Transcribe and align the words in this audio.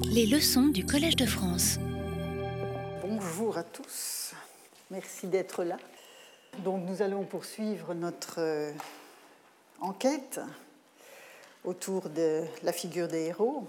Les 0.00 0.26
leçons 0.26 0.68
du 0.68 0.86
Collège 0.86 1.16
de 1.16 1.26
France. 1.26 1.78
Bonjour 3.02 3.58
à 3.58 3.62
tous, 3.62 4.32
merci 4.90 5.26
d'être 5.26 5.64
là. 5.64 5.76
Donc 6.64 6.84
nous 6.88 7.02
allons 7.02 7.24
poursuivre 7.24 7.92
notre 7.94 8.36
euh, 8.38 8.72
enquête 9.80 10.40
autour 11.64 12.08
de 12.08 12.44
la 12.62 12.72
figure 12.72 13.08
des 13.08 13.26
héros. 13.26 13.64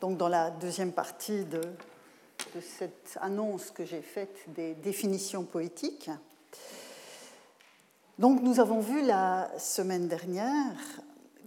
Donc 0.00 0.18
dans 0.18 0.28
la 0.28 0.50
deuxième 0.50 0.92
partie 0.92 1.44
de, 1.44 1.60
de 1.60 2.60
cette 2.60 3.18
annonce 3.20 3.70
que 3.70 3.84
j'ai 3.84 4.02
faite 4.02 4.36
des 4.48 4.74
définitions 4.74 5.44
poétiques. 5.44 6.10
Donc 8.18 8.42
nous 8.42 8.60
avons 8.60 8.80
vu 8.80 9.04
la 9.04 9.50
semaine 9.58 10.06
dernière 10.06 10.76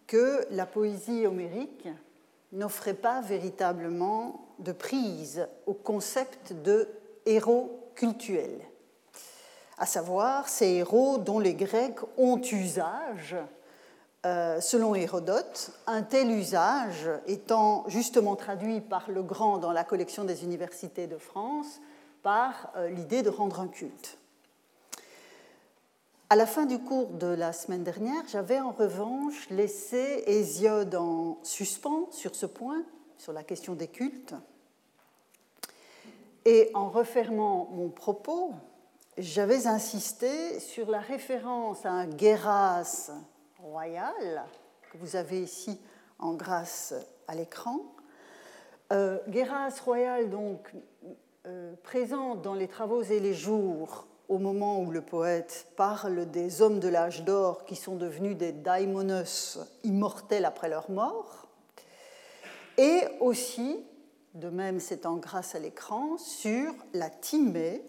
que 0.08 0.46
la 0.52 0.66
poésie 0.66 1.26
homérique 1.26 1.88
n'offrait 2.56 2.96
pas 2.96 3.22
véritablement 3.22 4.48
de 4.60 4.72
prise 4.72 5.48
au 5.66 5.74
concept 5.74 6.54
de 6.54 6.90
héros 7.26 7.92
cultuels, 7.96 8.62
à 9.78 9.86
savoir 9.86 10.48
ces 10.48 10.68
héros 10.68 11.18
dont 11.18 11.40
les 11.40 11.54
Grecs 11.54 12.00
ont 12.18 12.42
usage, 12.42 13.36
euh, 14.26 14.60
selon 14.60 14.96
Hérodote, 14.96 15.72
un 15.86 16.02
tel 16.02 16.32
usage 16.32 17.10
étant 17.28 17.84
justement 17.88 18.36
traduit 18.36 18.82
par 18.82 19.12
le 19.12 19.22
grand 19.22 19.60
dans 19.60 19.72
la 19.72 19.84
collection 19.84 20.24
des 20.24 20.44
universités 20.44 21.06
de 21.06 21.18
France 21.18 21.80
par 22.24 22.72
euh, 22.76 22.90
l'idée 22.90 23.22
de 23.22 23.30
rendre 23.30 23.60
un 23.60 23.68
culte. 23.68 24.18
À 26.28 26.36
la 26.36 26.48
fin 26.48 26.66
du 26.66 26.80
cours 26.80 27.10
de 27.10 27.28
la 27.28 27.54
semaine 27.54 27.84
dernière, 27.84 28.24
j'avais 28.28 28.60
en 28.60 28.72
revanche 28.72 29.48
laissé 29.52 30.24
Hésiode 30.26 30.96
en 30.96 31.38
suspens 31.44 32.08
sur 32.10 32.34
ce 32.34 32.48
point, 32.48 32.84
sur 33.20 33.32
la 33.32 33.44
question 33.44 33.76
des 33.76 33.88
cultes. 33.88 34.34
Et 36.44 36.72
en 36.74 36.90
refermant 36.90 37.70
mon 37.74 37.90
propos, 37.90 38.56
j'avais 39.20 39.68
insisté 39.68 40.60
sur 40.60 40.90
la 40.90 41.00
référence 41.00 41.86
à 41.86 41.92
un 41.92 42.08
Guéras 42.08 43.12
royal, 43.60 44.46
que 44.92 44.98
vous 44.98 45.16
avez 45.16 45.44
ici 45.44 45.80
en 46.18 46.34
grâce 46.34 46.96
à 47.28 47.36
l'écran. 47.36 47.82
Euh, 48.92 49.20
royal, 49.84 50.32
donc, 50.32 50.74
euh, 51.46 51.76
dans 52.42 52.56
les 52.56 52.68
travaux 52.68 53.04
et 53.04 53.20
les 53.20 53.36
jours 53.36 54.08
au 54.30 54.38
moment 54.38 54.82
où 54.82 54.92
le 54.92 55.02
poète 55.02 55.68
parle 55.76 56.30
des 56.32 56.62
hommes 56.62 56.80
de 56.80 56.88
l'âge 56.88 57.24
d'or 57.24 57.66
qui 57.66 57.76
sont 57.76 57.96
devenus 57.96 58.38
des 58.38 58.52
daimonos 58.52 59.60
immortels 59.84 60.46
après 60.46 60.70
leur 60.70 60.90
mort, 60.90 61.48
et 62.78 63.02
aussi, 63.20 63.86
de 64.34 64.50
même 64.50 64.80
c'est 64.80 65.06
en 65.06 65.16
grâce 65.16 65.56
à 65.56 65.60
l'écran, 65.60 66.18
sur 66.18 66.74
la 66.94 67.10
timée 67.10 67.84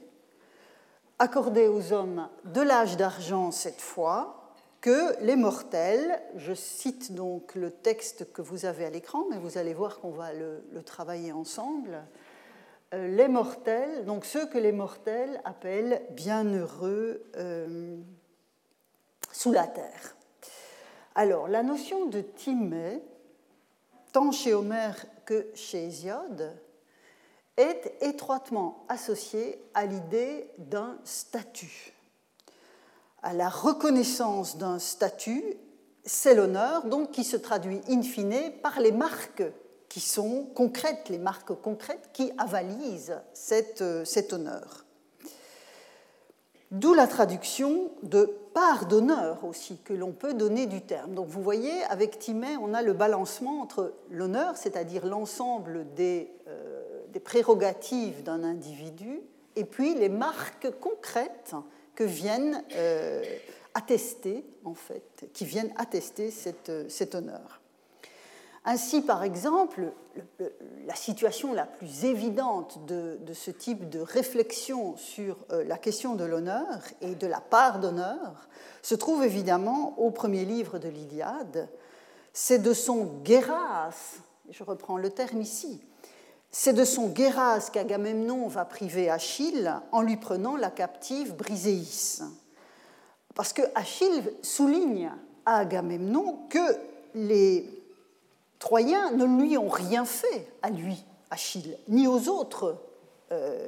accordée 1.19 1.67
aux 1.67 1.93
hommes 1.93 2.28
de 2.45 2.61
l'âge 2.61 2.97
d'argent 2.97 3.50
cette 3.50 3.81
fois, 3.81 4.53
que 4.81 5.21
les 5.25 5.37
mortels, 5.37 6.21
je 6.37 6.53
cite 6.53 7.12
donc 7.12 7.55
le 7.55 7.71
texte 7.71 8.33
que 8.33 8.43
vous 8.43 8.67
avez 8.67 8.84
à 8.84 8.91
l'écran, 8.91 9.25
mais 9.31 9.39
vous 9.39 9.59
allez 9.59 9.75
voir 9.75 9.98
qu'on 9.98 10.11
va 10.11 10.33
le, 10.33 10.62
le 10.73 10.83
travailler 10.83 11.33
ensemble, 11.33 12.05
les 12.92 13.29
mortels, 13.29 14.05
donc 14.05 14.25
ceux 14.25 14.47
que 14.47 14.59
les 14.59 14.73
mortels 14.73 15.41
appellent 15.45 16.03
bienheureux 16.11 17.23
euh, 17.37 17.97
sous 19.33 19.53
la 19.53 19.67
terre. 19.67 20.17
Alors, 21.15 21.48
la 21.48 21.62
notion 21.62 22.06
de 22.06 22.20
Timée, 22.20 23.03
tant 24.12 24.31
chez 24.33 24.55
Homère 24.55 25.05
que 25.25 25.47
chez 25.55 25.87
Hésiode, 25.87 26.53
est 27.56 27.95
étroitement 28.03 28.84
associée 28.89 29.59
à 29.75 29.87
l'idée 29.87 30.50
d'un 30.59 30.98
statut. 31.05 31.95
À 33.22 33.33
la 33.33 33.49
reconnaissance 33.49 34.59
d'un 34.59 34.78
statut, 34.78 35.43
c'est 36.05 36.34
l'honneur, 36.34 36.84
donc 36.84 37.10
qui 37.10 37.25
se 37.25 37.37
traduit 37.37 37.81
in 37.89 38.03
fine 38.03 38.53
par 38.62 38.78
les 38.78 38.93
marques 38.93 39.43
qui 39.88 40.00
sont 40.00 40.44
concrètes, 40.54 41.08
les 41.08 41.19
marques 41.19 41.54
concrètes 41.54 42.10
qui 42.12 42.32
avalisent 42.38 43.20
euh, 43.80 44.04
cet 44.04 44.32
honneur. 44.32 44.84
D'où 46.72 46.94
la 46.94 47.06
traduction 47.06 47.92
de 48.02 48.24
part 48.52 48.86
d'honneur 48.86 49.44
aussi 49.44 49.78
que 49.84 49.94
l'on 49.94 50.12
peut 50.12 50.34
donner 50.34 50.66
du 50.66 50.80
terme. 50.80 51.14
Donc 51.14 51.28
vous 51.28 51.42
voyez, 51.42 51.84
avec 51.84 52.19
Timée, 52.19 52.56
on 52.60 52.74
a 52.74 52.82
le 52.82 52.92
balancement 52.92 53.60
entre 53.60 53.92
l'honneur, 54.10 54.56
c'est-à-dire 54.56 55.06
l'ensemble 55.06 55.86
des, 55.94 56.32
euh, 56.48 57.03
des, 57.12 57.20
prérogatives 57.20 58.24
d'un 58.24 58.42
individu, 58.42 59.20
et 59.54 59.64
puis 59.64 59.94
les 59.94 60.08
marques 60.08 60.68
concrètes 60.80 61.54
que 61.94 62.03
viennent 62.03 62.64
euh, 62.74 63.22
attester, 63.74 64.44
en 64.64 64.74
fait, 64.74 65.28
qui 65.32 65.44
viennent 65.44 65.72
attester 65.76 66.30
cet 66.30 67.14
honneur. 67.14 67.60
Ainsi, 68.69 69.00
par 69.00 69.22
exemple, 69.22 69.93
la 70.87 70.94
situation 70.97 71.54
la 71.54 71.66
plus 71.66 72.04
évidente 72.04 72.84
de, 72.87 73.16
ce 73.32 73.53
type 73.53 73.88
de 73.88 74.00
réflexion 74.00 74.97
sur 74.97 75.37
euh, 75.53 75.62
la 75.65 75.78
question 75.78 76.16
de 76.16 76.25
l'honneur 76.25 76.66
et 77.00 77.15
de 77.15 77.28
la 77.28 77.41
part 77.41 77.78
d'honneur 77.78 78.49
se 78.82 78.97
trouve 78.97 79.22
évidemment 79.22 79.94
au 79.99 80.10
premier 80.10 80.44
livre 80.44 80.81
de 80.81 80.88
l'Iliade. 80.88 81.69
C'est 82.32 82.59
de 82.59 82.72
son 82.72 83.04
guéras, 83.22 83.94
je 84.50 84.65
reprends 84.65 84.98
le 84.98 85.10
terme 85.10 85.41
ici, 85.41 85.81
c'est 86.50 86.72
de 86.72 86.84
son 86.84 87.06
guéras 87.06 87.71
qu'Agamemnon 87.72 88.48
va 88.48 88.65
priver 88.65 89.09
Achille 89.10 89.72
en 89.93 90.03
lui 90.03 90.16
prenant 90.16 90.56
la 90.56 90.71
captive 90.71 91.37
Briséis. 91.37 92.21
Parce 93.37 93.53
que 93.53 93.62
Achille 93.77 94.33
souligne 94.43 95.12
à 95.44 95.59
Agamemnon 95.59 96.47
que 96.48 96.77
les 97.15 97.85
Troyens 98.59 99.11
ne 99.12 99.25
lui 99.25 99.59
ont 99.59 99.69
rien 99.69 100.05
fait 100.05 100.47
à 100.62 100.71
lui, 100.71 101.05
Achille, 101.31 101.77
ni 101.89 102.06
aux 102.06 102.28
autres 102.28 102.77
euh, 103.33 103.67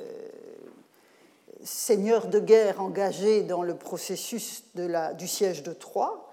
seigneurs 1.63 2.29
de 2.29 2.39
guerre 2.39 2.81
engagés 2.81 3.43
dans 3.43 3.63
le 3.63 3.75
processus 3.75 4.65
du 4.75 5.29
siège 5.29 5.63
de 5.63 5.73
Troie. 5.73 6.31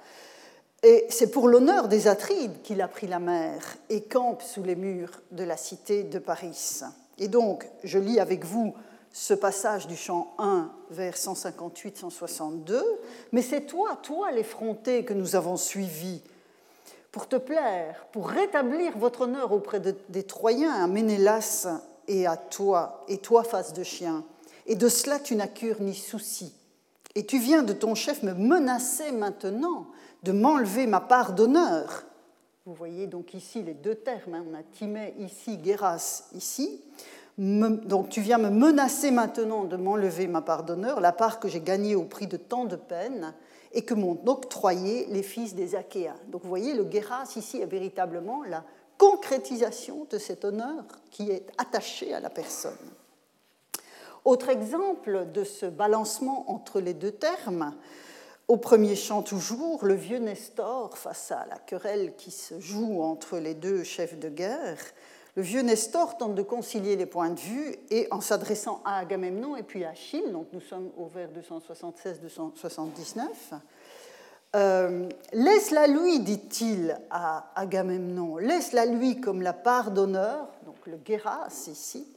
Et 0.84 1.06
c'est 1.10 1.32
pour 1.32 1.48
l'honneur 1.48 1.88
des 1.88 2.08
Atrides 2.08 2.62
qu'il 2.62 2.82
a 2.82 2.88
pris 2.88 3.08
la 3.08 3.20
mer 3.20 3.78
et 3.90 4.04
campe 4.04 4.44
sous 4.44 4.62
les 4.62 4.76
murs 4.76 5.22
de 5.32 5.44
la 5.44 5.58
cité 5.58 6.04
de 6.04 6.20
Paris. 6.20 6.82
Et 7.18 7.28
donc, 7.28 7.68
je 7.84 7.98
lis 7.98 8.20
avec 8.20 8.46
vous 8.46 8.76
ce 9.12 9.34
passage 9.34 9.88
du 9.88 9.96
chant 9.96 10.34
1 10.38 10.70
vers 10.92 11.16
158-162, 11.16 12.84
mais 13.32 13.42
c'est 13.42 13.62
toi, 13.62 13.98
toi 14.04 14.32
l'effronté 14.32 15.06
que 15.06 15.14
nous 15.14 15.36
avons 15.36 15.58
suivi 15.58 16.22
pour 17.16 17.30
te 17.30 17.38
plaire, 17.38 18.08
pour 18.12 18.28
rétablir 18.28 18.98
votre 18.98 19.22
honneur 19.22 19.54
auprès 19.54 19.80
des 19.80 20.24
Troyens, 20.24 20.74
à 20.74 20.86
Ménélas 20.86 21.66
et 22.10 22.28
à 22.28 22.36
toi, 22.36 23.06
et 23.08 23.20
toi 23.20 23.46
face 23.46 23.72
de 23.72 23.84
chien. 23.84 24.26
Et 24.66 24.76
de 24.76 24.90
cela 24.90 25.20
tu 25.20 25.38
n'as 25.38 25.48
cure 25.48 25.78
ni 25.80 25.96
souci. 25.96 26.54
Et 27.16 27.26
tu 27.26 27.40
viens 27.40 27.64
de 27.64 27.72
ton 27.72 27.96
chef 27.96 28.22
me 28.22 28.34
menacer 28.34 29.14
maintenant 29.14 29.88
de 30.24 30.34
m'enlever 30.34 30.88
ma 30.88 31.00
part 31.00 31.32
d'honneur. 31.32 32.04
Vous 32.66 32.74
voyez 32.74 33.08
donc 33.08 33.34
ici 33.34 33.64
les 33.64 33.76
deux 33.76 33.96
termes, 33.96 34.34
hein. 34.34 34.44
on 34.52 34.54
a 34.54 34.64
Timée 34.64 35.14
ici, 35.18 35.56
Guéras 35.56 36.24
ici. 36.34 36.82
Donc 37.38 38.10
tu 38.10 38.20
viens 38.20 38.40
me 38.40 38.50
menacer 38.50 39.12
maintenant 39.12 39.64
de 39.64 39.78
m'enlever 39.78 40.28
ma 40.28 40.42
part 40.42 40.64
d'honneur, 40.64 41.00
la 41.00 41.14
part 41.14 41.40
que 41.40 41.48
j'ai 41.48 41.62
gagnée 41.62 41.96
au 41.96 42.04
prix 42.04 42.28
de 42.28 42.36
tant 42.36 42.66
de 42.66 42.76
peine 42.76 43.34
et 43.76 43.84
que 43.84 43.94
m'ont 43.94 44.18
octroyé 44.26 45.06
les 45.08 45.22
fils 45.22 45.54
des 45.54 45.76
Achéens. 45.76 46.16
Donc 46.30 46.42
vous 46.44 46.50
voyez, 46.50 46.74
le 46.74 46.86
Guéras 46.86 47.32
ici 47.36 47.62
est 47.62 47.66
véritablement 47.66 48.44
la 48.44 48.64
concrétisation 48.98 50.08
de 50.10 50.18
cet 50.18 50.46
honneur 50.46 50.86
qui 51.12 51.30
est 51.30 51.46
attaché 51.58 52.14
à 52.14 52.22
la 52.22 52.30
personne. 52.30 52.74
Autre 54.24 54.50
exemple 54.50 55.28
de 55.32 55.44
ce 55.44 55.66
balancement 55.66 56.50
entre 56.50 56.80
les 56.80 56.94
deux 56.94 57.12
termes, 57.12 57.76
au 58.48 58.58
premier 58.58 58.96
chant 58.96 59.24
toujours, 59.24 59.86
le 59.86 59.96
vieux 59.96 60.20
Nestor, 60.20 60.98
face 60.98 61.32
à 61.32 61.46
la 61.50 61.58
querelle 61.58 62.16
qui 62.16 62.32
se 62.32 62.60
joue 62.60 63.02
entre 63.02 63.38
les 63.38 63.56
deux 63.56 63.84
chefs 63.84 64.18
de 64.18 64.30
guerre, 64.30 64.78
le 65.36 65.42
vieux 65.42 65.62
Nestor 65.62 66.18
tente 66.18 66.36
de 66.36 66.42
concilier 66.42 66.96
les 66.96 67.06
points 67.06 67.30
de 67.30 67.40
vue 67.40 67.76
et 67.90 68.08
en 68.12 68.22
s'adressant 68.22 68.82
à 68.86 69.00
Agamemnon 69.00 69.58
et 69.58 69.64
puis 69.64 69.84
à 69.84 69.90
Achille, 69.90 70.32
donc 70.32 70.48
nous 70.54 70.62
sommes 70.62 70.92
au 70.98 71.08
vers 71.08 71.30
276-279, 71.32 73.26
euh, 74.56 75.10
laisse-la 75.34 75.88
lui, 75.88 76.22
dit-il 76.22 76.98
à 77.10 77.52
Agamemnon, 77.56 78.38
laisse-la 78.38 78.86
lui 78.86 79.20
comme 79.20 79.42
la 79.42 79.52
part 79.52 79.92
d'honneur, 79.92 80.48
donc 80.66 80.78
le 80.86 80.96
Guéras 80.96 81.50
ici, 81.68 82.08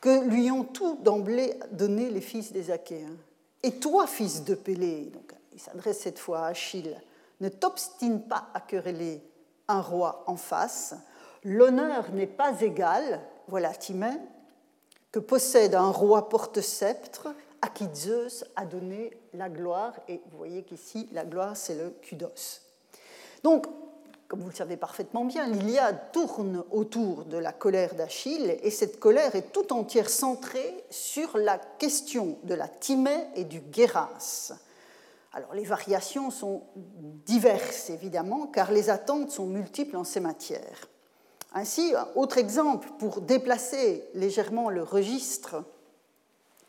que 0.00 0.22
lui 0.24 0.48
ont 0.52 0.62
tout 0.62 0.98
d'emblée 1.02 1.54
donné 1.72 2.10
les 2.10 2.20
fils 2.20 2.52
des 2.52 2.70
Achéens. 2.70 3.16
Et 3.64 3.72
toi, 3.72 4.06
fils 4.06 4.44
de 4.44 4.54
Pélée, 4.54 5.10
donc 5.12 5.34
il 5.52 5.58
s'adresse 5.58 5.98
cette 6.00 6.20
fois 6.20 6.46
à 6.46 6.50
Achille, 6.50 6.96
ne 7.40 7.48
t'obstine 7.48 8.20
pas 8.22 8.50
à 8.54 8.60
quereller 8.60 9.20
un 9.66 9.80
roi 9.80 10.22
en 10.28 10.36
face, 10.36 10.94
L'honneur 11.44 12.12
n'est 12.12 12.26
pas 12.26 12.60
égal, 12.60 13.20
voilà 13.48 13.70
Timée, 13.70 14.18
que 15.10 15.18
possède 15.18 15.74
un 15.74 15.90
roi 15.90 16.28
porte-sceptre 16.28 17.28
à 17.60 17.68
qui 17.68 17.88
Zeus 17.94 18.44
a 18.56 18.64
donné 18.64 19.10
la 19.34 19.48
gloire. 19.48 19.94
Et 20.08 20.20
vous 20.30 20.38
voyez 20.38 20.62
qu'ici, 20.62 21.08
la 21.12 21.24
gloire, 21.24 21.56
c'est 21.56 21.74
le 21.74 21.90
kudos. 22.02 22.62
Donc, 23.42 23.66
comme 24.32 24.40
vous 24.40 24.48
le 24.48 24.54
savez 24.54 24.78
parfaitement 24.78 25.26
bien, 25.26 25.46
l'Iliade 25.46 26.10
tourne 26.10 26.64
autour 26.70 27.26
de 27.26 27.36
la 27.36 27.52
colère 27.52 27.94
d'Achille 27.94 28.56
et 28.62 28.70
cette 28.70 28.98
colère 28.98 29.36
est 29.36 29.52
tout 29.52 29.74
entière 29.74 30.08
centrée 30.08 30.84
sur 30.88 31.36
la 31.36 31.58
question 31.58 32.38
de 32.44 32.54
la 32.54 32.66
Timée 32.66 33.26
et 33.34 33.44
du 33.44 33.60
Guéras. 33.60 34.54
Alors 35.34 35.52
les 35.52 35.64
variations 35.64 36.30
sont 36.30 36.62
diverses 36.74 37.90
évidemment 37.90 38.46
car 38.46 38.72
les 38.72 38.88
attentes 38.88 39.30
sont 39.30 39.44
multiples 39.44 39.98
en 39.98 40.04
ces 40.04 40.20
matières. 40.20 40.88
Ainsi, 41.54 41.92
autre 42.14 42.38
exemple 42.38 42.88
pour 42.98 43.20
déplacer 43.20 44.04
légèrement 44.14 44.70
le 44.70 44.82
registre 44.82 45.62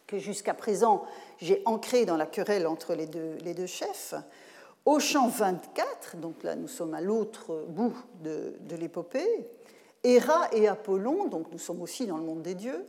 que 0.07 0.17
jusqu'à 0.17 0.53
présent 0.53 1.05
j'ai 1.39 1.61
ancré 1.65 2.05
dans 2.05 2.17
la 2.17 2.25
querelle 2.25 2.67
entre 2.67 2.93
les 2.93 3.05
deux, 3.05 3.65
chefs, 3.65 4.13
au 4.85 4.99
champ 4.99 5.27
24, 5.27 6.17
donc 6.17 6.43
là 6.43 6.55
nous 6.55 6.67
sommes 6.67 6.93
à 6.93 7.01
l'autre 7.01 7.65
bout 7.69 7.95
de, 8.21 8.53
l'épopée, 8.75 9.47
Héra 10.03 10.49
et 10.51 10.67
Apollon, 10.67 11.27
donc 11.27 11.51
nous 11.51 11.59
sommes 11.59 11.81
aussi 11.81 12.05
dans 12.05 12.17
le 12.17 12.23
monde 12.23 12.41
des 12.41 12.55
dieux, 12.55 12.85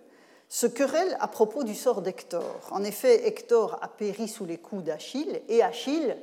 se 0.49 0.67
querellent 0.67 1.17
à 1.21 1.29
propos 1.29 1.63
du 1.63 1.75
sort 1.75 2.03
d'Hector. 2.03 2.61
En 2.71 2.83
effet, 2.83 3.27
Hector 3.27 3.79
a 3.81 3.89
péri 3.89 4.29
sous 4.29 4.45
les 4.45 4.59
coups 4.59 4.83
d'Achille, 4.83 5.41
et 5.49 5.63
Achille, 5.63 6.17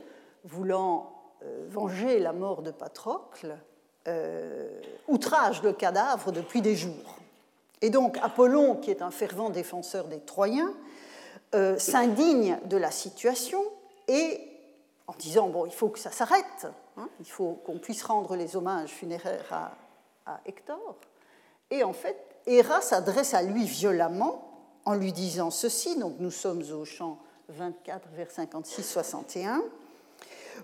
voulant 0.43 1.13
euh, 1.43 1.65
venger 1.69 2.19
la 2.19 2.33
mort 2.33 2.61
de 2.61 2.71
Patrocle, 2.71 3.57
euh, 4.07 4.67
outrage 5.07 5.61
le 5.61 5.73
cadavre 5.73 6.31
depuis 6.31 6.61
des 6.61 6.75
jours. 6.75 7.17
Et 7.81 7.89
donc 7.89 8.17
Apollon, 8.21 8.75
qui 8.75 8.91
est 8.91 9.01
un 9.01 9.11
fervent 9.11 9.49
défenseur 9.49 10.05
des 10.05 10.19
Troyens, 10.19 10.73
euh, 11.53 11.77
s'indigne 11.77 12.57
de 12.65 12.77
la 12.77 12.91
situation 12.91 13.61
et 14.07 14.39
en 15.07 15.13
disant 15.19 15.49
bon, 15.49 15.65
il 15.65 15.73
faut 15.73 15.89
que 15.89 15.99
ça 15.99 16.11
s'arrête, 16.11 16.67
hein, 16.97 17.09
il 17.19 17.25
faut 17.25 17.59
qu'on 17.65 17.77
puisse 17.77 18.03
rendre 18.03 18.35
les 18.35 18.55
hommages 18.55 18.89
funéraires 18.89 19.51
à, 20.25 20.39
Hector. 20.45 20.95
Et 21.71 21.83
en 21.83 21.91
fait, 21.91 22.17
Héra 22.45 22.79
s'adresse 22.79 23.33
à 23.33 23.41
lui 23.41 23.65
violemment 23.65 24.47
en 24.85 24.93
lui 24.93 25.11
disant 25.11 25.51
ceci, 25.51 25.97
donc 25.97 26.15
nous 26.19 26.31
sommes 26.31 26.63
au 26.71 26.85
champ 26.85 27.17
24 27.49 28.07
vers 28.15 28.29
56-61. 28.29 29.61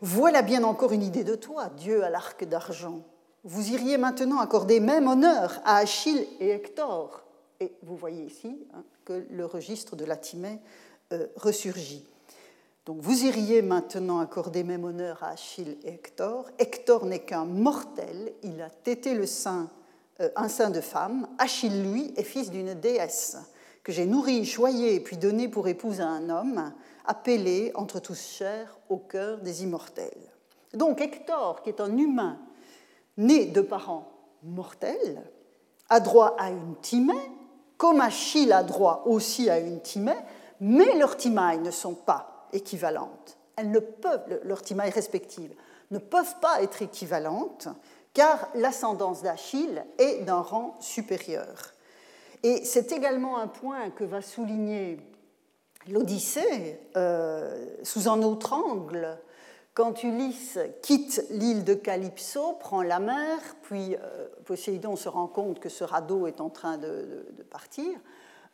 Voilà 0.01 0.41
bien 0.41 0.63
encore 0.63 0.93
une 0.93 1.03
idée 1.03 1.25
de 1.25 1.35
toi, 1.35 1.69
Dieu 1.75 2.03
à 2.03 2.09
l'arc 2.09 2.45
d'argent. 2.45 3.01
Vous 3.49 3.71
iriez 3.71 3.97
maintenant 3.97 4.39
accorder 4.39 4.81
même 4.81 5.07
honneur 5.07 5.61
à 5.63 5.77
Achille 5.77 6.27
et 6.41 6.49
Hector. 6.49 7.23
Et 7.61 7.71
vous 7.81 7.95
voyez 7.95 8.25
ici 8.25 8.57
hein, 8.73 8.83
que 9.05 9.25
le 9.29 9.45
registre 9.45 9.95
de 9.95 10.03
la 10.03 10.17
Timée 10.17 10.59
euh, 11.13 11.27
ressurgit. 11.38 12.05
Donc 12.85 12.97
vous 12.99 13.23
iriez 13.23 13.61
maintenant 13.61 14.19
accorder 14.19 14.65
même 14.65 14.83
honneur 14.83 15.23
à 15.23 15.29
Achille 15.29 15.77
et 15.85 15.94
Hector. 15.94 16.49
Hector 16.59 17.05
n'est 17.05 17.23
qu'un 17.23 17.45
mortel, 17.45 18.33
il 18.44 18.61
a 18.61 18.69
tété 18.69 19.13
le 19.13 19.25
sein, 19.25 19.69
euh, 20.19 20.27
un 20.35 20.49
sein 20.49 20.69
de 20.69 20.81
femme. 20.81 21.29
Achille, 21.38 21.83
lui, 21.89 22.13
est 22.17 22.23
fils 22.23 22.51
d'une 22.51 22.73
déesse 22.73 23.38
que 23.81 23.94
j'ai 23.94 24.05
nourri, 24.07 24.44
choyé, 24.44 24.99
puis 24.99 25.15
donné 25.15 25.47
pour 25.47 25.69
épouse 25.69 26.01
à 26.01 26.07
un 26.09 26.29
homme, 26.29 26.73
appelé, 27.05 27.71
entre 27.75 28.01
tous 28.01 28.19
chers, 28.19 28.77
au 28.89 28.97
cœur 28.97 29.38
des 29.38 29.63
immortels. 29.63 30.33
Donc 30.73 30.99
Hector, 30.99 31.63
qui 31.63 31.69
est 31.69 31.79
un 31.79 31.95
humain 31.95 32.38
né 33.17 33.45
de 33.45 33.61
parents 33.61 34.11
mortels, 34.43 35.23
a 35.89 35.99
droit 35.99 36.35
à 36.37 36.49
une 36.49 36.75
timée, 36.81 37.31
comme 37.77 38.01
Achille 38.01 38.51
a 38.51 38.63
droit 38.63 39.03
aussi 39.05 39.49
à 39.49 39.59
une 39.59 39.81
timée, 39.81 40.17
mais 40.59 40.95
leurs 40.97 41.17
timailles 41.17 41.59
ne 41.59 41.71
sont 41.71 41.93
pas 41.93 42.47
équivalentes. 42.53 43.37
Elles 43.55 43.71
ne 43.71 43.79
peuvent, 43.79 44.41
leurs 44.43 44.61
timailles 44.61 44.91
respectives, 44.91 45.53
ne 45.91 45.99
peuvent 45.99 46.39
pas 46.41 46.61
être 46.61 46.81
équivalentes 46.81 47.67
car 48.13 48.49
l'ascendance 48.55 49.21
d'Achille 49.21 49.85
est 49.99 50.23
d'un 50.23 50.41
rang 50.41 50.75
supérieur. 50.79 51.73
Et 52.41 52.65
c'est 52.65 52.91
également 52.91 53.37
un 53.37 53.47
point 53.47 53.91
que 53.91 54.03
va 54.03 54.21
souligner 54.21 54.97
l'Odyssée 55.87 56.79
euh, 56.95 57.67
sous 57.83 58.09
un 58.09 58.21
autre 58.23 58.53
angle 58.53 59.19
quand 59.77 60.01
Ulysse 60.01 60.57
quitte 60.81 61.24
l'île 61.29 61.63
de 61.63 61.75
Calypso, 61.75 62.53
prend 62.53 62.81
la 62.81 62.97
mer, 62.97 63.38
puis 63.62 63.95
euh, 63.95 64.27
Poséidon 64.44 64.95
se 64.95 65.07
rend 65.07 65.27
compte 65.27 65.59
que 65.59 65.69
ce 65.69 65.83
radeau 65.83 66.25
est 66.25 66.41
en 66.41 66.50
train 66.50 66.79
de, 66.79 67.24
partir, 67.51 67.85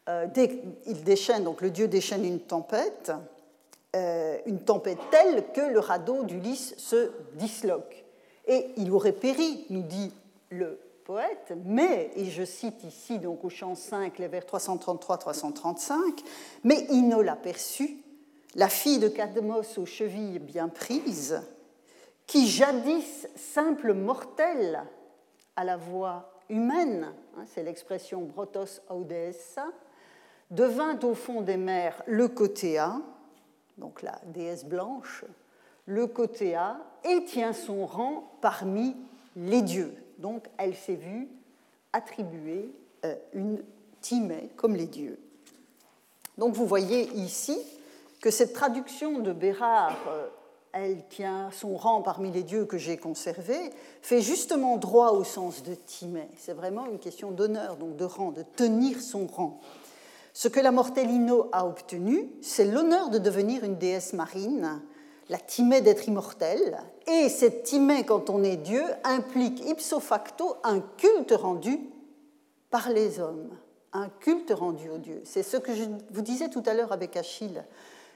euh, 0.09 0.27
il 0.85 1.03
déchaîne, 1.05 1.45
donc 1.45 1.61
le 1.61 1.71
dieu 1.71 1.87
déchaîne 1.87 2.25
une 2.25 2.41
tempête, 2.41 3.13
euh, 3.95 4.37
une 4.47 4.59
tempête 4.65 4.97
telle 5.11 5.45
que 5.53 5.61
le 5.61 5.79
radeau 5.79 6.23
d'Ulysse 6.23 6.75
se 6.77 7.11
disloque. 7.35 8.03
Et 8.45 8.71
il 8.75 8.91
aurait 8.91 9.13
péri, 9.13 9.65
nous 9.69 9.83
dit 9.83 10.11
le 10.49 10.77
poète, 11.05 11.53
mais, 11.63 12.11
et 12.17 12.25
je 12.25 12.43
cite 12.43 12.83
ici 12.83 13.19
donc 13.19 13.45
au 13.45 13.49
chant 13.49 13.75
5, 13.75 14.19
les 14.19 14.27
vers 14.27 14.43
333-335, 14.43 15.93
mais 16.65 16.85
Ino 16.89 17.21
l'aperçut, 17.21 18.02
la 18.55 18.69
fille 18.69 18.99
de 18.99 19.07
Cadmos 19.07 19.77
aux 19.77 19.85
chevilles 19.85 20.39
bien 20.39 20.69
prises, 20.69 21.41
qui 22.27 22.47
jadis 22.47 23.27
simple 23.35 23.93
mortelle 23.93 24.83
à 25.55 25.63
la 25.63 25.77
voix 25.77 26.31
humaine, 26.49 27.11
hein, 27.37 27.43
c'est 27.47 27.63
l'expression 27.63 28.21
brotos 28.21 28.81
audessa, 28.89 29.67
devint 30.51 30.99
au 31.01 31.13
fond 31.13 31.41
des 31.41 31.57
mers 31.57 32.01
le 32.05 32.27
côté 32.27 32.77
A, 32.77 33.01
donc 33.77 34.01
la 34.01 34.19
déesse 34.25 34.65
blanche, 34.65 35.25
le 35.85 36.07
côté 36.07 36.55
A, 36.55 36.77
et 37.03 37.25
tient 37.25 37.53
son 37.53 37.85
rang 37.85 38.31
parmi 38.41 38.95
les 39.35 39.61
dieux. 39.61 39.95
Donc 40.19 40.45
elle 40.57 40.75
s'est 40.75 40.95
vue 40.95 41.27
attribuer 41.91 42.71
euh, 43.03 43.15
une 43.33 43.63
timée 43.99 44.49
comme 44.55 44.75
les 44.75 44.87
dieux. 44.87 45.19
Donc 46.37 46.53
vous 46.53 46.65
voyez 46.65 47.09
ici 47.13 47.57
que 48.23 48.31
cette 48.31 48.53
traduction 48.53 49.19
de 49.19 49.33
Bérard, 49.33 49.97
euh, 50.07 50.29
elle 50.71 51.05
tient 51.09 51.49
son 51.51 51.75
rang 51.75 52.01
parmi 52.01 52.31
les 52.31 52.43
dieux 52.43 52.63
que 52.63 52.77
j'ai 52.77 52.95
conservés, 52.95 53.69
fait 54.01 54.21
justement 54.21 54.77
droit 54.77 55.11
au 55.11 55.25
sens 55.25 55.61
de 55.61 55.75
timée. 55.75 56.29
C'est 56.37 56.53
vraiment 56.53 56.85
une 56.85 56.99
question 56.99 57.31
d'honneur, 57.31 57.75
donc 57.75 57.97
de 57.97 58.05
rang, 58.05 58.31
de 58.31 58.43
tenir 58.55 59.01
son 59.01 59.27
rang. 59.27 59.59
Ce 60.31 60.47
que 60.47 60.61
la 60.61 60.71
Mortellino 60.71 61.49
a 61.51 61.67
obtenu, 61.67 62.29
c'est 62.41 62.63
l'honneur 62.63 63.09
de 63.09 63.17
devenir 63.17 63.65
une 63.65 63.75
déesse 63.75 64.13
marine, 64.13 64.81
la 65.27 65.37
Timée 65.37 65.81
d'être 65.81 66.07
immortelle, 66.07 66.77
et 67.07 67.27
cette 67.27 67.63
Timée, 67.63 68.05
quand 68.05 68.29
on 68.29 68.41
est 68.41 68.55
Dieu, 68.55 68.85
implique 69.03 69.65
ipso 69.65 69.99
facto 69.99 70.55
un 70.63 70.79
culte 70.79 71.33
rendu 71.33 71.77
par 72.69 72.89
les 72.89 73.19
hommes, 73.19 73.49
un 73.91 74.07
culte 74.07 74.53
rendu 74.55 74.89
aux 74.89 74.97
dieux. 74.97 75.21
C'est 75.25 75.43
ce 75.43 75.57
que 75.57 75.75
je 75.75 75.83
vous 76.11 76.21
disais 76.21 76.47
tout 76.47 76.63
à 76.65 76.73
l'heure 76.73 76.93
avec 76.93 77.17
Achille, 77.17 77.61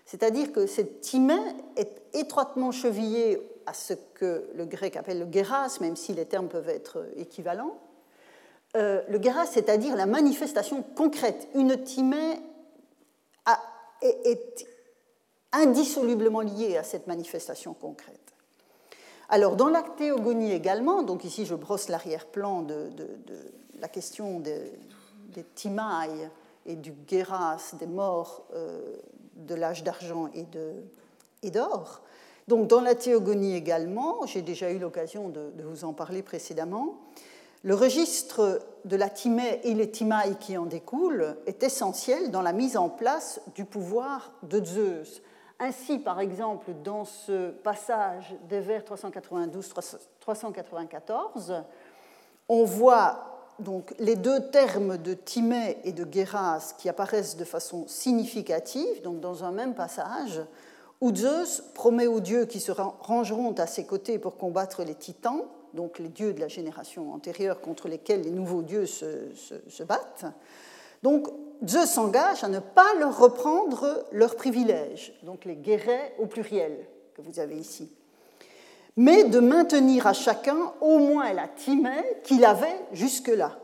c'est-à-dire 0.07 0.51
que 0.51 0.65
cette 0.65 1.01
Timée 1.01 1.35
est 1.75 2.01
étroitement 2.13 2.71
chevillée 2.71 3.39
à 3.67 3.73
ce 3.73 3.93
que 3.93 4.49
le 4.55 4.65
grec 4.65 4.95
appelle 4.95 5.19
le 5.19 5.31
geras, 5.31 5.77
même 5.81 5.95
si 5.95 6.13
les 6.13 6.25
termes 6.25 6.47
peuvent 6.47 6.69
être 6.69 7.05
équivalents, 7.17 7.77
euh, 8.75 9.01
le 9.09 9.21
Geras, 9.21 9.45
c'est-à-dire 9.45 9.95
la 9.95 10.05
manifestation 10.05 10.83
concrète. 10.83 11.47
Une 11.55 11.83
timée 11.83 12.39
est, 14.01 14.67
indissolublement 15.53 16.41
liée 16.41 16.77
à 16.77 16.83
cette 16.83 17.07
manifestation 17.07 17.73
concrète. 17.73 18.19
Alors, 19.29 19.55
dans 19.55 19.69
la 19.69 19.81
théogonie 19.81 20.51
également, 20.51 21.03
donc 21.03 21.23
ici 21.23 21.45
je 21.45 21.55
brosse 21.55 21.89
l'arrière-plan 21.89 22.61
de, 22.61 22.89
la 23.79 23.87
question 23.87 24.39
des, 24.39 24.71
timailles 25.55 26.29
et 26.65 26.75
du 26.75 26.93
Geras, 27.07 27.73
des 27.79 27.87
morts 27.87 28.45
euh, 28.53 28.97
de 29.37 29.55
l'âge 29.55 29.83
d'argent 29.83 30.29
et 31.43 31.51
d'or. 31.51 32.01
Donc, 32.47 32.67
dans 32.67 32.81
la 32.81 32.95
théogonie 32.95 33.55
également, 33.55 34.25
j'ai 34.25 34.41
déjà 34.41 34.71
eu 34.71 34.79
l'occasion 34.79 35.27
de, 35.27 35.51
vous 35.63 35.83
en 35.83 35.91
parler 35.91 36.21
précédemment, 36.21 36.95
le 37.63 37.75
registre 37.75 38.61
de 38.85 38.95
la 38.95 39.09
timée 39.09 39.59
et 39.63 39.73
les 39.73 39.91
timailles 39.91 40.37
qui 40.39 40.57
en 40.57 40.65
découlent 40.65 41.35
est 41.45 41.61
essentiel 41.63 42.31
dans 42.31 42.41
la 42.41 42.53
mise 42.53 42.77
en 42.77 42.87
place 42.87 43.41
du 43.55 43.65
pouvoir 43.65 44.31
de 44.43 44.63
Zeus. 44.63 45.21
Ainsi, 45.59 45.99
par 45.99 46.21
exemple, 46.21 46.71
dans 46.83 47.03
ce 47.03 47.49
passage 47.49 48.33
des 48.47 48.61
vers 48.61 48.83
392-394, 48.83 51.63
on 52.47 52.63
voit 52.63 53.36
donc 53.59 53.93
les 53.99 54.15
deux 54.15 54.49
termes 54.49 54.97
de 54.97 55.13
Timée 55.13 55.77
et 55.83 55.91
de 55.91 56.03
Guéras 56.03 56.73
qui 56.77 56.89
apparaissent 56.89 57.37
de 57.37 57.45
façon 57.45 57.87
significative, 57.87 59.01
donc 59.01 59.19
dans 59.19 59.43
un 59.43 59.51
même 59.51 59.73
passage, 59.73 60.41
où 61.01 61.15
Zeus 61.15 61.63
promet 61.73 62.07
aux 62.07 62.19
dieux 62.19 62.45
qui 62.45 62.59
se 62.59 62.71
rangeront 62.71 63.53
à 63.53 63.67
ses 63.67 63.85
côtés 63.85 64.19
pour 64.19 64.37
combattre 64.37 64.83
les 64.83 64.95
titans, 64.95 65.43
donc 65.73 65.99
les 65.99 66.09
dieux 66.09 66.33
de 66.33 66.39
la 66.39 66.47
génération 66.47 67.13
antérieure 67.13 67.61
contre 67.61 67.87
lesquels 67.87 68.21
les 68.21 68.31
nouveaux 68.31 68.63
dieux 68.63 68.85
se, 68.85 69.29
se 69.67 69.83
battent. 69.83 70.25
Donc 71.03 71.27
Zeus 71.67 71.89
s'engage 71.89 72.43
à 72.43 72.47
ne 72.47 72.59
pas 72.59 72.93
leur 72.99 73.17
reprendre 73.17 74.05
leurs 74.11 74.35
privilèges, 74.35 75.13
donc 75.23 75.45
les 75.45 75.55
guérets 75.55 76.15
au 76.19 76.25
pluriel 76.25 76.87
que 77.15 77.21
vous 77.21 77.39
avez 77.39 77.57
ici, 77.57 77.91
mais 78.97 79.23
de 79.25 79.39
maintenir 79.39 80.07
à 80.07 80.13
chacun 80.13 80.73
au 80.81 80.97
moins 80.97 81.31
la 81.31 81.47
timée 81.47 82.03
qu'il 82.23 82.43
avait 82.43 82.79
jusque-là. 82.91 83.57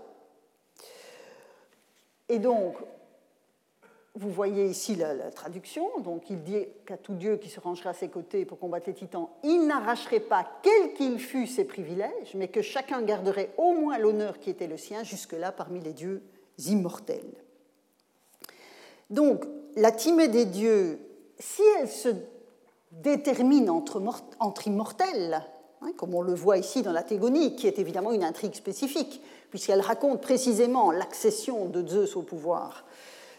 Et 2.30 2.40
donc, 2.40 2.76
vous 4.16 4.30
voyez 4.30 4.66
ici 4.68 4.96
la, 4.96 5.32
traduction. 5.32 5.88
Donc, 6.02 6.30
il 6.30 6.44
dit 6.44 6.66
qu'à 6.86 6.98
tout 6.98 7.16
Dieu 7.16 7.38
qui 7.38 7.50
se 7.50 7.60
rangerait 7.60 7.90
à 7.90 7.94
ses 7.94 8.10
côtés 8.10 8.46
pour 8.46 8.60
combattre 8.60 8.88
les 8.88 8.94
titans, 8.94 9.28
il 9.44 9.66
n'arracherait 9.66 10.20
pas, 10.20 10.48
quel 10.62 10.94
qu'il 10.94 11.20
fût, 11.20 11.48
ses 11.48 11.66
privilèges, 11.66 12.36
mais 12.36 12.48
que 12.48 12.62
chacun 12.62 13.02
garderait 13.02 13.50
au 13.58 13.74
moins 13.74 13.98
l'honneur 13.98 14.40
qui 14.40 14.52
était 14.52 14.68
le 14.68 14.78
sien 14.78 15.04
jusque-là 15.04 15.52
parmi 15.52 15.80
les 15.80 15.94
dieux 15.94 16.22
immortels. 16.68 17.34
Donc, 19.10 19.46
la 19.76 19.92
timée 19.92 20.28
des 20.28 20.46
dieux, 20.46 21.00
si 21.40 21.64
elle 21.80 21.90
se 21.90 22.10
détermine 23.02 23.70
entre, 23.70 24.02
immortels, 24.66 25.42
hein, 25.82 25.92
comme 25.98 26.14
on 26.14 26.22
le 26.22 26.34
voit 26.34 26.58
ici 26.58 26.82
dans 26.82 26.92
la 26.92 27.04
Thégonie, 27.04 27.56
qui 27.56 27.68
est 27.68 27.80
évidemment 27.80 28.12
une 28.12 28.24
intrigue 28.24 28.56
spécifique, 28.56 29.22
puisqu'elle 29.50 29.82
raconte 29.82 30.22
précisément 30.22 30.92
l'accession 30.92 31.66
de 31.66 31.88
Zeus 31.88 32.16
au 32.16 32.22
pouvoir. 32.22 32.86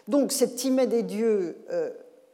Donc, 0.07 0.31
cette 0.31 0.55
timée 0.55 0.87
des 0.87 1.03
dieux 1.03 1.65
euh, 1.71 1.89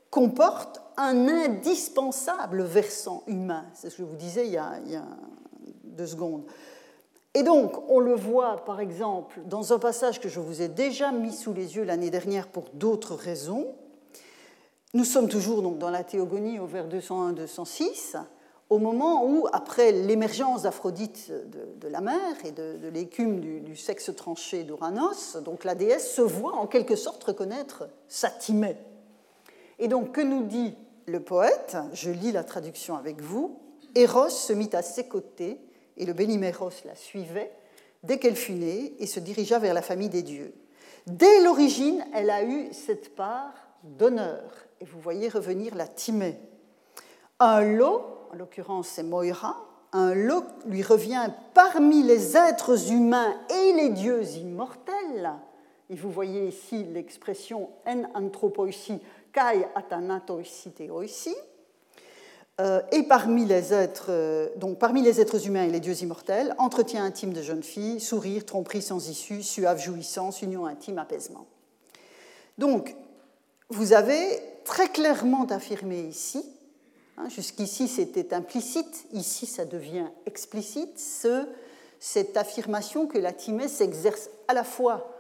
comporte 0.10 0.82
un 0.98 1.28
indispensable 1.28 2.64
versant 2.64 3.24
humain. 3.28 3.66
C'est 3.74 3.90
ce 3.90 3.98
que 3.98 4.04
je 4.04 4.08
vous 4.08 4.18
disais 4.18 4.46
il 4.46 4.54
y 4.54 4.58
a 4.58 5.06
deux 5.84 6.08
secondes. 6.08 6.44
Et 7.34 7.44
donc, 7.44 7.90
on 7.90 8.00
le 8.00 8.14
voit 8.14 8.58
par 8.66 8.82
exemple 8.82 9.40
dans 9.46 9.72
un 9.72 9.80
passage 9.80 10.20
que 10.20 10.28
je 10.28 10.40
vous 10.40 10.62
ai 10.62 10.68
déjà 10.68 11.12
mis 11.12 11.32
sous 11.32 11.54
les 11.54 11.78
yeux 11.78 11.84
l'année 11.84 12.10
dernière 12.10 12.48
pour 12.48 12.66
d'autres 12.74 13.16
raisons. 13.16 13.68
Nous 14.94 15.06
sommes 15.06 15.30
toujours 15.30 15.62
donc 15.62 15.78
dans 15.78 15.90
la 15.90 16.04
théogonie 16.04 16.60
au 16.60 16.66
vers 16.66 16.86
201-206, 16.90 18.18
au 18.70 18.78
moment 18.78 19.26
où, 19.26 19.48
après 19.54 19.94
l'émergence 19.94 20.64
d'Aphrodite 20.64 21.32
de, 21.80 21.88
la 21.88 22.02
mer 22.02 22.20
et 22.44 22.52
de, 22.52 22.90
l'écume 22.90 23.40
du, 23.40 23.78
sexe 23.78 24.14
tranché 24.14 24.66
d'Uranos, 24.66 25.38
donc 25.46 25.64
la 25.64 25.76
déesse 25.76 26.14
se 26.14 26.22
voit 26.22 26.56
en 26.56 26.68
quelque 26.68 26.98
sorte 26.98 27.24
reconnaître 27.24 27.88
sa 28.10 28.30
Timée. 28.30 28.76
Et 29.80 29.88
donc, 29.88 30.12
que 30.12 30.20
nous 30.20 30.44
dit 30.44 30.76
le 31.06 31.22
poète 31.22 31.78
Je 31.94 32.12
lis 32.12 32.34
la 32.34 32.44
traduction 32.44 32.98
avec 32.98 33.22
vous. 33.22 33.60
Eros 33.96 34.28
se 34.28 34.52
mit 34.52 34.70
à 34.74 34.82
ses 34.82 35.06
côtés 35.06 35.58
et 35.96 36.06
le 36.06 36.12
Béniméros 36.12 36.84
la 36.84 36.96
suivait 36.96 37.54
dès 38.04 38.20
qu'elle 38.20 38.36
fut 38.36 38.54
née 38.54 38.94
et 39.00 39.08
se 39.08 39.22
dirigea 39.22 39.58
vers 39.58 39.74
la 39.74 39.82
famille 39.82 40.10
des 40.10 40.24
dieux. 40.24 40.54
Dès 41.08 41.42
l'origine, 41.44 42.06
elle 42.14 42.30
a 42.30 42.44
eu 42.44 42.74
cette 42.74 43.16
part 43.16 43.54
d'honneur. 43.84 44.42
Et 44.82 44.86
vous 44.86 45.00
voyez 45.00 45.30
revenir 45.30 45.76
la 45.76 45.88
Timée. 45.88 46.40
Un 47.40 47.62
lot, 47.62 48.02
en 48.34 48.36
l'occurrence 48.36 48.88
c'est 48.88 49.04
Moira, 49.04 49.56
un 49.94 50.16
lot 50.16 50.44
lui 50.66 50.82
revient 50.82 51.30
parmi 51.54 52.02
les 52.02 52.36
êtres 52.36 52.92
humains 52.92 53.36
et 53.50 53.74
les 53.74 53.90
dieux 53.90 54.24
immortels. 54.24 55.34
Et 55.92 55.96
vous 55.96 56.10
voyez 56.10 56.48
ici 56.48 56.84
l'expression 56.84 57.70
en 57.86 58.06
anthropoïsi 58.16 59.00
kai 59.32 59.68
atanatoisi 59.76 60.74
euh, 62.60 62.82
et 62.92 63.04
parmi 63.04 63.46
les, 63.46 63.74
êtres, 63.74 64.08
euh, 64.10 64.50
donc 64.56 64.80
parmi 64.80 65.04
les 65.04 65.22
êtres 65.22 65.46
humains 65.46 65.64
et 65.64 65.70
les 65.70 65.80
dieux 65.80 66.02
immortels, 66.02 66.56
entretien 66.58 67.06
intime 67.06 67.34
de 67.34 67.42
jeune 67.44 67.64
fille, 67.64 68.00
sourire, 68.00 68.46
tromperie 68.46 68.82
sans 68.82 69.10
issue, 69.10 69.44
suave 69.44 69.80
jouissance, 69.80 70.42
union 70.42 70.66
intime, 70.66 70.98
apaisement. 70.98 71.46
Donc, 72.58 72.96
vous 73.72 73.94
avez 73.94 74.40
très 74.66 74.90
clairement 74.90 75.46
affirmé 75.46 76.02
ici, 76.02 76.46
hein, 77.18 77.30
jusqu'ici 77.30 77.88
c'était 77.88 78.34
implicite, 78.34 79.06
ici 79.14 79.46
ça 79.46 79.66
devient 79.66 80.08
explicite, 80.26 81.00
ce, 81.00 81.48
cette 82.00 82.36
affirmation 82.38 83.08
que 83.08 83.18
la 83.18 83.32
timée 83.32 83.70
s'exerce 83.70 84.30
à 84.48 84.54
la 84.54 84.64
fois 84.64 85.18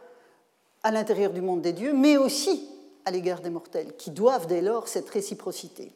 à 0.83 0.91
l'intérieur 0.91 1.31
du 1.31 1.41
monde 1.41 1.61
des 1.61 1.73
dieux, 1.73 1.93
mais 1.93 2.17
aussi 2.17 2.67
à 3.05 3.11
l'égard 3.11 3.41
des 3.41 3.49
mortels, 3.49 3.95
qui 3.97 4.11
doivent 4.11 4.47
dès 4.47 4.61
lors 4.61 4.87
cette 4.87 5.09
réciprocité. 5.09 5.91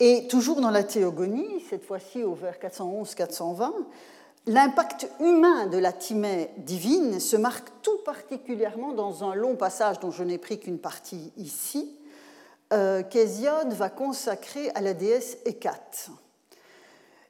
Et 0.00 0.26
toujours 0.28 0.60
dans 0.60 0.70
la 0.70 0.82
théogonie, 0.82 1.62
cette 1.68 1.84
fois-ci 1.84 2.22
au 2.24 2.34
vers 2.34 2.58
411-420, 2.58 3.70
l'impact 4.46 5.08
humain 5.20 5.66
de 5.66 5.78
la 5.78 5.92
timée 5.92 6.50
divine 6.58 7.20
se 7.20 7.36
marque 7.36 7.68
tout 7.82 7.98
particulièrement 8.04 8.92
dans 8.92 9.24
un 9.24 9.34
long 9.34 9.56
passage 9.56 10.00
dont 10.00 10.10
je 10.10 10.24
n'ai 10.24 10.38
pris 10.38 10.58
qu'une 10.58 10.78
partie 10.78 11.32
ici, 11.36 11.96
euh, 12.72 13.02
qu'Hésiode 13.02 13.72
va 13.72 13.90
consacrer 13.90 14.70
à 14.70 14.80
la 14.80 14.94
déesse 14.94 15.38
Hécate. 15.44 16.10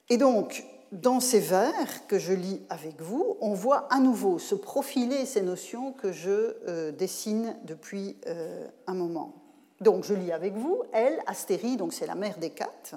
Et 0.08 0.16
donc, 0.16 0.64
dans 0.92 1.20
ces 1.20 1.40
vers 1.40 2.06
que 2.06 2.18
je 2.18 2.32
lis 2.32 2.60
avec 2.68 3.00
vous, 3.00 3.36
on 3.40 3.54
voit 3.54 3.88
à 3.90 3.98
nouveau 3.98 4.38
se 4.38 4.54
profiler 4.54 5.24
ces 5.24 5.42
notions 5.42 5.92
que 5.92 6.12
je 6.12 6.56
euh, 6.68 6.92
dessine 6.92 7.56
depuis 7.64 8.16
euh, 8.26 8.66
un 8.86 8.94
moment. 8.94 9.34
Donc 9.80 10.04
je 10.04 10.14
lis 10.14 10.30
avec 10.30 10.54
vous, 10.54 10.82
elle, 10.92 11.18
Astérie, 11.26 11.76
donc 11.76 11.92
c'est 11.92 12.06
la 12.06 12.14
mère 12.14 12.38
d'Hécate, 12.38 12.94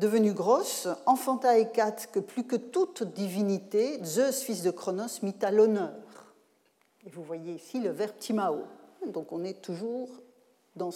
devenue 0.00 0.32
grosse, 0.32 0.88
enfanta 1.04 1.58
Hécate 1.58 2.08
que 2.10 2.18
plus 2.18 2.44
que 2.44 2.56
toute 2.56 3.02
divinité, 3.02 4.00
Zeus, 4.02 4.42
fils 4.42 4.62
de 4.62 4.70
Cronos, 4.70 5.22
mit 5.22 5.34
à 5.42 5.50
l'honneur. 5.50 5.92
Et 7.06 7.10
vous 7.10 7.22
voyez 7.22 7.52
ici 7.52 7.80
le 7.80 7.90
verbe 7.90 8.16
timao. 8.18 8.62
Donc 9.06 9.30
on 9.30 9.44
est 9.44 9.60
toujours 9.60 10.08
dans, 10.74 10.90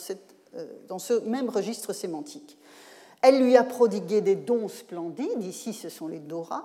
euh, 0.54 0.99
ce 0.99 1.20
même 1.20 1.50
registre 1.50 1.92
sémantique. 1.92 2.58
Elle 3.20 3.42
lui 3.42 3.56
a 3.56 3.64
prodigué 3.64 4.23
des 4.23 4.37
dons 4.37 4.68
splendides, 4.68 5.42
ici 5.44 5.75
ce 5.75 5.88
sont 5.88 6.08
les 6.08 6.18
Dora, 6.18 6.64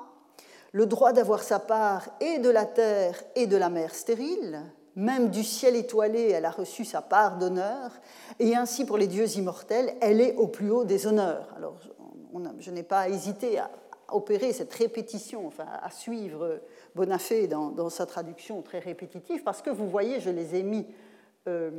le 0.72 0.86
droit 0.86 1.14
d'avoir 1.14 1.44
sa 1.44 1.60
part 1.60 2.10
et 2.22 2.40
de 2.40 2.50
la 2.50 2.66
terre 2.66 3.22
et 3.36 3.48
de 3.48 3.58
la 3.58 3.70
mer 3.70 3.94
stérile, 3.94 4.62
même 4.96 5.30
du 5.30 5.44
ciel 5.44 5.76
étoilé, 5.76 6.30
elle 6.30 6.46
a 6.46 6.52
reçu 6.52 6.84
sa 6.84 7.02
part 7.02 7.38
d'honneur, 7.38 7.92
et 8.40 8.56
ainsi 8.56 8.86
pour 8.86 8.98
les 8.98 9.08
dieux 9.08 9.30
immortels, 9.38 9.94
elle 10.02 10.20
est 10.20 10.36
au 10.36 10.48
plus 10.48 10.70
haut 10.70 10.84
des 10.84 11.08
honneurs. 11.08 11.48
Je 12.60 12.72
n'ai 12.72 12.84
pas 12.84 13.10
hésité 13.10 13.60
à 13.60 13.70
opérer 14.12 14.54
cette 14.54 14.74
répétition, 14.74 15.46
enfin, 15.48 15.66
à 15.82 15.92
suivre 15.92 16.60
Bonafé 16.96 17.48
dans, 17.48 17.90
sa 17.90 18.06
traduction 18.06 18.62
très 18.62 18.80
répétitive, 18.80 19.44
parce 19.44 19.62
que 19.62 19.70
vous 19.70 19.88
voyez, 19.88 20.20
je 20.20 20.30
les 20.30 20.56
ai 20.56 20.64
mis 20.64 20.86
euh, 21.48 21.70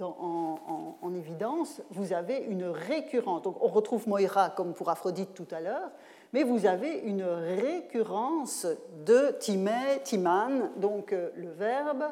en, 0.00 0.96
en, 1.02 1.14
évidence, 1.14 1.82
vous 1.90 2.12
avez 2.12 2.38
une 2.38 2.64
récurrence. 2.64 3.42
Donc, 3.42 3.56
on 3.62 3.68
retrouve 3.68 4.08
Moira 4.08 4.50
comme 4.50 4.72
pour 4.74 4.88
Aphrodite 4.88 5.34
tout 5.34 5.48
à 5.50 5.60
l'heure, 5.60 5.90
mais 6.32 6.44
vous 6.44 6.66
avez 6.66 6.98
une 6.98 7.24
récurrence 7.24 8.66
de 9.04 9.34
timé, 9.40 10.00
timan, 10.04 10.70
donc 10.76 11.12
euh, 11.12 11.30
le 11.36 11.50
verbe, 11.50 12.04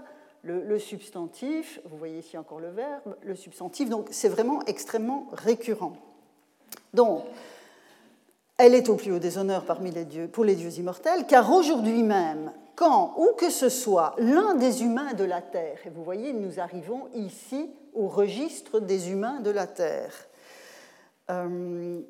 le, 0.42 0.78
substantif, 0.78 1.80
vous 1.84 1.96
voyez 1.96 2.18
ici 2.18 2.38
encore 2.38 2.60
le 2.60 2.70
verbe, 2.70 3.16
le 3.22 3.34
substantif, 3.34 3.88
donc 3.88 4.08
c'est 4.10 4.28
vraiment 4.28 4.62
extrêmement 4.66 5.26
récurrent. 5.32 5.96
Donc, 6.94 7.24
elle 8.58 8.74
est 8.74 8.88
au 8.88 8.96
plus 8.96 9.12
haut 9.12 9.18
des 9.18 9.38
honneurs 9.38 9.64
parmi 9.64 9.90
les 9.90 10.04
dieux, 10.04 10.28
pour 10.28 10.44
les 10.44 10.54
dieux 10.54 10.72
immortels, 10.78 11.26
car 11.26 11.52
aujourd'hui 11.52 12.02
même, 12.02 12.52
quand, 12.74 13.14
où 13.18 13.34
que 13.36 13.50
ce 13.50 13.68
soit, 13.68 14.14
l'un 14.18 14.54
des 14.54 14.82
humains 14.82 15.12
de 15.14 15.24
la 15.24 15.42
Terre, 15.42 15.78
et 15.84 15.90
vous 15.90 16.04
voyez, 16.04 16.32
nous 16.32 16.58
arrivons 16.58 17.08
ici 17.14 17.70
au 17.94 18.08
registre 18.08 18.80
des 18.80 19.10
humains 19.10 19.40
de 19.40 19.50
la 19.50 19.66
Terre, 19.66 20.14
euh, 21.30 22.00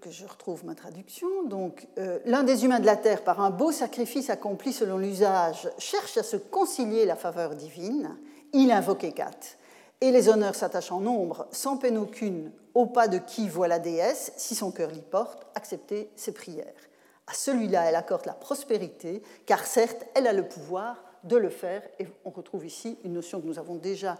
que 0.00 0.10
je 0.10 0.26
retrouve 0.26 0.64
ma 0.64 0.74
traduction. 0.74 1.28
Donc, 1.44 1.86
euh, 1.98 2.18
l'un 2.24 2.42
des 2.42 2.64
humains 2.64 2.80
de 2.80 2.86
la 2.86 2.96
terre, 2.96 3.22
par 3.22 3.40
un 3.40 3.50
beau 3.50 3.72
sacrifice 3.72 4.30
accompli 4.30 4.72
selon 4.72 4.98
l'usage, 4.98 5.68
cherche 5.78 6.16
à 6.16 6.22
se 6.22 6.36
concilier 6.36 7.04
la 7.04 7.16
faveur 7.16 7.54
divine. 7.54 8.16
Il 8.52 8.70
invoque 8.72 9.04
Hécate. 9.04 9.58
Et 10.00 10.12
les 10.12 10.28
honneurs 10.28 10.54
s'attachent 10.54 10.92
en 10.92 11.00
nombre, 11.00 11.46
sans 11.50 11.76
peine 11.76 11.98
aucune, 11.98 12.52
au 12.74 12.86
pas 12.86 13.08
de 13.08 13.18
qui 13.18 13.48
voit 13.48 13.68
la 13.68 13.78
déesse, 13.78 14.32
si 14.36 14.54
son 14.54 14.70
cœur 14.70 14.90
l'y 14.90 15.02
porte, 15.02 15.46
accepter 15.54 16.10
ses 16.16 16.32
prières. 16.32 16.72
À 17.26 17.34
celui-là, 17.34 17.84
elle 17.84 17.94
accorde 17.94 18.26
la 18.26 18.32
prospérité, 18.32 19.22
car 19.46 19.64
certes, 19.64 20.06
elle 20.14 20.26
a 20.26 20.32
le 20.32 20.48
pouvoir 20.48 21.04
de 21.24 21.36
le 21.36 21.50
faire. 21.50 21.82
Et 21.98 22.06
on 22.24 22.30
retrouve 22.30 22.64
ici 22.64 22.98
une 23.04 23.12
notion 23.12 23.40
que 23.40 23.46
nous 23.46 23.58
avons 23.58 23.76
déjà 23.76 24.16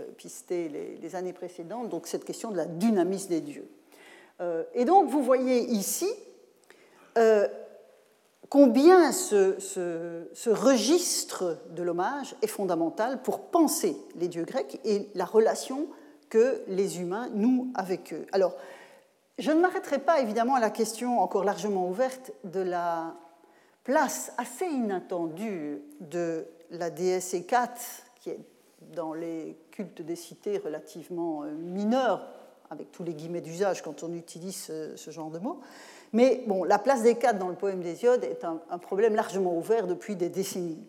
euh, 0.00 0.04
pistée 0.16 0.68
les, 0.68 1.16
années 1.16 1.32
précédentes, 1.32 1.88
donc 1.88 2.06
cette 2.06 2.24
question 2.24 2.50
de 2.50 2.56
la 2.56 2.66
dynamis 2.66 3.26
des 3.26 3.40
dieux. 3.40 3.68
Euh, 4.40 4.64
et 4.74 4.84
donc, 4.84 5.08
vous 5.08 5.22
voyez 5.22 5.60
ici 5.70 6.08
euh, 7.18 7.48
combien 8.52 9.12
ce, 9.12 10.50
registre 10.50 11.56
de 11.70 11.82
l'hommage 11.82 12.36
est 12.42 12.46
fondamental 12.46 13.22
pour 13.22 13.46
penser 13.46 13.96
les 14.14 14.28
dieux 14.28 14.44
grecs 14.44 14.78
et 14.84 15.08
la 15.14 15.24
relation 15.24 15.86
que 16.28 16.62
les 16.68 17.00
humains 17.00 17.30
nouent 17.30 17.72
avec 17.74 18.12
eux. 18.12 18.26
Alors, 18.30 18.54
Je 19.38 19.50
ne 19.52 19.60
m'arrêterai 19.62 20.00
pas 20.00 20.20
évidemment 20.20 20.54
à 20.54 20.60
la 20.60 20.68
question 20.68 21.20
encore 21.20 21.44
largement 21.44 21.88
ouverte 21.88 22.32
de 22.44 22.60
la 22.60 23.14
place 23.84 24.34
assez 24.36 24.66
inattendue 24.66 25.80
de 26.00 26.44
la 26.68 26.90
déesse 26.90 27.32
Hécate, 27.32 28.04
qui 28.20 28.28
est 28.28 28.40
dans 28.94 29.14
les 29.14 29.56
cultes 29.70 30.02
des 30.02 30.14
cités 30.14 30.58
relativement 30.58 31.44
euh, 31.44 31.52
mineurs, 31.52 32.28
avec 32.68 32.92
tous 32.92 33.02
les 33.02 33.14
guillemets 33.14 33.40
d'usage 33.40 33.80
quand 33.80 34.02
on 34.02 34.12
utilise 34.12 34.70
ce, 34.96 35.10
genre 35.10 35.30
de 35.30 35.38
mots. 35.38 35.60
Mais 36.12 36.42
bon, 36.46 36.64
la 36.64 36.78
place 36.78 37.02
d'Hécate 37.02 37.38
dans 37.38 37.48
le 37.48 37.54
poème 37.54 37.82
d'Hésiode 37.82 38.24
est 38.24 38.44
un, 38.44 38.60
un 38.70 38.78
problème 38.78 39.14
largement 39.14 39.56
ouvert 39.56 39.86
depuis 39.86 40.14
des 40.16 40.28
décennies. 40.28 40.84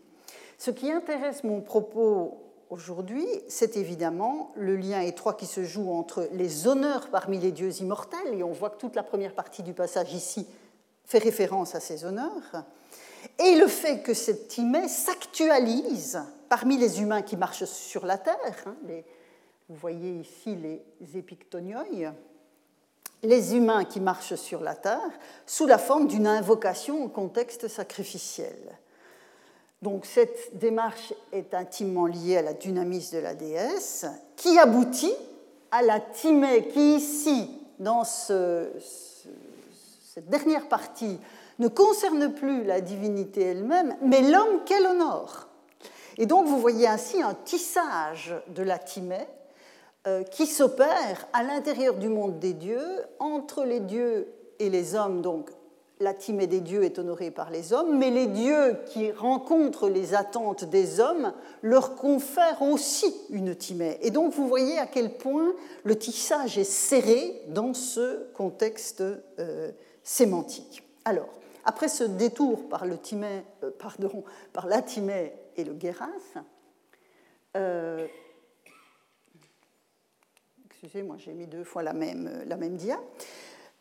Ce 0.58 0.72
qui 0.72 0.92
intéresse 0.92 1.44
mon 1.44 1.62
propos 1.62 2.40
aujourd'hui, 2.70 3.26
c'est 3.48 3.78
évidemment 3.78 4.52
le 4.56 4.76
lien 4.76 5.00
étroit 5.02 5.34
qui 5.34 5.46
se 5.46 5.64
joue 5.64 5.92
entre 5.92 6.28
les 6.32 6.68
honneurs 6.68 7.10
parmi 7.10 7.38
les 7.38 7.52
dieux 7.52 7.72
immortels, 7.82 8.34
et 8.34 8.44
on 8.44 8.52
voit 8.52 8.72
que 8.72 8.78
toute 8.78 8.96
la 8.96 9.04
première 9.04 9.36
partie 9.36 9.64
du 9.64 9.74
passage 9.74 10.14
ici 10.14 10.48
fait 11.06 11.20
référence 11.20 11.76
à 11.76 11.80
ces 11.80 12.06
honneurs, 12.06 12.66
et 13.40 13.56
le 13.56 13.68
fait 13.68 14.02
que 14.02 14.14
cette 14.14 14.48
Timée 14.48 14.88
s'actualise 14.88 16.22
parmi 16.50 16.78
les 16.78 17.02
humains 17.02 17.22
qui 17.22 17.38
marchent 17.38 17.66
sur 17.66 18.06
la 18.06 18.18
terre. 18.18 18.64
Hein, 18.66 18.76
vous 19.70 19.76
voyez 19.76 20.12
ici 20.12 20.56
les 20.56 21.18
épictonioi, 21.18 21.86
les 23.24 23.56
humains 23.56 23.86
qui 23.86 24.00
marchent 24.00 24.36
sur 24.36 24.62
la 24.62 24.76
terre, 24.76 25.00
sous 25.46 25.66
la 25.66 25.78
forme 25.78 26.08
d'une 26.08 26.28
invocation 26.28 27.04
au 27.06 27.08
contexte 27.08 27.68
sacrificiel. 27.68 28.58
Donc 29.82 30.06
cette 30.06 30.58
démarche 30.58 31.14
est 31.32 31.54
intimement 31.54 32.06
liée 32.06 32.38
à 32.38 32.42
la 32.42 32.54
dynamisme 32.54 33.18
de 33.18 33.22
la 33.22 33.34
déesse, 33.34 34.06
qui 34.36 34.60
aboutit 34.60 35.16
à 35.72 35.82
la 35.82 36.00
Timée 36.00 36.68
qui 36.68 36.96
ici, 36.96 37.50
dans 37.80 38.04
cette 38.04 39.26
dernière 40.28 40.68
partie, 40.68 41.20
ne 41.60 41.68
concerne 41.68 42.32
plus 42.34 42.64
la 42.64 42.82
divinité 42.82 43.42
elle-même, 43.42 43.96
mais 44.02 44.22
l'homme 44.22 44.64
qu'elle 44.66 44.86
honore. 44.86 45.48
Et 46.18 46.26
donc 46.26 46.46
vous 46.46 46.60
voyez 46.60 46.88
ainsi 46.88 47.22
un 47.22 47.34
tissage 47.34 48.36
de 48.50 48.64
la 48.64 48.78
Timée 48.78 49.28
qui 50.32 50.48
s'opère 50.48 51.28
à 51.32 51.44
l'intérieur 51.44 51.96
du 51.96 52.10
monde 52.10 52.40
des 52.40 52.54
dieux, 52.54 53.04
entre 53.20 53.64
les 53.64 53.80
dieux 53.80 54.28
et 54.60 54.70
les 54.70 54.96
hommes, 54.96 55.22
donc 55.22 55.50
la 56.04 56.14
timée 56.14 56.48
des 56.48 56.60
dieux 56.60 56.84
est 56.84 57.00
honorée 57.00 57.32
par 57.32 57.50
les 57.50 57.74
hommes, 57.74 57.98
mais 57.98 58.10
les 58.10 58.28
dieux 58.28 58.78
qui 58.88 59.12
rencontrent 59.12 59.90
les 59.90 60.14
attentes 60.14 60.66
des 60.66 61.00
hommes 61.00 61.34
leur 61.62 61.96
confèrent 61.96 62.62
aussi 62.62 63.14
une 63.30 63.56
timée. 63.56 63.98
Et 64.02 64.12
donc 64.12 64.34
vous 64.34 64.48
voyez 64.48 64.78
à 64.78 64.86
quel 64.86 65.14
point 65.18 65.54
le 65.84 65.98
tissage 65.98 66.58
est 66.58 66.64
serré 66.64 67.42
dans 67.48 67.74
ce 67.74 68.32
contexte 68.34 69.02
euh, 69.40 69.72
sémantique. 70.04 70.84
Alors, 71.06 71.30
après 71.66 71.88
ce 71.88 72.04
détour 72.04 72.68
par, 72.68 72.86
le 72.86 72.98
euh, 73.64 73.72
la 74.68 74.82
timée 74.82 75.34
et 75.56 75.64
le 75.64 75.74
guéras, 75.74 76.10
euh, 77.56 78.06
excusez-moi, 80.84 81.16
j'ai 81.18 81.32
mis 81.32 81.48
deux 81.48 81.64
fois 81.64 81.82
la 81.82 81.94
même, 81.94 82.30
la 82.46 82.58
même 82.58 82.76
dia. 82.76 83.00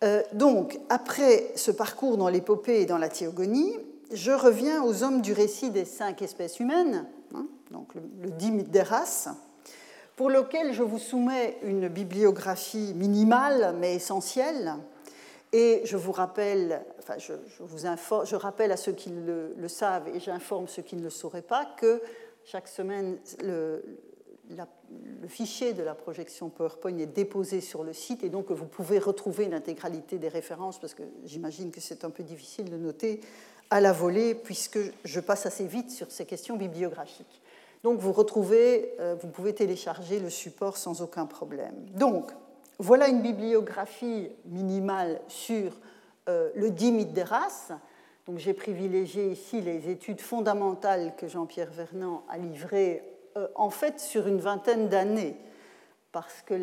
Euh, 0.05 0.23
donc, 0.35 0.79
après 0.89 1.51
ce 1.57 1.73
parcours 1.73 2.17
dans 2.17 2.29
l'épopée 2.29 2.83
et 2.83 2.87
dans 2.87 2.97
la 2.97 3.09
théogonie, 3.09 3.77
je 4.13 4.31
reviens 4.31 4.85
aux 4.85 5.03
hommes 5.03 5.21
du 5.21 5.33
récit 5.33 5.71
des 5.71 5.85
cinq 5.85 6.23
espèces 6.23 6.61
humaines, 6.61 7.07
hein, 7.35 7.47
donc 7.73 7.93
le, 7.97 8.03
le 8.23 8.63
des 8.63 8.83
races, 8.83 9.29
pour 10.15 10.31
lequel 10.31 10.73
je 10.73 10.85
vous 10.85 11.01
soumets 11.01 11.59
une 11.65 11.89
bibliographie 11.89 12.95
minimale 12.95 13.75
mais 13.81 13.97
essentielle. 13.97 14.75
Et 15.53 15.83
je 15.85 15.97
vous 15.97 16.13
rappelle, 16.13 16.85
enfin, 17.01 17.19
je, 17.19 17.33
vous 17.59 17.85
informe, 17.85 18.27
je 18.27 18.37
rappelle 18.37 18.71
à 18.71 18.77
ceux 18.77 18.93
qui 18.93 19.11
le, 19.11 19.55
le 19.57 19.69
savent 19.69 20.09
et 20.15 20.21
j'informe 20.21 20.69
ceux 20.69 20.83
qui 20.83 20.95
ne 20.95 21.03
le 21.03 21.11
sauraient 21.11 21.43
pas 21.43 21.67
que 21.77 22.01
chaque 22.45 22.69
semaine, 22.69 23.19
le, 23.43 23.83
le 24.51 25.29
fichier 25.29 25.73
de 25.73 25.83
la 25.83 25.95
projection 25.95 26.49
PowerPoint 26.49 26.99
est 26.99 27.07
déposé 27.07 27.61
sur 27.61 27.85
le 27.85 27.93
site 27.93 28.25
et 28.25 28.29
donc 28.29 28.51
vous 28.51 28.67
pouvez 28.67 28.99
retrouver 28.99 29.49
l'intégralité 29.49 30.19
des 30.19 30.29
références 30.29 30.79
parce 30.79 30.95
que 30.95 31.03
j'imagine 31.25 31.71
que 31.71 31.81
c'est 31.81 32.05
un 32.05 32.11
peu 32.11 32.23
difficile 32.23 32.71
de 32.71 32.77
noter 32.77 33.21
à 33.71 33.81
la 33.81 33.93
volée 33.93 34.35
puisque 34.35 34.79
je 35.05 35.21
passe 35.21 35.47
assez 35.47 35.67
vite 35.67 35.91
sur 35.91 36.11
ces 36.11 36.27
questions 36.27 36.57
bibliographiques. 36.57 37.41
Donc 37.83 37.99
vous 37.99 38.13
retrouvez, 38.13 38.95
euh, 39.01 39.17
vous 39.21 39.29
pouvez 39.29 39.55
télécharger 39.55 40.21
le 40.21 40.31
support 40.31 40.77
sans 40.77 41.03
aucun 41.03 41.27
problème. 41.27 41.75
Donc 41.95 42.31
voilà 42.79 43.09
une 43.09 43.23
bibliographie 43.23 44.29
minimale 44.45 45.21
sur 45.29 45.73
euh, 46.29 46.51
le 46.55 46.71
dimite 46.71 47.13
des 47.13 47.23
races. 47.23 47.73
Donc 48.27 48.39
j'ai 48.39 48.55
privilégié 48.55 49.31
ici 49.31 49.61
les 49.61 49.89
études 49.89 50.21
fondamentales 50.21 51.15
que 51.17 51.27
Jean-Pierre 51.27 51.71
Vernant 51.73 52.25
a 52.29 52.39
livrées 52.39 53.03
en 53.55 53.71
fait 53.71 54.01
sur 54.01 54.27
une 54.27 54.39
vingtaine 54.39 54.89
d'années. 54.89 55.37
Parce 56.13 56.43
que 56.43 56.55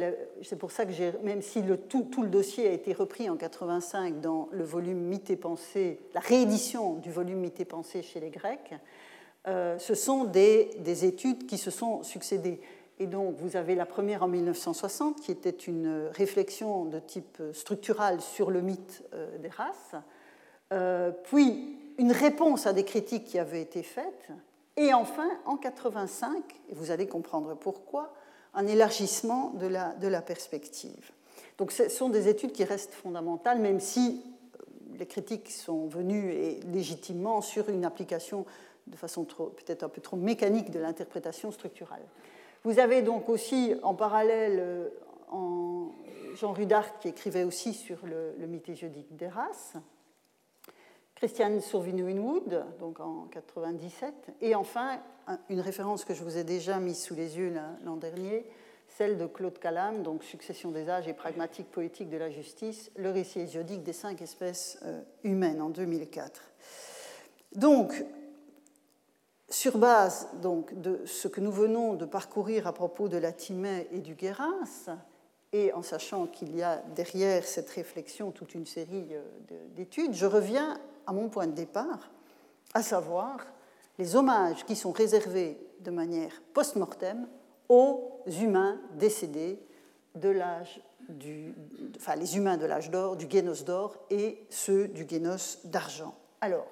c'est 0.44 0.58
pour 0.58 0.70
ça 0.70 0.86
que 0.86 0.92
même 1.24 1.42
si 1.42 1.64
le, 1.64 1.78
tout, 1.78 2.08
le 2.22 2.28
dossier 2.28 2.68
a 2.68 2.72
été 2.72 2.94
repris 2.94 3.32
en 3.32 3.36
85 3.36 4.22
dans 4.22 4.48
le 4.52 4.64
volume 4.64 5.00
Mythe 5.00 5.32
et 5.32 5.36
Pensée, 5.36 6.00
la 6.14 6.20
réédition 6.20 6.94
du 6.96 7.12
volume 7.12 7.40
Mythe 7.40 7.60
et 7.60 7.66
Pensée 7.66 8.04
chez 8.04 8.20
les 8.20 8.30
Grecs, 8.30 8.76
euh, 9.48 9.80
ce 9.80 9.96
sont 9.96 10.26
des, 10.26 10.70
des, 10.80 11.06
études 11.06 11.48
qui 11.48 11.58
se 11.58 11.72
sont 11.72 12.04
succédées. 12.04 12.62
Et 13.00 13.08
donc, 13.08 13.38
vous 13.38 13.56
avez 13.56 13.74
la 13.74 13.88
première 13.88 14.22
en 14.22 14.28
1960, 14.28 15.22
qui 15.22 15.32
était 15.32 15.50
une 15.50 16.10
réflexion 16.12 16.86
de 16.86 17.00
type 17.00 17.42
structural 17.54 18.22
sur 18.22 18.52
le 18.52 18.62
mythe 18.62 19.04
euh, 19.14 19.38
des 19.40 19.50
races, 19.50 19.96
puis 21.24 21.80
une 21.98 22.12
réponse 22.12 22.68
à 22.68 22.74
des 22.74 22.84
critiques 22.84 23.26
qui 23.26 23.40
avaient 23.40 23.64
été 23.64 23.82
faites, 23.82 24.30
et 24.80 24.94
enfin, 24.94 25.30
en 25.46 25.58
85, 25.58 26.42
et 26.70 26.74
vous 26.74 26.90
allez 26.90 27.06
comprendre 27.06 27.54
pourquoi, 27.54 28.14
un 28.54 28.66
élargissement 28.66 29.52
de 29.60 29.68
la, 29.68 30.22
perspective. 30.22 31.12
Donc 31.58 31.74
ce 31.74 31.90
sont 31.90 32.08
des 32.08 32.30
études 32.30 32.54
qui 32.54 32.64
restent 32.64 32.94
fondamentales, 32.94 33.60
même 33.60 33.82
si 33.82 34.24
euh, 34.56 34.64
les 34.98 35.06
critiques 35.06 35.52
sont 35.52 35.88
venues 35.88 36.32
et 36.32 36.62
légitimement 36.72 37.42
sur 37.42 37.68
une 37.68 37.84
application 37.84 38.46
de 38.88 38.96
façon 38.96 39.26
peut-être 39.26 39.84
un 39.84 39.90
peu 39.90 40.00
trop 40.00 40.16
mécanique 40.16 40.72
de 40.72 40.80
l'interprétation 40.80 41.52
structurale. 41.52 42.02
Vous 42.64 42.80
avez 42.80 43.02
donc 43.02 43.28
aussi 43.28 43.76
en 43.84 43.94
parallèle 43.94 44.60
euh, 44.62 44.88
Jean 46.36 46.54
Rudart 46.54 47.00
qui 47.00 47.10
écrivait 47.10 47.44
aussi 47.44 47.74
sur 47.74 47.98
le, 48.06 48.34
le 48.40 48.48
mythe 48.48 48.72
des 49.12 49.28
races, 49.28 49.74
Christiane 51.20 51.60
Sourvin-Winwood, 51.60 52.64
donc 52.80 53.02
en 53.02 53.28
97, 53.30 54.14
et 54.40 54.56
enfin 54.56 55.02
une 55.50 55.60
référence 55.60 56.06
que 56.06 56.14
je 56.14 56.24
vous 56.24 56.38
ai 56.38 56.46
déjà 56.46 56.80
mise 56.80 56.98
sous 56.98 57.14
les 57.14 57.38
yeux 57.38 57.54
l'an 57.84 57.98
dernier, 57.98 58.46
celle 58.88 59.18
de 59.18 59.26
Claude 59.26 59.60
Calam, 59.60 60.02
donc 60.02 60.24
Succession 60.24 60.72
des 60.72 60.88
âges 60.88 61.10
et 61.10 61.14
pragmatique 61.14 61.70
poétique 61.70 62.10
de 62.10 62.16
la 62.16 62.30
justice, 62.30 62.90
le 62.96 63.12
récit 63.12 63.42
hésiodique 63.42 63.84
des 63.84 63.92
cinq 63.92 64.22
espèces 64.22 64.80
euh, 64.84 65.02
humaines 65.26 65.62
en 65.62 65.68
2004. 65.68 66.42
Donc, 67.54 68.06
sur 69.50 69.78
base 69.78 70.30
donc, 70.42 70.80
de 70.80 71.02
ce 71.06 71.28
que 71.28 71.42
nous 71.42 71.52
venons 71.52 71.96
de 71.96 72.06
parcourir 72.06 72.66
à 72.66 72.72
propos 72.72 73.10
de 73.10 73.18
la 73.18 73.34
Timée 73.34 73.90
et 73.92 74.00
du 74.00 74.16
Guéras, 74.16 74.96
et 75.52 75.74
en 75.74 75.82
sachant 75.82 76.28
qu'il 76.28 76.56
y 76.56 76.64
a 76.64 76.78
derrière 76.96 77.44
cette 77.44 77.72
réflexion 77.72 78.32
toute 78.32 78.54
une 78.54 78.66
série 78.66 79.08
euh, 79.12 79.22
d'études, 79.76 80.14
je 80.14 80.26
reviens 80.26 80.80
à 81.10 81.12
mon 81.12 81.28
point 81.28 81.48
de 81.48 81.54
départ, 81.54 82.12
à 82.76 82.84
savoir 82.84 83.40
les 83.98 84.16
hommages 84.16 84.64
qui 84.64 84.76
sont 84.76 84.92
réservés 84.92 85.58
de 85.80 85.90
manière 85.90 86.40
post-mortem 86.54 87.28
aux 87.68 88.22
humains 88.28 88.80
décédés 88.94 89.60
de 90.14 90.30
l'âge 90.30 90.80
du, 91.10 91.56
enfin 91.96 92.16
les 92.16 92.38
humains 92.38 92.58
de 92.58 92.68
l'âge 92.68 92.92
d'or, 92.92 93.16
du 93.16 93.26
Guénos 93.26 93.66
d'or 93.66 93.98
et 94.12 94.46
ceux 94.52 94.88
du 94.88 95.06
Guénos 95.06 95.58
d'argent. 95.64 96.14
Alors, 96.42 96.68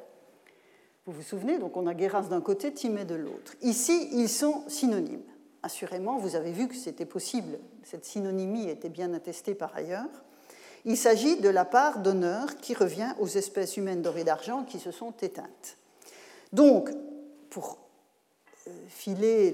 vous 1.08 1.14
vous 1.14 1.24
souvenez, 1.24 1.58
donc 1.58 1.76
on 1.76 1.88
a 1.88 1.96
Guéras 1.96 2.28
d'un 2.30 2.42
côté, 2.42 2.72
Timée 2.72 3.06
de 3.06 3.16
l'autre. 3.16 3.56
Ici, 3.64 4.08
ils 4.12 4.30
sont 4.30 4.62
synonymes. 4.68 5.24
Assurément, 5.64 6.20
vous 6.20 6.36
avez 6.36 6.52
vu 6.52 6.68
que 6.68 6.76
c'était 6.76 7.08
possible, 7.08 7.58
cette 7.82 8.06
synonymie 8.06 8.70
était 8.70 8.90
bien 8.90 9.16
attestée 9.16 9.56
par 9.56 9.76
ailleurs. 9.76 10.24
Il 10.88 10.96
s'agit 10.96 11.36
de 11.36 11.50
la 11.50 11.66
part 11.66 12.00
d'honneur 12.00 12.56
qui 12.62 12.74
revient 12.74 13.12
aux 13.20 13.28
espèces 13.28 13.76
humaines 13.76 14.02
d'or 14.02 14.18
et 14.18 14.24
d'argent 14.24 14.64
qui 14.64 14.80
se 14.80 14.92
sont 14.92 15.12
éteintes. 15.22 15.76
Donc, 16.54 16.90
pour 17.50 17.78
euh, 18.68 18.72
filer 18.88 19.54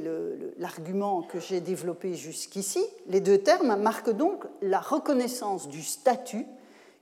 l'argument 0.59 1.23
que 1.23 1.39
j'ai 1.39 1.59
développé 1.59 2.13
jusqu'ici, 2.13 2.85
les 3.07 3.19
deux 3.19 3.39
termes 3.39 3.75
marquent 3.81 4.11
donc 4.11 4.45
la 4.61 4.79
reconnaissance 4.79 5.67
du 5.67 5.81
statut 5.81 6.45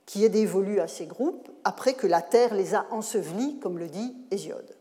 qui 0.06 0.24
est 0.24 0.30
dévolu 0.30 0.80
à 0.80 0.88
ces 0.88 1.04
groupes 1.04 1.50
après 1.62 1.92
que 1.92 2.06
la 2.06 2.22
terre 2.22 2.54
les 2.54 2.74
a 2.74 2.86
ensevelis, 2.90 3.58
comme 3.60 3.78
le 3.78 3.88
dit 3.88 4.16
Hésiode. 4.30 4.74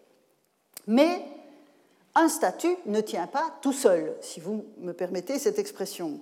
Mais 0.88 1.26
un 2.16 2.30
statut 2.30 2.78
ne 2.86 3.02
tient 3.02 3.28
pas 3.28 3.54
tout 3.62 3.74
seul, 3.74 4.16
si 4.22 4.40
vous 4.40 4.64
me 4.78 4.94
permettez 4.94 5.40
cette 5.40 5.60
expression. 5.60 6.22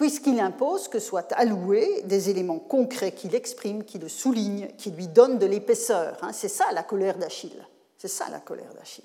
Puisqu'il 0.00 0.40
impose 0.40 0.88
que 0.88 0.98
soient 0.98 1.30
alloués 1.32 2.00
des 2.04 2.30
éléments 2.30 2.58
concrets 2.58 3.12
qui 3.12 3.28
l'expriment, 3.28 3.84
qui 3.84 3.98
le 3.98 4.08
soulignent, 4.08 4.68
qui 4.78 4.90
lui 4.92 5.08
donnent 5.08 5.36
de 5.36 5.44
l'épaisseur. 5.44 6.16
Hein. 6.22 6.30
C'est 6.32 6.48
ça 6.48 6.64
la 6.72 6.82
colère 6.82 7.18
d'Achille. 7.18 7.62
C'est 7.98 8.08
ça 8.08 8.24
la 8.30 8.38
colère 8.38 8.72
d'Achille. 8.72 9.04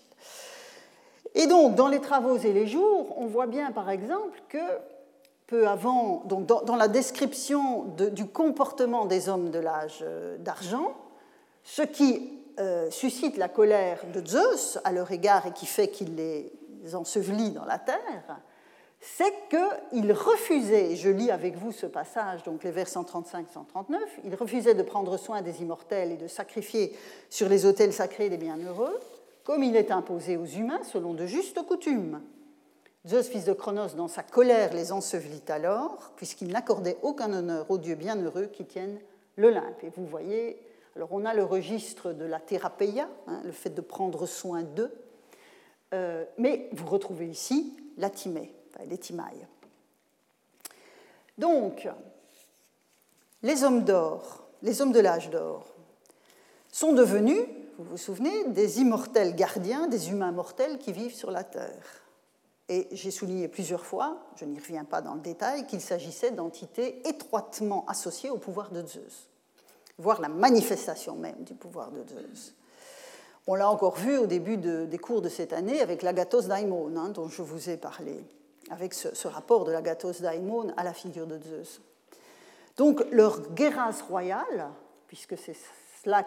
Et 1.33 1.47
donc, 1.47 1.75
dans 1.75 1.89
les 1.89 1.99
travaux 1.99 2.37
et 2.37 2.53
les 2.53 2.65
jours, 2.65 3.13
on 3.17 3.25
voit 3.25 3.45
bien, 3.45 3.73
par 3.73 3.89
exemple, 3.89 4.41
que 4.47 4.57
peu 5.47 5.67
avant, 5.67 6.23
donc 6.27 6.45
dans, 6.45 6.77
la 6.77 6.87
description 6.87 7.93
du 8.13 8.25
comportement 8.27 9.05
des 9.05 9.27
hommes 9.27 9.51
de 9.51 9.59
l'âge 9.59 9.99
euh, 10.01 10.37
d'argent, 10.37 10.95
ce 11.65 11.81
qui 11.81 12.39
euh, 12.57 12.89
suscite 12.89 13.35
la 13.35 13.49
colère 13.49 13.99
de 14.13 14.25
Zeus 14.25 14.79
à 14.85 14.93
leur 14.93 15.11
égard 15.11 15.45
et 15.45 15.51
qui 15.51 15.65
fait 15.65 15.89
qu'il 15.89 16.15
les 16.15 16.95
ensevelit 16.95 17.51
dans 17.51 17.65
la 17.65 17.79
terre, 17.79 18.39
c'est 19.17 19.33
qu'il 19.49 20.11
refusait, 20.11 20.95
je 20.95 21.09
lis 21.09 21.29
avec 21.29 21.55
vous 21.55 21.71
ce 21.71 21.85
passage, 21.85 22.43
donc 22.43 22.63
les 22.63 22.71
vers 22.71 22.87
135-139, 22.87 23.97
il 24.23 24.33
refusait 24.33 24.73
de 24.73 24.81
prendre 24.81 25.17
soin 25.17 25.41
des 25.43 25.61
immortels 25.61 26.11
et 26.11 26.17
de 26.17 26.27
sacrifier 26.27 26.95
sur 27.29 27.47
les 27.47 27.65
autels 27.65 27.93
sacrés 27.93 28.29
des 28.29 28.37
bienheureux, 28.37 28.99
comme 29.43 29.63
il 29.63 29.75
est 29.75 29.91
imposé 29.91 30.37
aux 30.37 30.45
humains 30.45 30.83
selon 30.83 31.13
de 31.13 31.27
justes 31.27 31.61
coutumes. 31.67 32.19
Zeus, 33.07 33.29
fils 33.29 33.45
de 33.45 33.53
Cronos, 33.53 33.95
dans 33.95 34.07
sa 34.07 34.23
colère, 34.23 34.73
les 34.73 34.91
ensevelit 34.91 35.43
alors, 35.49 36.11
puisqu'il 36.15 36.47
n'accordait 36.47 36.97
aucun 37.03 37.31
honneur 37.31 37.69
aux 37.69 37.77
dieux 37.77 37.93
bienheureux 37.93 38.47
qui 38.47 38.65
tiennent 38.65 38.99
l'Olympe. 39.37 39.83
Et 39.83 39.91
vous 39.95 40.07
voyez, 40.07 40.59
alors 40.95 41.09
on 41.11 41.25
a 41.25 41.35
le 41.35 41.43
registre 41.43 42.11
de 42.11 42.25
la 42.25 42.39
thérapéia, 42.39 43.07
hein, 43.27 43.41
le 43.45 43.51
fait 43.51 43.69
de 43.69 43.81
prendre 43.81 44.25
soin 44.25 44.63
d'eux, 44.63 44.91
euh, 45.93 46.25
mais 46.39 46.69
vous 46.71 46.87
retrouvez 46.87 47.27
ici 47.27 47.77
la 47.97 48.09
timée, 48.09 48.54
les 48.87 48.97
timailles. 48.97 49.47
Donc, 51.37 51.87
les 53.43 53.63
hommes 53.63 53.83
d'or, 53.83 54.47
les 54.61 54.81
hommes 54.81 54.91
de 54.91 54.99
l'âge 54.99 55.29
d'or, 55.29 55.65
sont 56.71 56.93
devenus, 56.93 57.41
vous 57.77 57.91
vous 57.91 57.97
souvenez, 57.97 58.45
des 58.45 58.79
immortels 58.79 59.35
gardiens, 59.35 59.87
des 59.87 60.09
humains 60.09 60.31
mortels 60.31 60.77
qui 60.77 60.91
vivent 60.91 61.15
sur 61.15 61.31
la 61.31 61.43
terre. 61.43 62.05
Et 62.67 62.87
j'ai 62.91 63.11
souligné 63.11 63.47
plusieurs 63.47 63.85
fois, 63.85 64.17
je 64.37 64.45
n'y 64.45 64.57
reviens 64.57 64.85
pas 64.85 65.01
dans 65.01 65.13
le 65.13 65.19
détail, 65.19 65.67
qu'il 65.67 65.81
s'agissait 65.81 66.31
d'entités 66.31 67.07
étroitement 67.07 67.85
associées 67.87 68.31
au 68.31 68.37
pouvoir 68.37 68.71
de 68.71 68.85
Zeus, 68.85 69.29
voire 69.99 70.19
la 70.19 70.29
manifestation 70.29 71.15
même 71.15 71.43
du 71.43 71.53
pouvoir 71.53 71.91
de 71.91 72.03
Zeus. 72.07 72.55
On 73.45 73.53
l'a 73.53 73.69
encore 73.69 73.97
vu 73.97 74.17
au 74.17 74.25
début 74.25 74.57
des 74.57 74.97
cours 74.97 75.21
de 75.21 75.29
cette 75.29 75.53
année 75.53 75.79
avec 75.81 76.01
l'agathos 76.01 76.47
daimon, 76.47 76.91
hein, 76.97 77.09
dont 77.09 77.27
je 77.27 77.43
vous 77.43 77.69
ai 77.69 77.77
parlé, 77.77 78.23
avec 78.69 78.93
ce, 78.93 79.27
rapport 79.27 79.65
de 79.65 79.71
l'agathos 79.71 80.21
daimon 80.21 80.73
à 80.77 80.83
la 80.83 80.93
figure 80.93 81.27
de 81.27 81.39
Zeus. 81.39 81.81
Donc 82.77 83.05
leur 83.11 83.53
guéras 83.53 84.01
royal, 84.07 84.69
puisque 85.07 85.37
c'est 85.37 85.55
cela 86.03 86.25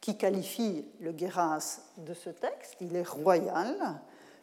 qui 0.00 0.18
qualifie 0.18 0.84
le 1.00 1.12
guéras 1.12 1.80
de 1.96 2.12
ce 2.12 2.30
texte, 2.30 2.76
il 2.80 2.94
est 2.94 3.06
royal, 3.06 4.00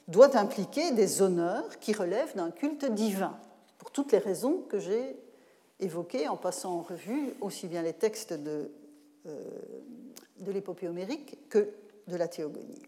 doit 0.07 0.35
impliquer 0.35 0.91
des 0.91 1.21
honneurs 1.21 1.79
qui 1.79 1.93
relèvent 1.93 2.35
d'un 2.35 2.51
culte 2.51 2.85
divin, 2.85 3.37
pour 3.77 3.91
toutes 3.91 4.11
les 4.11 4.17
raisons 4.17 4.63
que 4.67 4.79
j'ai 4.79 5.15
évoquées 5.79 6.27
en 6.27 6.37
passant 6.37 6.79
en 6.79 6.81
revue 6.81 7.33
aussi 7.41 7.67
bien 7.67 7.81
les 7.81 7.93
textes 7.93 8.33
de, 8.33 8.71
euh, 9.27 9.43
de 10.39 10.51
l'épopée 10.51 10.87
homérique 10.87 11.37
que 11.49 11.69
de 12.07 12.15
la 12.15 12.27
théogonie. 12.27 12.81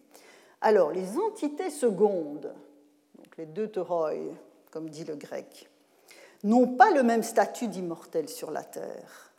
Alors, 0.61 0.91
les 0.91 1.17
entités 1.17 1.69
secondes, 1.69 2.53
les 3.37 3.45
deux 3.45 3.67
teuroi, 3.67 4.11
comme 4.71 4.89
dit 4.89 5.03
le 5.05 5.15
grec, 5.15 5.69
n'ont 6.43 6.67
pas 6.67 6.91
le 6.91 7.03
même 7.03 7.23
statut 7.23 7.67
d'immortel 7.67 8.29
sur 8.29 8.51
la 8.51 8.63
terre. 8.63 9.31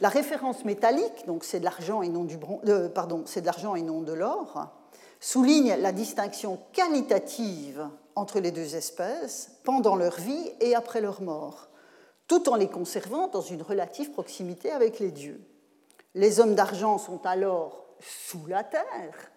La 0.00 0.08
référence 0.08 0.64
métallique, 0.64 1.26
donc 1.26 1.44
c'est 1.44 1.60
de 1.60 1.64
l'argent 1.64 2.02
et 2.02 2.08
non 2.08 2.24
du 2.24 2.38
euh, 2.66 2.88
pardon, 2.88 3.22
c'est 3.26 3.40
de 3.40 3.76
et 3.76 3.82
non 3.82 4.02
de 4.02 4.12
l'or, 4.12 4.68
souligne 5.20 5.76
la 5.76 5.92
distinction 5.92 6.58
qualitative 6.72 7.88
entre 8.16 8.40
les 8.40 8.50
deux 8.50 8.76
espèces 8.76 9.52
pendant 9.64 9.96
leur 9.96 10.16
vie 10.16 10.50
et 10.60 10.74
après 10.74 11.00
leur 11.00 11.22
mort, 11.22 11.68
tout 12.28 12.48
en 12.48 12.56
les 12.56 12.68
conservant 12.68 13.28
dans 13.28 13.40
une 13.40 13.62
relative 13.62 14.10
proximité 14.10 14.70
avec 14.70 14.98
les 14.98 15.10
dieux. 15.10 15.40
Les 16.14 16.40
hommes 16.40 16.54
d'argent 16.54 16.98
sont 16.98 17.24
alors 17.24 17.86
sous 18.00 18.46
la 18.46 18.64
terre. 18.64 19.30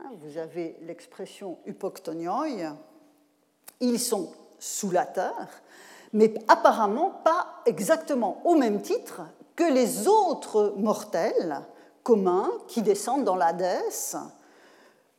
Hein, 0.00 0.10
vous 0.20 0.38
avez 0.38 0.76
l'expression 0.82 1.58
hypoctonioi. 1.66 2.76
Ils 3.80 4.00
sont 4.00 4.32
sous 4.58 4.90
la 4.90 5.06
terre, 5.06 5.62
mais 6.12 6.32
apparemment 6.48 7.10
pas 7.24 7.62
exactement 7.66 8.40
au 8.44 8.54
même 8.54 8.80
titre 8.80 9.22
que 9.56 9.64
les 9.64 10.08
autres 10.08 10.74
mortels 10.76 11.60
communs 12.02 12.50
qui 12.68 12.82
descendent 12.82 13.24
dans 13.24 13.36
l'Hadès 13.36 14.16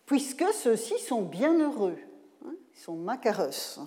puisque 0.06 0.46
ceux-ci 0.54 0.98
sont 1.00 1.22
bienheureux. 1.22 1.98
Hein, 2.46 2.54
ils 2.74 2.80
sont 2.80 2.96
macaros. 2.96 3.80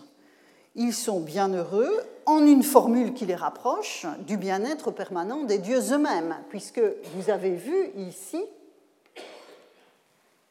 Ils 0.75 0.95
sont 0.95 1.21
bienheureux 1.21 1.91
en 2.27 2.45
une 2.45 2.63
formule 2.63 3.15
qui 3.15 3.27
les 3.27 3.35
rapproche 3.35 4.07
du 4.27 4.37
bien-être 4.37 4.91
permanent 4.91 5.45
des 5.45 5.59
dieux 5.59 5.93
eux-mêmes, 5.93 6.37
puisque 6.51 6.81
vous 7.15 7.31
avez 7.31 7.55
vu 7.55 7.91
ici 7.97 8.45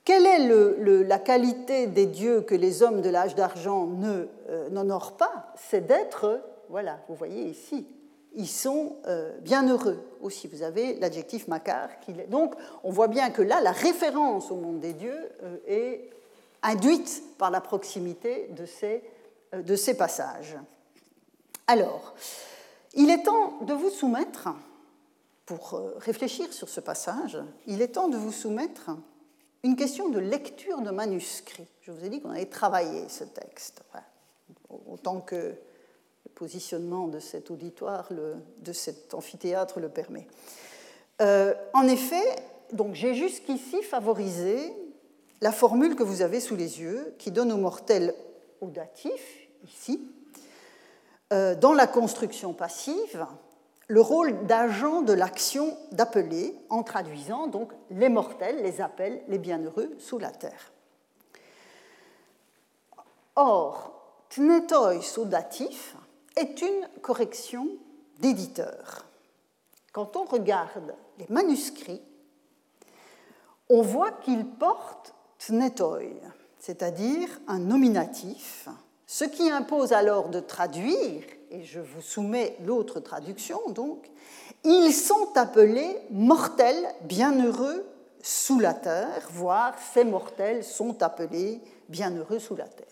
quelle 0.08 0.26
est 0.26 1.04
la 1.04 1.20
qualité 1.20 1.86
des 1.86 2.06
dieux 2.06 2.40
que 2.40 2.56
les 2.56 2.82
hommes 2.82 3.02
de 3.02 3.10
l'âge 3.10 3.36
d'argent 3.36 3.90
euh, 4.06 4.70
n'honorent 4.70 5.18
pas? 5.18 5.52
C'est 5.58 5.86
d'être, 5.86 6.42
voilà, 6.70 7.02
vous 7.10 7.16
voyez 7.16 7.44
ici, 7.44 7.86
ils 8.34 8.48
sont 8.48 8.96
euh, 9.06 9.38
bien 9.42 9.68
heureux 9.68 10.00
aussi. 10.22 10.48
Vous 10.48 10.64
avez 10.64 10.94
l'adjectif 10.94 11.50
macar. 11.50 11.90
Donc, 12.30 12.56
on 12.86 12.90
voit 12.90 13.10
bien 13.10 13.32
que 13.32 13.42
là, 13.42 13.60
la 13.60 13.74
référence 13.74 14.50
au 14.50 14.56
monde 14.56 14.80
des 14.80 14.94
dieux 14.94 15.30
euh, 15.44 15.58
est 15.68 16.10
induite 16.64 17.24
par 17.38 17.52
la 17.52 17.60
proximité 17.60 18.50
de 18.56 19.76
ces 19.76 19.94
passages. 19.98 20.56
Alors, 21.68 22.14
il 22.94 23.10
est 23.10 23.24
temps 23.24 23.58
de 23.60 23.74
vous 23.74 23.90
soumettre, 23.90 24.48
pour 25.46 25.82
réfléchir 25.98 26.54
sur 26.54 26.70
ce 26.70 26.80
passage, 26.80 27.38
il 27.66 27.82
est 27.82 27.90
temps 27.90 28.08
de 28.08 28.16
vous 28.16 28.32
soumettre 28.32 28.92
une 29.68 29.76
question 29.76 30.08
de 30.08 30.20
lecture 30.20 30.80
de 30.80 30.92
manuscrits. 30.92 31.68
Je 31.82 31.92
vous 31.92 32.06
ai 32.06 32.08
dit 32.08 32.22
qu'on 32.22 32.30
allait 32.30 32.46
travailler 32.46 33.10
ce 33.10 33.26
texte, 33.26 33.82
autant 34.88 35.20
que 35.20 35.56
positionnement 36.36 37.08
de 37.08 37.20
cet 37.20 37.52
auditoire, 37.52 38.08
de 38.12 38.72
cet 38.72 39.14
amphithéâtre 39.14 39.82
le 39.82 39.90
permet. 39.90 40.26
Euh, 41.22 41.54
en 41.74 41.86
effet, 41.86 42.24
donc 42.72 42.94
j'ai 42.94 43.14
jusqu'ici 43.14 43.84
favorisé 43.84 44.72
la 45.42 45.52
formule 45.52 45.98
que 45.98 46.04
vous 46.04 46.22
avez 46.22 46.40
sous 46.40 46.56
les 46.56 46.80
yeux, 46.80 47.14
qui 47.18 47.32
donne 47.32 47.52
au 47.52 47.58
mortel 47.58 48.16
au 48.62 48.68
datif, 48.68 49.50
ici, 49.66 50.00
euh, 51.34 51.56
dans 51.56 51.74
la 51.74 51.88
construction 51.88 52.54
passive, 52.54 53.28
le 53.88 54.02
rôle 54.02 54.46
d'agent 54.46 55.02
de 55.02 55.14
l'action 55.14 55.78
d'appeler, 55.92 56.54
en 56.70 56.84
traduisant 56.84 57.48
donc 57.48 57.72
les 57.90 58.10
mortels, 58.10 58.62
les 58.62 58.82
appels, 58.82 59.22
les 59.28 59.38
bienheureux 59.38 59.96
sous 59.98 60.20
la 60.20 60.32
terre. 60.32 60.72
Or, 63.36 63.94
tnetoi 64.30 65.00
datif 65.26 65.96
est 66.36 66.62
une 66.62 66.88
correction 67.02 67.68
d'éditeur. 68.20 69.06
Quand 69.94 70.18
on 70.18 70.26
regarde 70.26 70.94
les 71.18 71.28
manuscrits, 71.30 72.02
on 73.70 73.82
voit 73.82 74.12
qu'ils 74.12 74.46
portent 74.46 75.14
tnetoi, 75.40 76.02
c'est-à-dire 76.60 77.30
un 77.48 77.60
nominatif, 77.60 78.68
ce 79.06 79.24
qui 79.24 79.50
impose 79.50 79.94
alors 79.94 80.30
de 80.30 80.40
traduire, 80.40 81.24
et 81.52 81.64
je 81.64 81.80
vous 81.80 82.02
soumets 82.02 82.58
l'autre 82.66 83.00
traduction 83.00 83.60
donc, 83.70 84.10
ils 84.64 84.92
sont 84.92 85.30
appelés 85.36 85.98
mortels 86.12 86.88
bienheureux 87.04 87.86
sous 88.22 88.60
la 88.60 88.74
terre, 88.74 89.28
voire 89.32 89.76
ces 89.94 90.04
mortels 90.04 90.64
sont 90.64 91.02
appelés 91.02 91.62
bienheureux 91.88 92.40
sous 92.40 92.56
la 92.56 92.68
terre. 92.68 92.86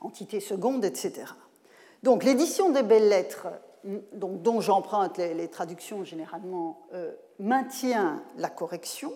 Entité 0.00 0.40
seconde, 0.40 0.84
etc. 0.84 1.24
Donc 2.02 2.24
l'édition 2.24 2.70
des 2.70 2.82
belles 2.82 3.08
lettres, 3.08 3.48
dont 4.12 4.60
j'emprunte 4.60 5.18
les, 5.18 5.48
traductions 5.48 6.04
généralement, 6.04 6.86
euh, 6.92 7.12
maintient 7.38 8.22
la 8.36 8.48
correction, 8.48 9.12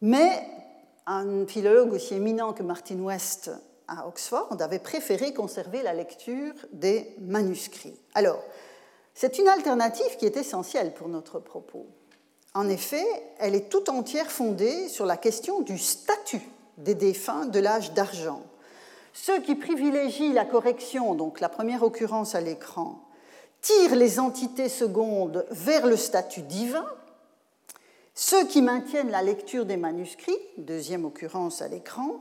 mais 0.00 0.48
un 1.06 1.46
philologue 1.46 1.92
aussi 1.92 2.14
éminent 2.14 2.52
que 2.52 2.62
Martin 2.62 3.00
West 3.00 3.50
à 3.88 4.06
Oxford 4.08 4.56
avait 4.60 4.78
préféré 4.78 5.32
conserver 5.32 5.82
la 5.82 5.92
lecture 5.92 6.54
des 6.72 7.14
manuscrits. 7.20 7.98
Alors, 8.14 8.42
c'est 9.14 9.38
une 9.38 9.48
alternative 9.48 10.16
qui 10.18 10.26
est 10.26 10.36
essentielle 10.36 10.94
pour 10.94 11.08
notre 11.08 11.38
propos. 11.38 11.86
En 12.54 12.68
effet, 12.68 13.04
elle 13.38 13.54
est 13.54 13.68
tout 13.68 13.90
entière 13.90 14.30
fondée 14.30 14.88
sur 14.88 15.06
la 15.06 15.16
question 15.16 15.60
du 15.60 15.78
statut 15.78 16.42
des 16.78 16.94
défunts 16.94 17.46
de 17.46 17.60
l'âge 17.60 17.92
d'argent 17.92 18.42
Ceux 19.12 19.40
qui 19.40 19.54
privilégient 19.54 20.32
la 20.32 20.44
correction, 20.44 21.14
donc 21.14 21.40
la 21.40 21.48
première 21.48 21.82
occurrence 21.82 22.34
à 22.34 22.40
l'écran, 22.40 23.00
tirent 23.60 23.96
les 23.96 24.20
entités 24.20 24.68
secondes 24.68 25.46
vers 25.50 25.86
le 25.86 25.96
statut 25.96 26.42
divin. 26.42 26.86
Ceux 28.14 28.46
qui 28.46 28.62
maintiennent 28.62 29.10
la 29.10 29.22
lecture 29.22 29.66
des 29.66 29.76
manuscrits, 29.76 30.38
deuxième 30.58 31.04
occurrence 31.04 31.62
à 31.62 31.68
l'écran, 31.68 32.20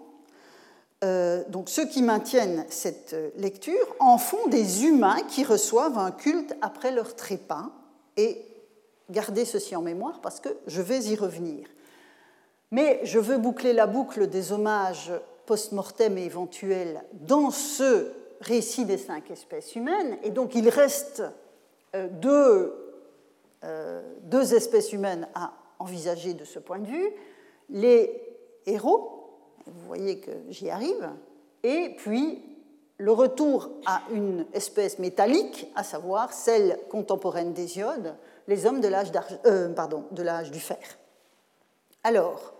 euh, 1.03 1.43
donc 1.49 1.69
ceux 1.69 1.85
qui 1.85 2.01
maintiennent 2.01 2.65
cette 2.69 3.15
lecture 3.35 3.95
en 3.99 4.17
font 4.17 4.47
des 4.47 4.85
humains 4.85 5.21
qui 5.27 5.43
reçoivent 5.43 5.97
un 5.97 6.11
culte 6.11 6.55
après 6.61 6.91
leur 6.91 7.15
trépas. 7.15 7.69
Et 8.15 8.45
gardez 9.09 9.45
ceci 9.45 9.75
en 9.75 9.81
mémoire 9.81 10.21
parce 10.21 10.39
que 10.39 10.49
je 10.67 10.81
vais 10.81 11.01
y 11.01 11.15
revenir. 11.15 11.67
Mais 12.71 12.99
je 13.03 13.19
veux 13.19 13.37
boucler 13.37 13.73
la 13.73 13.85
boucle 13.85 14.27
des 14.27 14.51
hommages 14.51 15.11
post-mortem 15.45 16.17
et 16.17 16.25
éventuels 16.25 17.03
dans 17.13 17.51
ce 17.51 18.11
récit 18.41 18.85
des 18.85 18.97
cinq 18.97 19.29
espèces 19.29 19.75
humaines. 19.75 20.17
Et 20.23 20.29
donc 20.29 20.55
il 20.55 20.69
reste 20.69 21.23
euh, 21.95 22.07
deux, 22.09 22.73
euh, 23.63 24.01
deux 24.23 24.53
espèces 24.55 24.93
humaines 24.93 25.27
à 25.35 25.53
envisager 25.79 26.33
de 26.33 26.45
ce 26.45 26.59
point 26.59 26.79
de 26.79 26.87
vue. 26.87 27.09
Les 27.69 28.21
héros, 28.65 29.12
vous 29.65 29.87
voyez 29.87 30.19
que 30.19 30.31
j'y 30.49 30.69
arrive, 30.69 31.09
et 31.63 31.95
puis 31.97 32.41
le 32.97 33.11
retour 33.11 33.69
à 33.85 34.01
une 34.11 34.45
espèce 34.53 34.99
métallique, 34.99 35.67
à 35.75 35.83
savoir 35.83 36.31
celle 36.31 36.79
contemporaine 36.89 37.53
des 37.53 37.77
iodes, 37.77 38.15
les 38.47 38.65
hommes 38.65 38.81
de 38.81 38.87
l'âge 38.87 39.11
euh, 39.45 40.49
du 40.51 40.59
fer. 40.59 40.77
Alors, 42.03 42.53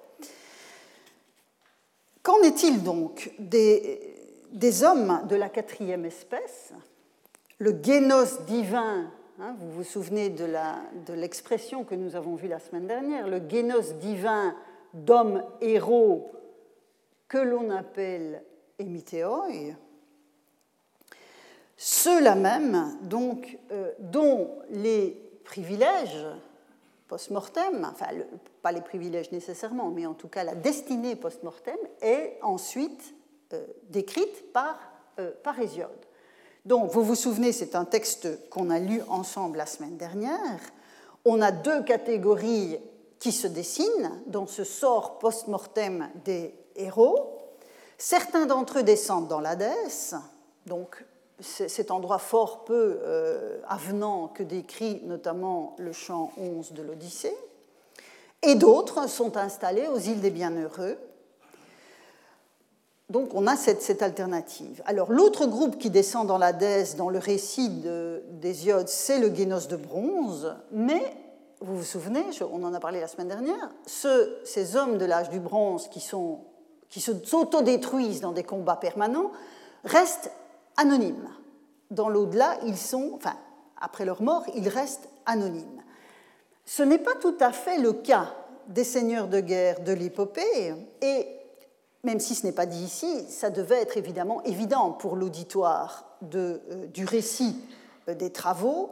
qu'en 2.23 2.41
est-il 2.41 2.83
donc 2.83 3.31
des, 3.39 4.83
hommes 4.83 5.21
de 5.27 5.35
la 5.35 5.49
quatrième 5.49 6.05
espèce? 6.05 6.73
Le 7.59 7.77
génos 7.81 8.41
divin, 8.47 9.11
hein, 9.39 9.55
vous 9.59 9.71
vous 9.71 9.83
souvenez 9.83 10.29
de 10.29 11.13
l'expression 11.13 11.83
que 11.83 11.95
nous 11.95 12.15
avons 12.15 12.35
vue 12.35 12.47
la 12.47 12.59
semaine 12.59 12.87
dernière, 12.87 13.27
le 13.27 13.41
génos 13.47 13.93
divin 13.99 14.55
d'hommes 14.93 15.43
héros 15.61 16.31
que 17.33 17.39
l'on 17.39 17.71
appelle 17.71 18.43
émitéoi, 18.77 19.47
ceux-là 21.77 22.35
même 22.35 22.95
donc, 23.01 23.57
euh, 23.71 23.91
dont 23.97 24.51
les 24.69 25.19
privilèges 25.43 26.27
post-mortem, 27.07 27.89
enfin 27.91 28.05
pas 28.61 28.71
les 28.71 28.81
privilèges 28.81 29.31
nécessairement, 29.31 29.89
mais 29.89 30.05
en 30.05 30.13
tout 30.13 30.27
cas 30.27 30.43
la 30.43 30.53
destinée 30.53 31.15
post-mortem 31.15 31.77
est 32.03 32.37
ensuite 32.43 33.15
euh, 33.53 33.65
décrite 33.89 34.53
par, 34.53 34.77
euh, 35.17 35.31
par 35.41 35.59
Hésiode. 35.59 35.89
Donc 36.65 36.91
vous 36.91 37.01
vous 37.01 37.15
souvenez, 37.15 37.51
c'est 37.51 37.73
un 37.73 37.85
texte 37.85 38.47
qu'on 38.51 38.69
a 38.69 38.77
lu 38.77 39.01
ensemble 39.09 39.57
la 39.57 39.65
semaine 39.65 39.97
dernière. 39.97 40.59
On 41.25 41.41
a 41.41 41.51
deux 41.51 41.81
catégories 41.81 42.77
qui 43.17 43.31
se 43.31 43.47
dessinent 43.47 44.21
dans 44.27 44.45
ce 44.45 44.63
sort 44.63 45.17
post-mortem 45.17 46.09
des 46.25 46.53
héros. 46.75 47.37
Certains 47.97 48.45
d'entre 48.45 48.79
eux 48.79 48.83
descendent 48.83 49.27
dans 49.27 49.39
l'Hadès, 49.39 50.15
donc 50.65 51.05
cet 51.39 51.91
endroit 51.91 52.19
fort 52.19 52.63
peu 52.63 52.99
euh, 53.01 53.59
avenant 53.67 54.27
que 54.27 54.43
décrit 54.43 55.01
notamment 55.05 55.75
le 55.77 55.91
chant 55.91 56.31
11 56.37 56.73
de 56.73 56.81
l'Odyssée, 56.81 57.35
et 58.41 58.55
d'autres 58.55 59.09
sont 59.09 59.37
installés 59.37 59.87
aux 59.87 59.99
îles 59.99 60.21
des 60.21 60.29
Bienheureux. 60.29 60.97
Donc 63.09 63.33
on 63.33 63.47
a 63.47 63.55
cette, 63.55 64.01
alternative. 64.01 64.81
Alors 64.85 65.11
l'autre 65.11 65.45
groupe 65.45 65.77
qui 65.77 65.89
descend 65.89 66.27
dans 66.27 66.37
l'Hadès, 66.37 66.95
dans 66.97 67.09
le 67.09 67.19
récit 67.19 67.69
d'Hésiode, 68.31 68.87
c'est 68.87 69.19
le 69.19 69.33
Génos 69.33 69.67
de 69.67 69.75
bronze, 69.75 70.55
mais 70.71 71.01
vous 71.61 71.77
vous 71.77 71.83
souvenez, 71.83 72.25
on 72.51 72.63
en 72.63 72.73
a 72.73 72.79
parlé 72.79 72.99
la 72.99 73.07
semaine 73.07 73.27
dernière, 73.29 73.69
ces 73.85 74.75
hommes 74.75 74.97
de 74.97 75.05
l'âge 75.05 75.29
du 75.29 75.39
bronze 75.39 75.87
qui 75.87 75.99
sont 75.99 76.39
qui 76.93 77.01
s'autodétruisent 77.01 78.21
dans 78.21 78.33
des 78.33 78.43
combats 78.43 78.75
permanents, 78.75 79.31
restent 79.83 80.29
anonymes. 80.77 81.27
Dans 81.89 82.07
l'au-delà, 82.07 82.59
ils 82.67 82.77
sont, 82.77 83.13
enfin, 83.15 83.33
après 83.81 84.05
leur 84.05 84.21
mort, 84.21 84.45
ils 84.53 84.69
restent 84.69 85.09
anonymes. 85.25 85.81
Ce 86.65 86.83
n'est 86.83 86.99
pas 86.99 87.15
tout 87.15 87.33
à 87.39 87.51
fait 87.51 87.79
le 87.79 87.93
cas 87.93 88.35
des 88.67 88.83
seigneurs 88.83 89.27
de 89.27 89.39
guerre 89.39 89.79
de 89.79 89.91
l'épopée, 89.91 90.75
et 91.01 91.27
même 92.03 92.19
si 92.19 92.35
ce 92.35 92.45
n'est 92.45 92.53
pas 92.53 92.67
dit 92.67 92.83
ici, 92.83 93.25
ça 93.27 93.49
devait 93.49 93.81
être 93.81 93.97
évidemment 93.97 94.43
évident 94.43 94.91
pour 94.91 95.15
l'auditoire 95.15 96.05
euh, 96.35 96.59
du 96.93 97.05
récit 97.05 97.59
euh, 98.07 98.13
des 98.13 98.31
travaux, 98.31 98.91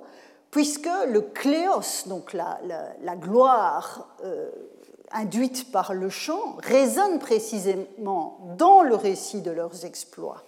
puisque 0.49 0.89
le 1.07 1.21
cléos, 1.21 2.07
donc 2.07 2.33
la, 2.33 2.57
gloire 3.15 4.07
euh, 4.23 4.49
induite 5.13 5.71
par 5.71 5.93
le 5.93 6.09
chant 6.09 6.57
résonnent 6.63 7.19
précisément 7.19 8.39
dans 8.57 8.81
le 8.81 8.95
récit 8.95 9.41
de 9.41 9.51
leurs 9.51 9.85
exploits. 9.85 10.43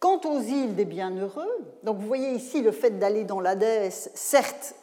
Quant 0.00 0.20
aux 0.24 0.40
îles 0.40 0.74
des 0.74 0.84
bienheureux, 0.84 1.48
donc 1.82 1.98
vous 1.98 2.06
voyez 2.06 2.32
ici 2.32 2.60
le 2.60 2.72
fait 2.72 2.98
d'aller 2.98 3.24
dans 3.24 3.40
l'Hadès, 3.40 4.10
certes, 4.14 4.74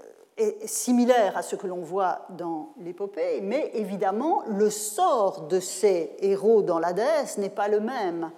euh, 0.00 0.04
est 0.38 0.66
similaire 0.66 1.36
à 1.36 1.42
ce 1.42 1.56
que 1.56 1.66
l'on 1.66 1.82
voit 1.82 2.22
dans 2.30 2.70
l'épopée, 2.80 3.40
mais 3.42 3.70
évidemment, 3.74 4.44
le 4.48 4.70
sort 4.70 5.42
de 5.42 5.60
ces 5.60 6.12
héros 6.20 6.62
dans 6.62 6.78
l'Hadès 6.78 7.36
n'est 7.36 7.50
pas 7.50 7.68
le 7.68 7.80
même. 7.80 8.30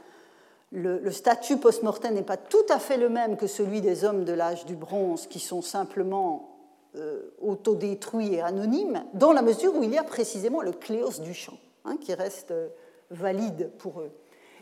Le, 0.73 0.99
le 0.99 1.13
statut 1.13 1.59
post-mortem 1.59 2.15
n'est 2.15 2.23
pas 2.23 2.37
tout 2.37 2.67
à 2.69 2.81
fait 2.81 2.97
le 2.97 3.09
même 3.09 3.37
que 3.37 3.47
celui 3.47 3.81
des 3.81 4.05
hommes 4.05 4.25
de 4.25 4.33
l'âge 4.33 4.67
du 4.67 4.75
bronze, 4.75 5.29
qui 5.29 5.39
sont 5.39 5.63
simplement 5.63 6.58
autodétruit 7.41 8.35
et 8.35 8.41
anonyme, 8.41 9.05
dans 9.15 9.33
la 9.33 9.43
mesure 9.43 9.75
où 9.77 9.83
il 9.83 9.91
y 9.91 9.99
a 9.99 10.05
précisément 10.05 10.61
le 10.61 10.73
cléos 10.73 11.21
du 11.21 11.35
chant, 11.35 11.59
hein, 11.85 11.97
qui 12.01 12.15
reste 12.15 12.51
euh, 12.51 12.69
valide 13.11 13.71
pour 13.79 14.01
eux. 14.01 14.11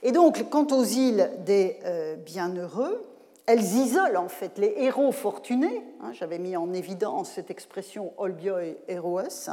Et 0.02 0.12
donc, 0.12 0.48
quant 0.50 0.66
aux 0.70 0.84
îles 0.84 1.30
des 1.44 1.78
euh, 1.84 2.16
bienheureux, 2.16 3.02
elles 3.46 3.62
isolent 3.62 4.16
en 4.16 4.28
fait 4.28 4.58
les 4.58 4.74
héros 4.76 5.12
fortunés. 5.12 5.82
Hein, 6.02 6.12
j'avais 6.12 6.38
mis 6.38 6.56
en 6.56 6.72
évidence 6.72 7.30
cette 7.30 7.50
expression 7.50 8.12
olbioi 8.18 8.62
héroes, 8.88 9.50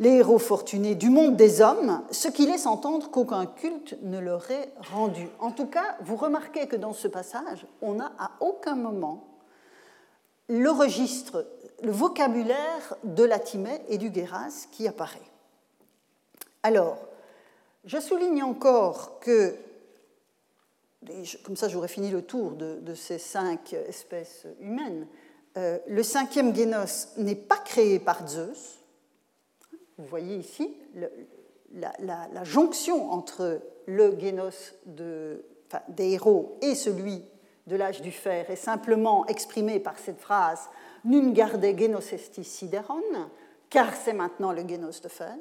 les 0.00 0.10
héros 0.10 0.38
fortunés 0.38 0.96
du 0.96 1.10
monde 1.10 1.36
des 1.36 1.60
hommes, 1.60 2.02
ce 2.10 2.28
qui 2.28 2.46
laisse 2.46 2.66
entendre 2.66 3.10
qu'aucun 3.10 3.46
culte 3.46 3.96
ne 4.02 4.18
leur 4.18 4.50
est 4.50 4.72
rendu. 4.92 5.28
En 5.38 5.52
tout 5.52 5.66
cas, 5.66 5.96
vous 6.02 6.16
remarquez 6.16 6.66
que 6.66 6.76
dans 6.76 6.92
ce 6.92 7.06
passage, 7.06 7.66
on 7.80 7.94
n'a 7.94 8.12
à 8.18 8.32
aucun 8.40 8.74
moment 8.74 9.24
le 10.48 10.70
registre 10.70 11.46
le 11.82 11.90
vocabulaire 11.90 12.96
de 13.04 13.24
Latimé 13.24 13.82
et 13.88 13.98
du 13.98 14.10
Guéras 14.10 14.66
qui 14.72 14.88
apparaît. 14.88 15.18
Alors, 16.62 16.98
je 17.84 18.00
souligne 18.00 18.42
encore 18.42 19.20
que, 19.20 19.54
comme 21.44 21.56
ça 21.56 21.68
j'aurais 21.68 21.88
fini 21.88 22.10
le 22.10 22.22
tour 22.22 22.52
de, 22.52 22.94
ces 22.94 23.18
cinq 23.18 23.74
espèces 23.74 24.46
humaines, 24.60 25.06
euh, 25.56 25.78
le 25.86 26.02
cinquième 26.02 26.54
génos 26.54 27.08
n'est 27.18 27.34
pas 27.36 27.58
créé 27.58 27.98
par 27.98 28.26
Zeus. 28.26 28.80
Vous 29.98 30.06
voyez 30.06 30.36
ici 30.36 30.74
la, 31.72 32.44
jonction 32.44 33.12
entre 33.12 33.60
le 33.86 34.18
génos 34.18 34.74
de, 34.86 35.44
des 35.88 36.12
héros 36.12 36.58
et 36.62 36.74
celui 36.74 37.22
de 37.66 37.76
l'âge 37.76 38.02
du 38.02 38.10
fer 38.10 38.50
est 38.50 38.56
simplement 38.56 39.26
exprimée 39.26 39.80
par 39.80 39.98
cette 39.98 40.20
phrase 40.20 40.68
Nun 41.04 41.32
garde 41.32 41.64
genos 41.78 42.12
estis 42.12 42.44
sideron, 42.44 43.02
car 43.70 43.94
c'est 43.94 44.12
maintenant 44.12 44.52
le 44.52 44.66
génos 44.66 45.00
de 45.02 45.08
fer. 45.08 45.36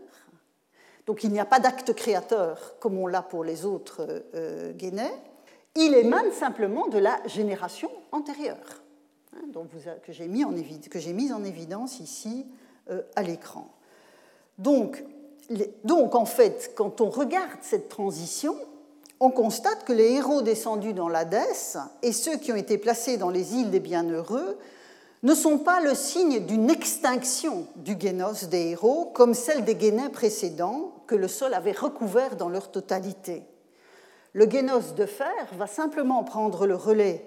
Donc 1.06 1.24
il 1.24 1.32
n'y 1.32 1.40
a 1.40 1.46
pas 1.46 1.60
d'acte 1.60 1.94
créateur 1.94 2.76
comme 2.80 2.98
on 2.98 3.08
l'a 3.08 3.22
pour 3.22 3.44
les 3.44 3.66
autres 3.66 4.24
euh, 4.36 4.74
Il 5.76 5.94
émane 5.96 6.32
simplement 6.32 6.88
de 6.88 6.98
la 6.98 7.20
génération 7.26 7.90
antérieure, 8.12 8.84
hein, 9.36 9.46
que 10.04 10.14
j'ai 10.14 10.28
mis, 10.28 10.46
mis, 10.46 11.34
en 11.34 11.44
évidence 11.44 12.00
ici 12.00 12.46
euh, 12.90 13.02
à 13.16 13.24
l'écran. 13.24 13.70
Donc, 14.58 15.04
donc 15.84 16.16
en 16.16 16.26
fait, 16.26 16.74
quand 16.76 17.02
on 17.02 17.10
regarde 17.10 17.60
cette 17.62 17.90
transition, 17.90 18.56
on 19.20 19.30
constate 19.30 19.86
que 19.86 19.94
les 19.94 20.14
héros 20.14 20.42
descendus 20.42 20.94
dans 20.94 21.10
l'Hadès 21.10 21.78
et 22.02 22.12
ceux 22.12 22.38
qui 22.38 22.52
ont 22.52 22.58
été 22.58 22.78
placés 22.78 23.18
dans 23.18 23.30
les 23.30 23.56
îles 23.56 23.72
des 23.72 23.80
bienheureux 23.80 24.58
ne 25.24 25.34
sont 25.34 25.58
pas 25.58 25.80
le 25.80 25.96
signe 25.96 26.46
d'une 26.46 26.70
extinction 26.70 27.66
du 27.78 27.96
génos 27.98 28.46
des 28.50 28.72
héros 28.72 29.06
comme 29.14 29.34
celle 29.34 29.64
des 29.64 29.80
génins 29.80 30.10
précédents 30.10 30.94
que 31.08 31.16
le 31.16 31.30
sol 31.30 31.54
avait 31.54 31.72
recouvert 31.72 32.36
dans 32.36 32.50
leur 32.50 32.72
totalité. 32.72 33.44
Le 34.34 34.50
génos 34.50 34.96
de 34.96 35.06
fer 35.06 35.48
va 35.58 35.68
simplement 35.68 36.24
prendre 36.24 36.68
le 36.68 36.76
relais, 36.76 37.26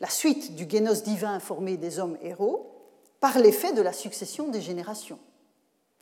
la 0.00 0.08
suite 0.08 0.54
du 0.54 0.68
génos 0.68 1.02
divin 1.02 1.38
formé 1.38 1.76
des 1.76 1.98
hommes 1.98 2.16
héros, 2.22 2.70
par 3.20 3.38
l'effet 3.38 3.72
de 3.72 3.82
la 3.82 3.92
succession 3.92 4.48
des 4.48 4.60
générations. 4.60 5.18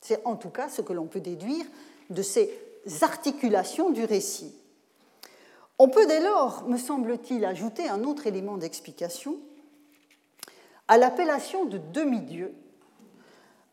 C'est 0.01 0.21
en 0.25 0.37
tout 0.37 0.51
cas 0.51 0.69
ce 0.69 0.83
que 0.83 0.93
l'on 0.93 1.07
peut 1.07 1.21
déduire 1.21 1.65
de 2.11 2.23
ces 2.23 2.51
articulations 3.01 3.91
du 3.91 4.05
récit. 4.05 4.55
On 5.79 5.89
peut 5.89 6.07
dès 6.07 6.21
lors, 6.21 6.65
me 6.69 6.77
semble-t-il, 6.77 7.45
ajouter 7.45 7.89
un 7.89 8.05
autre 8.05 8.27
élément 8.27 8.57
d'explication 8.57 9.37
à 10.89 10.99
l'appellation 10.99 11.65
de 11.65 11.79
demi-dieu 11.79 12.55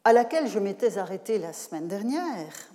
à 0.03 0.13
laquelle 0.13 0.47
je 0.47 0.59
m'étais 0.59 0.97
arrêtée 0.97 1.37
la 1.37 1.53
semaine 1.53 1.87
dernière 1.87 2.69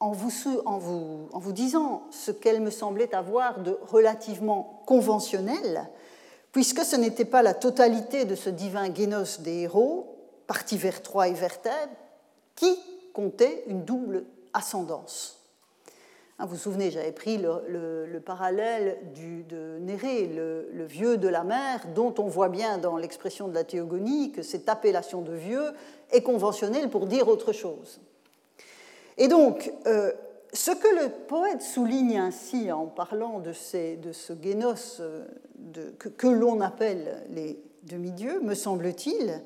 en 0.00 0.12
vous, 0.12 1.52
disant 1.52 2.06
ce 2.10 2.30
qu'elle 2.30 2.60
me 2.60 2.70
semblait 2.70 3.14
avoir 3.14 3.60
de 3.60 3.78
relativement 3.82 4.82
conventionnel, 4.86 5.88
puisque 6.52 6.84
ce 6.84 6.96
n'était 6.96 7.26
pas 7.26 7.42
la 7.42 7.52
totalité 7.52 8.24
de 8.24 8.34
ce 8.34 8.48
divin 8.48 8.92
génos 8.94 9.40
des 9.40 9.60
héros, 9.60 10.16
parti 10.46 10.78
vers 10.78 11.02
Troie 11.02 11.28
et 11.28 11.34
vers 11.34 11.60
Thèbes, 11.60 11.90
qui 12.56 12.78
comptait 13.12 13.62
une 13.66 13.84
double 13.84 14.24
ascendance. 14.54 15.39
Hein, 16.40 16.46
vous 16.46 16.52
vous 16.52 16.56
souvenez, 16.56 16.90
j'avais 16.90 17.12
pris 17.12 17.36
le, 17.36 18.18
parallèle 18.24 18.96
de 19.14 19.78
Néré, 19.78 20.26
le, 20.26 20.86
vieux 20.86 21.18
de 21.18 21.28
la 21.28 21.44
mer, 21.44 21.86
dont 21.94 22.14
on 22.16 22.28
voit 22.28 22.48
bien 22.48 22.78
dans 22.78 22.96
l'expression 22.96 23.46
de 23.46 23.52
la 23.52 23.62
théogonie 23.62 24.32
que 24.32 24.40
cette 24.40 24.70
appellation 24.70 25.20
de 25.20 25.34
vieux 25.34 25.72
est 26.10 26.22
conventionnelle 26.22 26.88
pour 26.88 27.06
dire 27.06 27.28
autre 27.28 27.52
chose. 27.52 28.00
Et 29.18 29.28
donc, 29.28 29.70
euh, 29.86 30.12
ce 30.54 30.70
que 30.70 30.88
le 30.88 31.10
poète 31.10 31.60
souligne 31.60 32.18
ainsi 32.18 32.72
en 32.72 32.86
parlant 32.86 33.40
de, 33.40 33.52
de 33.96 34.12
ce 34.12 34.32
génos 34.42 35.00
euh, 35.00 35.26
que, 35.98 36.08
que 36.08 36.26
l'on 36.26 36.62
appelle 36.62 37.22
les 37.28 37.62
demi-dieux, 37.82 38.40
me 38.40 38.54
semble-t-il, 38.54 39.42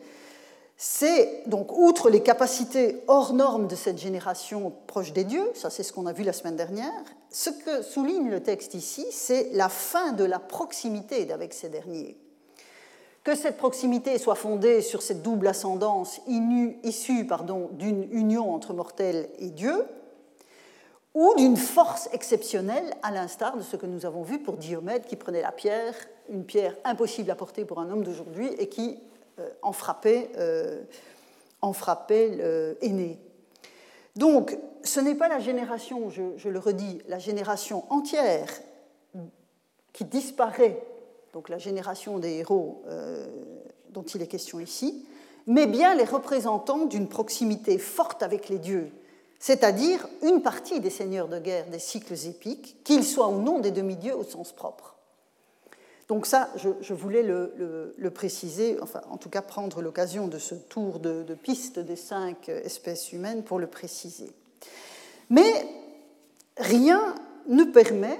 c'est 0.77 1.45
donc, 1.47 1.77
outre 1.77 2.11
les 2.11 2.23
capacités 2.23 3.03
hors 3.07 3.33
normes 3.33 3.69
de 3.69 3.77
cette 3.77 3.99
génération 3.99 4.73
proche 4.87 5.13
des 5.13 5.25
dieux, 5.25 5.49
ça 5.55 5.71
c'est 5.71 5.83
ce 5.83 5.93
qu'on 5.93 6.07
a 6.07 6.13
vu 6.13 6.25
la 6.25 6.33
semaine 6.33 6.57
dernière, 6.57 6.93
ce 7.31 7.51
que 7.51 7.83
souligne 7.83 8.29
le 8.29 8.43
texte 8.43 8.75
ici, 8.75 9.07
c'est 9.11 9.51
la 9.53 9.69
fin 9.69 10.13
de 10.13 10.25
la 10.25 10.39
proximité 10.39 11.31
avec 11.33 11.55
ces 11.55 11.69
derniers. 11.69 12.17
Que 13.23 13.35
cette 13.35 13.57
proximité 13.57 14.19
soit 14.19 14.35
fondée 14.35 14.83
sur 14.83 15.01
cette 15.01 15.23
double 15.23 15.47
ascendance 15.47 16.21
issue 16.27 17.27
d'une 17.73 18.09
union 18.13 18.53
entre 18.53 18.75
mortels 18.75 19.31
et 19.39 19.51
dieux, 19.51 19.87
ou 21.15 21.33
d'une 21.37 21.57
force 21.57 22.09
exceptionnelle, 22.13 22.93
à 23.03 23.13
l'instar 23.13 23.57
de 23.57 23.63
ce 23.63 23.77
que 23.77 23.87
nous 23.87 24.05
avons 24.05 24.25
vu 24.25 24.41
pour 24.41 24.57
Diomède 24.57 25.07
qui 25.07 25.15
prenait 25.17 25.43
la 25.43 25.53
pierre, 25.53 25.95
une 26.29 26.45
pierre 26.45 26.77
impossible 26.85 27.31
à 27.31 27.37
porter 27.37 27.65
pour 27.65 27.79
un 27.79 27.89
homme 27.91 28.03
d'aujourd'hui, 28.03 28.49
et 28.59 28.69
qui 28.69 28.99
en 29.63 29.73
frapper, 29.73 30.31
euh, 30.37 30.83
en 31.61 31.73
frapper 31.73 32.29
l'aîné. 32.83 33.19
Donc, 34.17 34.57
ce 34.85 35.01
n'est 35.01 35.15
pas 35.15 35.29
la 35.29 35.41
génération, 35.41 36.11
je, 36.11 36.49
le 36.49 36.59
redis, 36.59 37.01
la 37.09 37.19
génération 37.19 37.85
entière 37.91 38.49
qui 39.93 40.05
disparaît, 40.05 40.81
donc 41.33 41.49
la 41.49 41.59
génération 41.59 42.19
des 42.19 42.35
héros 42.35 42.83
euh, 42.87 43.27
dont 43.91 44.03
il 44.03 44.23
est 44.23 44.27
question 44.27 44.61
ici, 44.61 45.07
mais 45.47 45.67
bien 45.67 45.95
les 45.95 46.05
représentants 46.05 46.87
d'une 46.87 47.09
proximité 47.09 47.79
forte 47.79 48.23
avec 48.23 48.49
les 48.49 48.59
dieux, 48.59 48.91
c'est-à-dire 49.39 50.07
une 50.23 50.43
partie 50.43 50.81
des 50.81 50.91
seigneurs 50.91 51.29
de 51.29 51.39
guerre 51.39 51.67
des 51.67 51.79
cycles 51.79 52.15
épiques, 52.27 52.83
qu'ils 52.85 53.05
soient 53.05 53.29
ou 53.29 53.41
non 53.41 53.59
des 53.59 53.71
demi-dieux 53.71 54.17
au 54.17 54.25
sens 54.25 54.53
propre. 54.53 54.94
Donc 56.09 56.27
ça, 56.27 56.51
je, 56.57 56.93
voulais 56.93 57.23
le, 57.23 58.11
préciser, 58.11 58.79
enfin 58.83 59.01
en 59.11 59.17
tout 59.17 59.31
cas 59.31 59.43
prendre 59.43 59.81
l'occasion 59.81 60.29
de 60.29 60.39
ce 60.39 60.55
tour 60.55 60.99
de, 60.99 61.23
de, 61.23 61.35
piste 61.35 61.79
des 61.79 61.97
cinq 61.97 62.49
espèces 62.49 63.13
humaines 63.13 63.43
pour 63.43 63.59
le 63.59 63.67
préciser. 63.67 64.31
Mais 65.31 65.67
rien 66.59 67.15
ne 67.49 67.65
permet, 67.65 68.19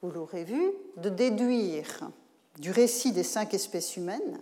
vous 0.00 0.10
l'aurez 0.10 0.44
vu, 0.44 0.72
de 0.96 1.08
déduire 1.08 2.10
du 2.58 2.70
récit 2.70 3.12
des 3.12 3.24
cinq 3.24 3.54
espèces 3.54 3.96
humaines 3.96 4.38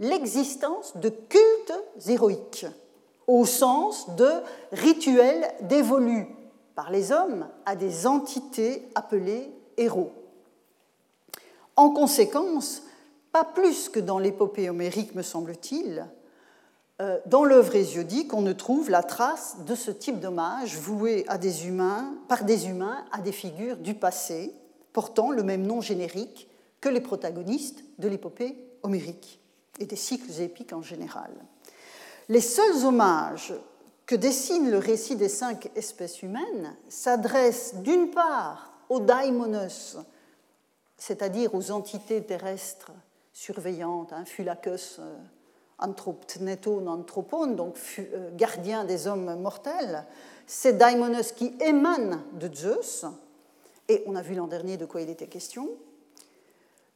l'existence 0.00 0.96
de 0.96 1.08
cultes 1.08 1.84
héroïques, 2.06 2.66
au 3.26 3.46
sens 3.46 4.14
de 4.16 4.28
rituels 4.72 5.46
dévolus 5.62 6.26
par 6.74 6.90
les 6.90 7.12
hommes 7.12 7.48
à 7.64 7.76
des 7.76 8.06
entités 8.06 8.88
appelées 8.94 9.50
héros. 9.76 10.12
En 11.76 11.90
conséquence, 11.90 12.82
pas 13.32 13.44
plus 13.44 13.88
que 13.88 14.00
dans 14.00 14.18
l'épopée 14.18 14.70
homérique, 14.70 15.14
me 15.14 15.22
semble-t-il, 15.22 16.06
euh, 17.00 17.18
dans 17.26 17.44
l'œuvre 17.44 17.74
hésiodique, 17.74 18.32
on 18.34 18.42
ne 18.42 18.52
trouve 18.52 18.88
la 18.88 19.02
trace 19.02 19.56
de 19.66 19.74
ce 19.74 19.90
type 19.90 20.20
d'hommage 20.20 20.78
voué 20.78 21.24
par 21.24 21.38
des 21.38 21.66
humains 21.66 23.04
à 23.10 23.20
des 23.20 23.32
figures 23.32 23.76
du 23.78 23.94
passé, 23.94 24.54
portant 24.92 25.32
le 25.32 25.42
même 25.42 25.66
nom 25.66 25.80
générique 25.80 26.48
que 26.80 26.88
les 26.88 27.00
protagonistes 27.00 27.82
de 27.98 28.06
l'épopée 28.06 28.56
homérique 28.84 29.40
et 29.80 29.86
des 29.86 29.96
cycles 29.96 30.40
épiques 30.40 30.72
en 30.72 30.82
général. 30.82 31.32
Les 32.28 32.40
seuls 32.40 32.84
hommages 32.84 33.52
que 34.06 34.14
dessine 34.14 34.70
le 34.70 34.78
récit 34.78 35.16
des 35.16 35.28
cinq 35.28 35.70
espèces 35.74 36.22
humaines 36.22 36.76
s'adressent 36.88 37.74
d'une 37.76 38.10
part 38.10 38.72
aux 38.88 39.00
daimonos, 39.00 39.96
c'est-à-dire 40.96 41.54
aux 41.54 41.70
entités 41.70 42.22
terrestres 42.22 42.92
surveillantes, 43.32 44.12
hein, 44.12 44.24
phylakos, 44.24 45.00
euh, 45.00 45.16
anthropneton, 45.78 46.86
anthropon, 46.86 47.48
donc 47.48 47.76
euh, 47.98 48.30
gardiens 48.36 48.84
des 48.84 49.06
hommes 49.06 49.40
mortels, 49.40 50.04
ces 50.46 50.72
daimonos 50.72 51.32
qui 51.34 51.54
émanent 51.60 52.20
de 52.34 52.54
Zeus, 52.54 53.04
et 53.88 54.02
on 54.06 54.16
a 54.16 54.22
vu 54.22 54.34
l'an 54.34 54.46
dernier 54.46 54.76
de 54.76 54.86
quoi 54.86 55.00
il 55.00 55.10
était 55.10 55.26
question. 55.26 55.68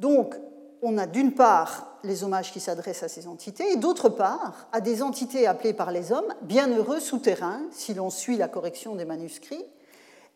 Donc, 0.01 0.35
on 0.81 0.97
a 0.97 1.07
d'une 1.07 1.35
part 1.35 1.99
les 2.05 2.23
hommages 2.23 2.53
qui 2.53 2.61
s'adressent 2.61 3.03
à 3.03 3.09
ces 3.09 3.27
entités, 3.27 3.73
et 3.73 3.77
d'autre 3.77 4.09
part 4.09 4.69
à 4.73 4.81
des 4.81 5.03
entités 5.03 5.47
appelées 5.47 5.75
par 5.75 5.91
les 5.91 6.13
hommes 6.13 6.33
bienheureux 6.43 7.01
souterrains, 7.01 7.63
si 7.73 7.95
l'on 7.95 8.11
suit 8.11 8.37
la 8.37 8.49
correction 8.49 8.95
des 8.95 9.05
manuscrits, 9.05 9.65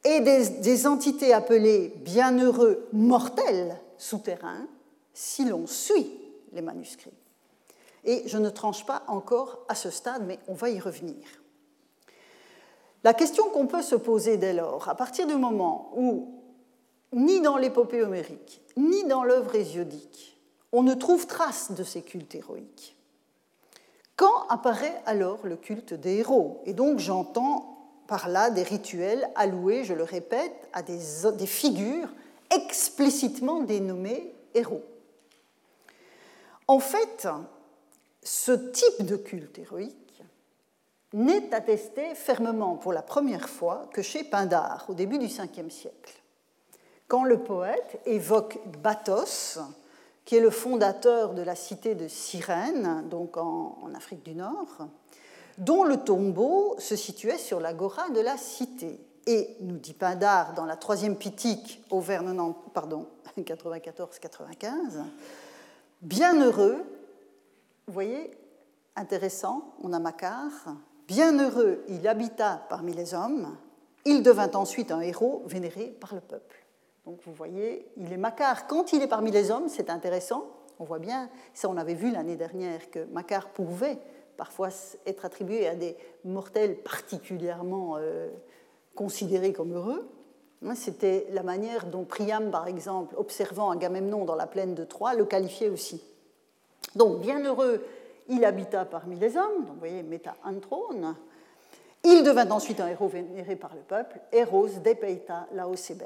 et 0.04 0.20
des, 0.20 0.86
entités 0.86 1.32
appelées 1.32 1.92
bienheureux 1.98 2.88
mortels 2.92 3.78
souterrains 3.98 4.66
si 5.14 5.44
l'on 5.44 5.66
suit 5.66 6.10
les 6.52 6.62
manuscrits. 6.62 7.12
Et 8.04 8.22
je 8.26 8.38
ne 8.38 8.50
tranche 8.50 8.84
pas 8.84 9.04
encore 9.06 9.64
à 9.68 9.74
ce 9.74 9.90
stade, 9.90 10.24
mais 10.26 10.38
on 10.48 10.54
va 10.54 10.70
y 10.70 10.80
revenir. 10.80 11.24
La 13.04 13.14
question 13.14 13.48
qu'on 13.50 13.66
peut 13.66 13.82
se 13.82 13.94
poser 13.94 14.36
dès 14.36 14.52
lors, 14.52 14.88
à 14.88 14.96
partir 14.96 15.26
du 15.26 15.36
moment 15.36 15.92
où, 15.96 16.40
ni 17.12 17.40
dans 17.40 17.56
l'épopée 17.56 18.02
homérique, 18.02 18.60
ni 18.76 19.04
dans 19.04 19.22
l'œuvre 19.22 19.54
hésiodique, 19.54 20.38
on 20.72 20.82
ne 20.82 20.94
trouve 20.94 21.26
trace 21.26 21.72
de 21.72 21.84
ces 21.84 22.02
cultes 22.02 22.34
héroïques, 22.34 22.96
quand 24.16 24.46
apparaît 24.48 25.02
alors 25.06 25.40
le 25.42 25.56
culte 25.56 25.94
des 25.94 26.18
héros? 26.18 26.62
Et 26.66 26.74
donc 26.74 26.98
j'entends 26.98 27.71
par 28.06 28.28
là 28.28 28.50
des 28.50 28.62
rituels 28.62 29.28
alloués, 29.34 29.84
je 29.84 29.94
le 29.94 30.04
répète, 30.04 30.68
à 30.72 30.82
des, 30.82 31.46
figures 31.46 32.08
explicitement 32.50 33.60
dénommées 33.60 34.34
héros. 34.54 34.84
En 36.68 36.78
fait, 36.78 37.28
ce 38.22 38.52
type 38.52 39.06
de 39.06 39.16
culte 39.16 39.58
héroïque 39.58 40.22
n'est 41.12 41.54
attesté 41.54 42.14
fermement 42.14 42.76
pour 42.76 42.92
la 42.92 43.02
première 43.02 43.48
fois 43.48 43.88
que 43.92 44.02
chez 44.02 44.24
Pindare, 44.24 44.86
au 44.88 44.94
début 44.94 45.18
du 45.18 45.26
Ve 45.26 45.68
siècle, 45.70 46.22
quand 47.08 47.24
le 47.24 47.38
poète 47.38 48.00
évoque 48.06 48.58
Bathos, 48.82 49.58
qui 50.24 50.36
est 50.36 50.40
le 50.40 50.50
fondateur 50.50 51.34
de 51.34 51.42
la 51.42 51.54
cité 51.54 51.94
de 51.94 52.08
Cyrène, 52.08 53.08
donc 53.08 53.36
en 53.36 53.90
Afrique 53.94 54.22
du 54.22 54.34
Nord, 54.34 54.86
dont 55.58 55.84
le 55.84 55.98
tombeau 55.98 56.74
se 56.78 56.96
situait 56.96 57.38
sur 57.38 57.60
l'agora 57.60 58.10
de 58.10 58.20
la 58.20 58.36
cité. 58.36 58.98
Et, 59.26 59.56
nous 59.60 59.78
dit 59.78 59.94
Pindare 59.94 60.54
dans 60.54 60.64
la 60.64 60.74
troisième 60.76 61.16
pitique 61.16 61.82
au 61.90 62.00
vers 62.00 62.24
94-95, 62.24 65.04
bienheureux, 66.02 66.84
vous 67.86 67.92
voyez, 67.92 68.32
intéressant, 68.96 69.74
on 69.82 69.92
a 69.92 70.00
Macare, 70.00 70.74
bienheureux, 71.06 71.84
il 71.88 72.08
habita 72.08 72.64
parmi 72.68 72.94
les 72.94 73.14
hommes, 73.14 73.56
il 74.04 74.22
devint 74.22 74.50
ensuite 74.54 74.90
un 74.90 75.00
héros 75.00 75.42
vénéré 75.46 75.96
par 76.00 76.14
le 76.14 76.20
peuple. 76.20 76.64
Donc 77.04 77.20
vous 77.24 77.32
voyez, 77.32 77.88
il 77.96 78.12
est 78.12 78.16
Macare 78.16 78.66
quand 78.66 78.92
il 78.92 79.02
est 79.02 79.08
parmi 79.08 79.30
les 79.30 79.50
hommes, 79.50 79.68
c'est 79.68 79.90
intéressant, 79.90 80.44
on 80.78 80.84
voit 80.84 80.98
bien, 80.98 81.28
ça 81.54 81.68
on 81.68 81.76
avait 81.76 81.94
vu 81.94 82.10
l'année 82.10 82.36
dernière 82.36 82.90
que 82.90 83.04
Macare 83.04 83.50
pouvait 83.50 83.98
parfois 84.36 84.68
être 85.06 85.24
attribué 85.24 85.66
à 85.66 85.74
des 85.74 85.96
mortels 86.24 86.76
particulièrement 86.76 87.96
euh, 87.98 88.28
considérés 88.94 89.52
comme 89.52 89.74
heureux. 89.74 90.08
Hein, 90.64 90.74
c'était 90.74 91.26
la 91.30 91.42
manière 91.42 91.86
dont 91.86 92.04
Priam, 92.04 92.50
par 92.50 92.68
exemple, 92.68 93.14
observant 93.16 93.70
Agamemnon 93.70 94.24
dans 94.24 94.36
la 94.36 94.46
plaine 94.46 94.74
de 94.74 94.84
Troie, 94.84 95.14
le 95.14 95.24
qualifiait 95.24 95.68
aussi. 95.68 96.02
Donc, 96.94 97.20
bienheureux, 97.20 97.84
il 98.28 98.44
habita 98.44 98.84
parmi 98.84 99.16
les 99.16 99.36
hommes, 99.36 99.64
donc 99.64 99.74
vous 99.74 99.78
voyez, 99.78 100.02
méta 100.02 100.36
antrone. 100.44 101.16
Il 102.04 102.22
devint 102.22 102.50
ensuite 102.50 102.80
un 102.80 102.88
héros 102.88 103.08
vénéré 103.08 103.56
par 103.56 103.74
le 103.74 103.80
peuple, 103.80 104.20
héros 104.32 104.68
depeita 104.68 105.46
laosebes. 105.52 106.04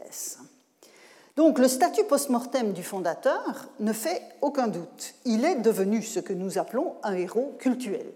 Donc 1.36 1.58
le 1.58 1.68
statut 1.68 2.04
post-mortem 2.04 2.72
du 2.72 2.82
fondateur 2.82 3.68
ne 3.78 3.92
fait 3.92 4.22
aucun 4.40 4.68
doute. 4.68 5.14
Il 5.26 5.44
est 5.44 5.56
devenu 5.56 6.02
ce 6.02 6.18
que 6.18 6.32
nous 6.32 6.56
appelons 6.56 6.94
un 7.02 7.12
héros 7.12 7.54
cultuel. 7.58 8.06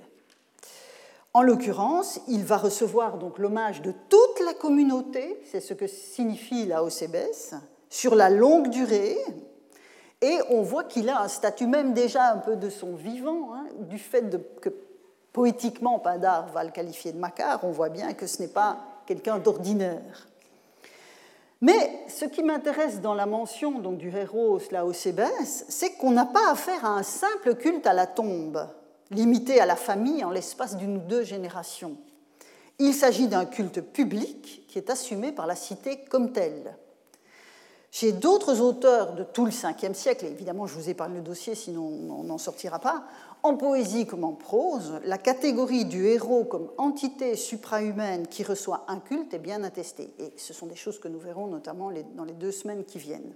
En 1.35 1.43
l'occurrence, 1.43 2.19
il 2.29 2.45
va 2.45 2.57
recevoir 2.57 3.19
donc 3.19 3.39
l'hommage 3.39 3.83
de 3.83 3.93
toute 4.09 4.45
la 4.45 4.55
communauté, 4.55 5.41
c'est 5.51 5.61
ce 5.61 5.75
que 5.75 5.87
signifie 5.87 6.67
la 6.67 6.83
OCBS, 6.83 7.55
sur 7.91 8.15
la 8.15 8.31
longue 8.31 8.69
durée, 8.69 9.19
et 10.23 10.39
on 10.49 10.63
voit 10.63 10.85
qu'il 10.85 11.09
a 11.09 11.23
un 11.23 11.29
statut 11.29 11.67
même 11.67 11.93
déjà 11.93 12.33
un 12.33 12.39
peu 12.39 12.57
de 12.57 12.69
son 12.69 12.97
vivant, 12.97 13.55
hein, 13.55 13.67
du 13.79 13.99
fait 13.99 14.25
que 14.61 14.71
poétiquement 15.33 15.99
Pindar 15.99 16.49
va 16.49 16.65
le 16.65 16.71
qualifier 16.71 17.13
de 17.13 17.19
Macare, 17.19 17.61
on 17.65 17.71
voit 17.71 17.91
bien 17.91 18.13
que 18.15 18.27
ce 18.27 18.43
n'est 18.43 18.49
pas 18.49 18.79
quelqu'un 19.07 19.39
d'ordinaire. 19.39 20.27
Mais 21.61 22.05
ce 22.09 22.25
qui 22.25 22.43
m'intéresse 22.43 23.01
dans 23.01 23.15
la 23.15 23.27
mention 23.27 23.81
du 23.81 24.09
héros 24.17 24.59
la 24.71 24.87
OCBS, 24.87 25.67
c'est 25.69 25.93
qu'on 25.93 26.11
n'a 26.11 26.27
pas 26.27 26.51
affaire 26.51 26.85
à 26.85 26.91
un 26.91 27.03
simple 27.03 27.55
culte 27.55 27.87
à 27.87 27.93
la 27.93 28.07
tombe 28.07 28.67
limité 29.11 29.61
à 29.61 29.67
la 29.67 29.77
famille 29.77 30.25
en 30.25 30.31
l'espace 30.31 30.77
d'une 30.77 30.99
ou 30.99 31.01
deux 31.01 31.25
générations. 31.25 31.97
Il 32.79 32.95
s'agit 32.95 33.29
d'un 33.29 33.45
culte 33.45 33.81
public 33.81 34.65
qui 34.69 34.79
est 34.79 34.91
assumé 34.91 35.33
par 35.33 35.47
la 35.47 35.57
cité 35.57 36.05
comme 36.09 36.33
tel. 36.33 36.77
Chez 37.91 38.13
d'autres 38.13 38.61
auteurs 38.61 39.15
de 39.15 39.25
tout 39.25 39.45
le 39.45 39.51
5e 39.51 39.95
siècle, 39.95 40.25
et 40.25 40.31
évidemment 40.31 40.67
je 40.67 40.75
vous 40.75 40.89
épargne 40.89 41.15
le 41.15 41.21
dossier 41.23 41.57
sinon 41.57 41.83
on 41.83 42.23
n'en 42.23 42.39
sortira 42.39 42.79
pas, 42.79 43.05
en 43.43 43.57
poésie 43.57 44.07
comme 44.07 44.25
en 44.25 44.33
prose, 44.33 45.01
la 45.05 45.19
catégorie 45.19 45.85
du 45.85 46.07
héros 46.07 46.45
comme 46.45 46.71
entité 46.79 47.37
suprahumaine 47.37 48.27
qui 48.27 48.43
reçoit 48.43 48.85
un 48.89 48.99
culte 48.99 49.35
est 49.35 49.39
bien 49.39 49.65
attestée. 49.65 50.13
Et 50.19 50.33
ce 50.37 50.53
sont 50.53 50.67
des 50.67 50.77
choses 50.77 50.99
que 50.99 51.09
nous 51.09 51.19
verrons 51.19 51.47
notamment 51.47 51.91
dans 52.15 52.25
les 52.25 52.35
deux 52.35 52.53
semaines 52.53 52.85
qui 52.85 52.99
viennent. 52.99 53.35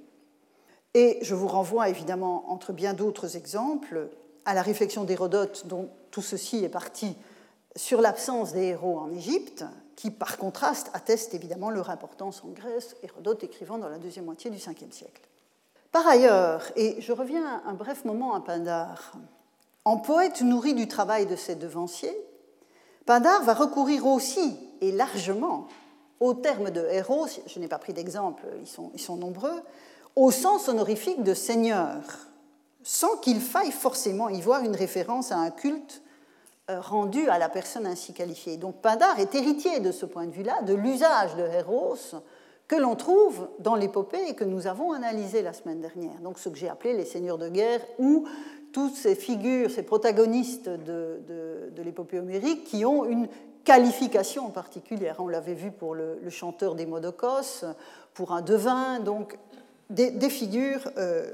Et 0.95 1.19
je 1.23 1.35
vous 1.35 1.49
renvoie 1.49 1.89
évidemment, 1.89 2.51
entre 2.51 2.73
bien 2.73 2.95
d'autres 2.95 3.37
exemples, 3.37 4.09
à 4.45 4.55
la 4.55 4.63
réflexion 4.63 5.05
d'Hérodote, 5.05 5.67
dont 5.67 5.89
tout 6.11 6.23
ceci 6.23 6.65
est 6.65 6.69
parti 6.69 7.17
sur 7.75 8.01
l'absence 8.01 8.53
des 8.53 8.67
héros 8.67 8.99
en 8.99 9.11
Égypte, 9.13 9.65
qui 9.97 10.11
par 10.11 10.39
contraste 10.39 10.91
atteste 10.93 11.35
évidemment 11.35 11.71
leur 11.71 11.91
importance 11.91 12.43
en 12.45 12.49
Grèce, 12.49 12.97
Hérodote 13.03 13.43
écrivant 13.43 13.79
dans 13.79 13.89
la 13.89 13.99
deuxième 13.99 14.27
moitié 14.27 14.51
du 14.51 14.59
Ve 14.59 14.93
siècle. 14.93 15.23
Par 15.91 16.07
ailleurs, 16.07 16.63
et 16.77 17.01
je 17.01 17.13
reviens 17.13 17.63
un 17.67 17.75
bref 17.75 18.05
moment 18.05 18.35
à 18.35 18.41
Pindare, 18.41 19.13
en 19.85 19.99
poète 19.99 20.41
nourri 20.43 20.75
du 20.75 20.89
travail 20.89 21.27
de 21.27 21.37
ses 21.37 21.55
devanciers, 21.55 22.17
Pindare 23.07 23.43
va 23.43 23.55
recourir 23.55 24.07
aussi 24.07 24.57
et 24.81 24.93
largement 24.93 25.69
au 26.21 26.33
terme 26.33 26.71
de 26.71 26.87
héros, 26.91 27.27
je 27.47 27.59
n'ai 27.59 27.69
pas 27.69 27.79
pris 27.79 27.93
d'exemple, 27.93 28.45
ils 28.61 29.01
sont, 29.01 29.17
nombreux, 29.17 29.61
au 30.17 30.31
sens 30.31 30.69
honorifique 30.69 31.23
de 31.23 31.35
seigneur, 31.35 32.01
sans 32.83 33.17
qu'il 33.19 33.41
faille 33.41 33.73
forcément 33.73 34.29
y 34.29 34.41
voir 34.41 34.63
une 34.63 34.77
référence 34.77 35.33
à 35.33 35.37
un 35.37 35.51
culte 35.51 36.03
euh, 36.71 36.81
rendu 36.81 37.29
à 37.29 37.39
la 37.39 37.51
personne 37.51 37.87
ainsi 37.87 38.15
qualifiée. 38.15 38.57
Donc 38.57 38.77
Pindare 38.77 39.19
est 39.21 39.35
héritier 39.35 39.81
de 39.81 39.93
ce 39.93 40.07
point 40.07 40.27
de 40.27 40.33
vue-là 40.33 40.63
de 40.63 40.73
l'usage 40.73 41.35
de 41.37 41.43
Héros 41.43 41.97
que 42.69 42.77
l'on 42.77 42.97
trouve 42.97 43.49
dans 43.59 43.75
l'épopée 43.75 44.29
et 44.29 44.35
que 44.35 44.45
nous 44.45 44.67
avons 44.67 44.93
analysé 44.93 45.43
la 45.43 45.53
semaine 45.53 45.83
dernière. 45.83 46.19
Donc 46.21 46.39
ce 46.39 46.49
que 46.49 46.57
j'ai 46.57 46.69
appelé 46.69 46.95
les 46.95 47.05
seigneurs 47.05 47.37
de 47.37 47.49
guerre 47.49 47.81
ou 47.99 48.27
toutes 48.75 48.97
ces 48.97 49.15
figures, 49.15 49.71
ces 49.71 49.85
protagonistes 49.85 50.69
de, 50.69 51.71
l'épopée 51.79 52.19
homérique 52.19 52.65
qui 52.65 52.85
ont 52.85 53.05
une 53.05 53.29
qualification 53.63 54.51
particulière. 54.51 55.17
On 55.21 55.29
l'avait 55.29 55.55
vu 55.55 55.71
pour 55.71 55.95
le, 55.95 56.19
chanteur 56.29 56.75
des 56.75 56.85
Modocos, 56.85 57.65
pour 58.15 58.33
un 58.33 58.43
devin, 58.43 58.99
donc 58.99 59.39
des, 59.91 60.29
figures 60.29 60.91
euh, 60.99 61.33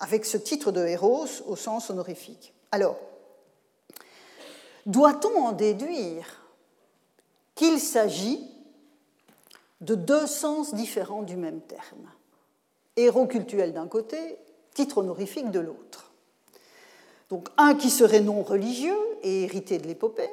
avec 0.00 0.24
ce 0.24 0.38
titre 0.38 0.72
de 0.72 0.86
héros 0.86 1.26
au 1.46 1.56
sens 1.56 1.90
honorifique. 1.90 2.54
Alors, 2.72 2.96
doit-on 4.86 5.42
en 5.42 5.52
déduire 5.52 6.42
qu'il 7.54 7.80
s'agit 7.80 8.50
de 9.82 9.94
deux 9.94 10.26
sens 10.26 10.74
différents 10.74 11.22
du 11.22 11.36
même 11.36 11.60
terme? 11.60 12.08
Héros 12.96 13.26
cultuel 13.26 13.74
d'un 13.74 13.88
côté, 13.88 14.38
titre 14.72 14.98
honorifique 14.98 15.50
de 15.50 15.60
l'autre. 15.60 16.07
Donc 17.28 17.48
un 17.56 17.74
qui 17.74 17.90
serait 17.90 18.20
non 18.20 18.42
religieux 18.42 18.96
et 19.22 19.42
hérité 19.44 19.78
de 19.78 19.86
l'épopée, 19.86 20.30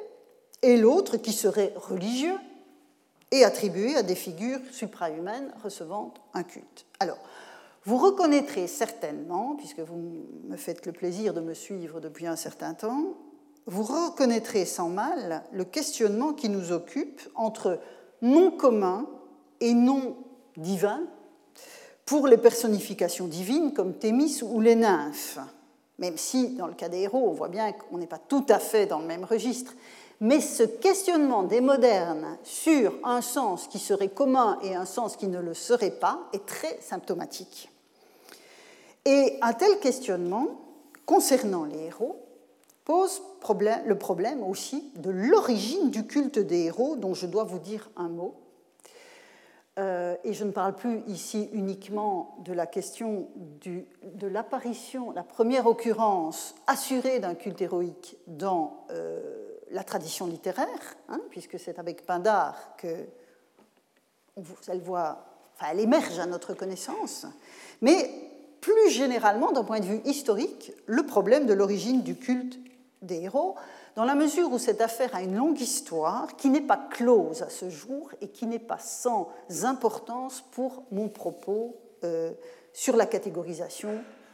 et 0.62 0.76
l'autre 0.76 1.16
qui 1.18 1.32
serait 1.32 1.72
religieux 1.76 2.36
et 3.30 3.44
attribué 3.44 3.96
à 3.96 4.02
des 4.02 4.14
figures 4.14 4.60
suprahumaines 4.72 5.52
recevant 5.62 6.14
un 6.32 6.42
culte. 6.42 6.86
Alors, 7.00 7.18
vous 7.84 7.98
reconnaîtrez 7.98 8.66
certainement, 8.66 9.54
puisque 9.56 9.80
vous 9.80 9.96
me 10.48 10.56
faites 10.56 10.86
le 10.86 10.92
plaisir 10.92 11.34
de 11.34 11.40
me 11.40 11.54
suivre 11.54 12.00
depuis 12.00 12.26
un 12.26 12.36
certain 12.36 12.74
temps, 12.74 13.14
vous 13.66 13.82
reconnaîtrez 13.82 14.64
sans 14.64 14.88
mal 14.88 15.44
le 15.52 15.64
questionnement 15.64 16.32
qui 16.32 16.48
nous 16.48 16.72
occupe 16.72 17.20
entre 17.34 17.80
nom 18.22 18.50
commun 18.50 19.06
et 19.60 19.74
nom 19.74 20.16
divin 20.56 21.02
pour 22.04 22.28
les 22.28 22.38
personnifications 22.38 23.26
divines 23.26 23.72
comme 23.72 23.94
Thémis 23.94 24.40
ou 24.42 24.60
les 24.60 24.76
nymphes. 24.76 25.40
Même 25.98 26.18
si, 26.18 26.50
dans 26.50 26.66
le 26.66 26.74
cas 26.74 26.88
des 26.88 27.00
héros, 27.00 27.26
on 27.28 27.32
voit 27.32 27.48
bien 27.48 27.72
qu'on 27.72 27.98
n'est 27.98 28.06
pas 28.06 28.18
tout 28.18 28.44
à 28.48 28.58
fait 28.58 28.86
dans 28.86 28.98
le 28.98 29.06
même 29.06 29.24
registre. 29.24 29.74
Mais 30.20 30.40
ce 30.40 30.62
questionnement 30.62 31.42
des 31.42 31.60
modernes 31.60 32.38
sur 32.42 32.94
un 33.04 33.20
sens 33.20 33.68
qui 33.68 33.78
serait 33.78 34.08
commun 34.08 34.58
et 34.62 34.74
un 34.74 34.86
sens 34.86 35.16
qui 35.16 35.26
ne 35.26 35.40
le 35.40 35.54
serait 35.54 35.90
pas 35.90 36.20
est 36.32 36.46
très 36.46 36.78
symptomatique. 36.80 37.70
Et 39.04 39.38
un 39.42 39.52
tel 39.52 39.78
questionnement 39.78 40.48
concernant 41.04 41.64
les 41.64 41.84
héros 41.84 42.16
pose 42.84 43.22
le 43.84 43.94
problème 43.94 44.42
aussi 44.42 44.90
de 44.96 45.10
l'origine 45.10 45.90
du 45.90 46.06
culte 46.06 46.38
des 46.38 46.64
héros, 46.64 46.96
dont 46.96 47.14
je 47.14 47.26
dois 47.26 47.44
vous 47.44 47.58
dire 47.58 47.90
un 47.96 48.08
mot. 48.08 48.34
Euh, 49.78 50.16
et 50.24 50.32
je 50.32 50.44
ne 50.44 50.52
parle 50.52 50.74
plus 50.74 51.02
ici 51.06 51.50
uniquement 51.52 52.36
de 52.44 52.54
la 52.54 52.66
question 52.66 53.28
de 53.62 54.26
l'apparition, 54.26 55.10
la 55.10 55.22
première 55.22 55.66
occurrence 55.66 56.54
assurée 56.66 57.18
d'un 57.18 57.34
culte 57.34 57.60
héroïque 57.60 58.16
dans 58.26 58.86
euh, 58.90 59.20
la 59.70 59.84
tradition 59.84 60.26
littéraire, 60.26 60.96
hein, 61.08 61.20
puisque 61.28 61.58
c'est 61.58 61.78
avec 61.78 62.06
Pindare 62.06 62.76
que 62.78 63.06
elle 65.68 65.80
émerge 65.80 66.18
à 66.18 66.26
notre 66.26 66.54
connaissance, 66.54 67.26
mais 67.80 68.10
plus 68.60 68.90
généralement, 68.90 69.52
d'un 69.52 69.64
point 69.64 69.80
de 69.80 69.86
vue 69.86 70.00
historique, 70.04 70.72
le 70.86 71.04
problème 71.06 71.46
de 71.46 71.54
l'origine 71.54 72.02
du 72.02 72.16
culte 72.16 72.58
des 73.02 73.22
héros, 73.22 73.54
dans 73.96 74.04
la 74.04 74.14
mesure 74.14 74.52
où 74.52 74.58
cette 74.58 74.82
affaire 74.82 75.14
a 75.14 75.22
une 75.22 75.36
longue 75.36 75.60
histoire 75.60 76.36
qui 76.36 76.50
n'est 76.50 76.60
pas 76.60 76.76
close 76.76 77.42
à 77.42 77.48
ce 77.48 77.70
jour 77.70 78.10
et 78.20 78.28
qui 78.28 78.46
n'est 78.46 78.58
pas 78.58 78.78
sans 78.78 79.32
importance 79.62 80.44
pour 80.52 80.84
mon 80.92 81.08
propos 81.08 81.76
euh, 82.04 82.30
sur 82.74 82.94
la 82.94 83.06
catégorisation 83.06 83.88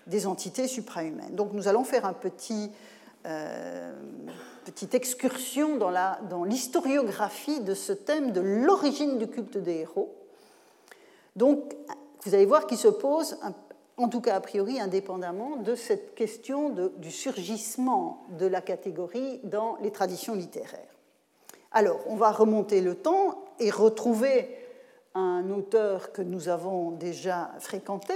des 0.08 0.26
entités 0.26 0.66
suprahumaines. 0.66 1.36
Donc 1.36 1.52
nous 1.52 1.68
allons 1.68 1.84
faire 1.84 2.04
un 2.04 2.12
petit, 2.12 2.72
euh, 3.24 3.92
petite 4.64 4.94
excursion 4.94 5.76
dans 5.76 6.44
l'historiographie 6.44 7.60
dans 7.60 7.66
de 7.66 7.74
ce 7.74 7.92
thème 7.92 8.32
de 8.32 8.40
l'origine 8.40 9.16
du 9.16 9.28
culte 9.28 9.58
des 9.58 9.76
héros. 9.76 10.12
Donc 11.36 11.76
vous 12.24 12.34
allez 12.34 12.46
voir 12.46 12.66
qu'il 12.66 12.78
se 12.78 12.88
pose 12.88 13.38
un, 13.42 13.54
en 13.97 14.09
tout 14.09 14.20
cas 14.20 14.36
a 14.36 14.40
priori 14.40 14.80
indépendamment 14.80 15.57
de 15.57 15.74
cette 15.74 16.14
question 16.14 16.70
du 16.97 17.11
surgissement 17.11 18.24
de 18.38 18.47
la 18.47 18.61
catégorie 18.61 19.40
dans 19.45 19.76
les 19.82 19.90
traditions 19.90 20.34
littéraires. 20.34 20.80
Alors, 21.72 22.01
on 22.07 22.16
va 22.16 22.30
remonter 22.30 22.80
le 22.80 22.95
temps 22.95 23.45
et 23.59 23.70
retrouver 23.70 24.57
un 25.14 25.51
auteur 25.51 26.12
que 26.12 26.22
nous 26.22 26.49
avons 26.49 26.93
déjà 26.93 27.51
fréquenté. 27.59 28.14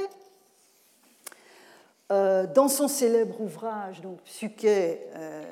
Euh, 2.12 2.46
dans 2.46 2.68
son 2.68 2.86
célèbre 2.86 3.40
ouvrage, 3.40 4.00
donc 4.00 4.20
euh, 4.64 5.42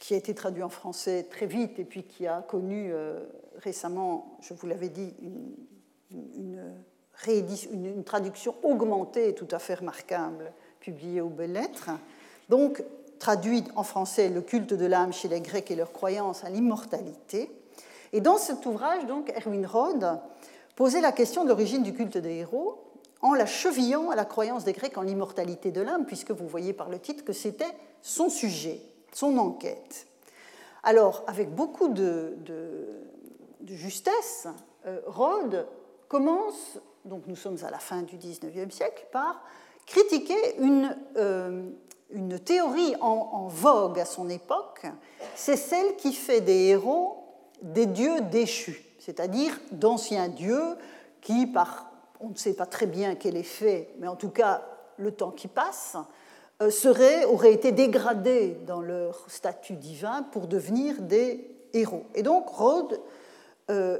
qui 0.00 0.14
a 0.14 0.16
été 0.16 0.34
traduit 0.34 0.64
en 0.64 0.68
français 0.68 1.28
très 1.30 1.46
vite 1.46 1.78
et 1.78 1.84
puis 1.84 2.02
qui 2.02 2.26
a 2.26 2.42
connu 2.42 2.92
euh, 2.92 3.20
récemment, 3.58 4.36
je 4.40 4.54
vous 4.54 4.66
l'avais 4.66 4.88
dit, 4.88 5.14
une, 6.10 6.60
traduction 8.04 8.54
augmentée 8.62 9.34
tout 9.34 9.48
à 9.50 9.58
fait 9.58 9.74
remarquable, 9.74 10.52
publiée 10.80 11.20
aux 11.20 11.28
Belles 11.28 11.52
Lettres. 11.52 11.90
Donc, 12.48 12.82
traduit 13.18 13.64
en 13.76 13.82
français 13.82 14.28
Le 14.28 14.42
culte 14.42 14.74
de 14.74 14.86
l'âme 14.86 15.12
chez 15.12 15.28
les 15.28 15.40
Grecs 15.40 15.70
et 15.70 15.76
leur 15.76 15.92
croyance 15.92 16.44
à 16.44 16.50
l'immortalité. 16.50 17.50
Et 18.12 18.20
dans 18.20 18.36
cet 18.36 18.66
ouvrage, 18.66 19.06
donc, 19.06 19.32
Erwin 19.36 19.66
Rode 19.66 20.18
posait 20.76 21.00
la 21.00 21.12
question 21.12 21.44
de 21.44 21.48
l'origine 21.48 21.82
du 21.82 21.94
culte 21.94 22.18
des 22.18 22.36
héros 22.36 22.84
en 23.22 23.32
la 23.32 23.46
chevillant 23.46 24.10
à 24.10 24.16
la 24.16 24.26
croyance 24.26 24.64
des 24.64 24.74
Grecs 24.74 24.98
en 24.98 25.02
l'immortalité 25.02 25.72
de 25.72 25.80
l'âme, 25.80 26.04
puisque 26.04 26.30
vous 26.30 26.46
voyez 26.46 26.74
par 26.74 26.90
le 26.90 26.98
titre 26.98 27.24
que 27.24 27.32
c'était 27.32 27.72
son 28.02 28.28
sujet, 28.28 28.82
son 29.12 29.38
enquête. 29.38 30.06
Alors, 30.82 31.24
avec 31.26 31.54
beaucoup 31.54 31.88
de, 31.88 32.36
justesse, 33.66 34.46
euh, 34.84 35.00
Rode 35.06 35.66
commence, 36.08 36.78
donc 37.04 37.24
nous 37.26 37.36
sommes 37.36 37.58
à 37.64 37.70
la 37.70 37.78
fin 37.78 38.02
du 38.02 38.16
XIXe 38.16 38.74
siècle, 38.74 39.06
par 39.12 39.42
critiquer 39.86 40.58
une, 40.58 40.96
euh, 41.16 41.68
une 42.10 42.38
théorie 42.38 42.94
en, 43.00 43.48
vogue 43.48 43.98
à 43.98 44.04
son 44.04 44.28
époque, 44.28 44.86
c'est 45.34 45.56
celle 45.56 45.96
qui 45.96 46.12
fait 46.12 46.40
des 46.40 46.68
héros 46.68 47.20
des 47.62 47.86
dieux 47.86 48.20
déchus, 48.20 48.84
c'est-à-dire 48.98 49.58
d'anciens 49.72 50.28
dieux 50.28 50.76
qui, 51.20 51.46
par 51.46 51.90
on 52.20 52.30
ne 52.30 52.34
sait 52.36 52.54
pas 52.54 52.66
très 52.66 52.86
bien 52.86 53.16
quel 53.16 53.36
effet, 53.36 53.90
mais 53.98 54.08
en 54.08 54.16
tout 54.16 54.30
cas 54.30 54.62
le 54.96 55.12
temps 55.12 55.30
qui 55.30 55.48
passe, 55.48 55.96
euh, 56.62 56.70
seraient, 56.70 57.24
auraient 57.24 57.52
été 57.52 57.72
dégradés 57.72 58.56
dans 58.66 58.80
leur 58.80 59.28
statut 59.28 59.74
divin 59.74 60.22
pour 60.22 60.46
devenir 60.46 61.00
des 61.02 61.50
héros. 61.72 62.04
Et 62.14 62.22
donc 62.22 62.48
Rhodes 62.48 63.00
euh, 63.70 63.98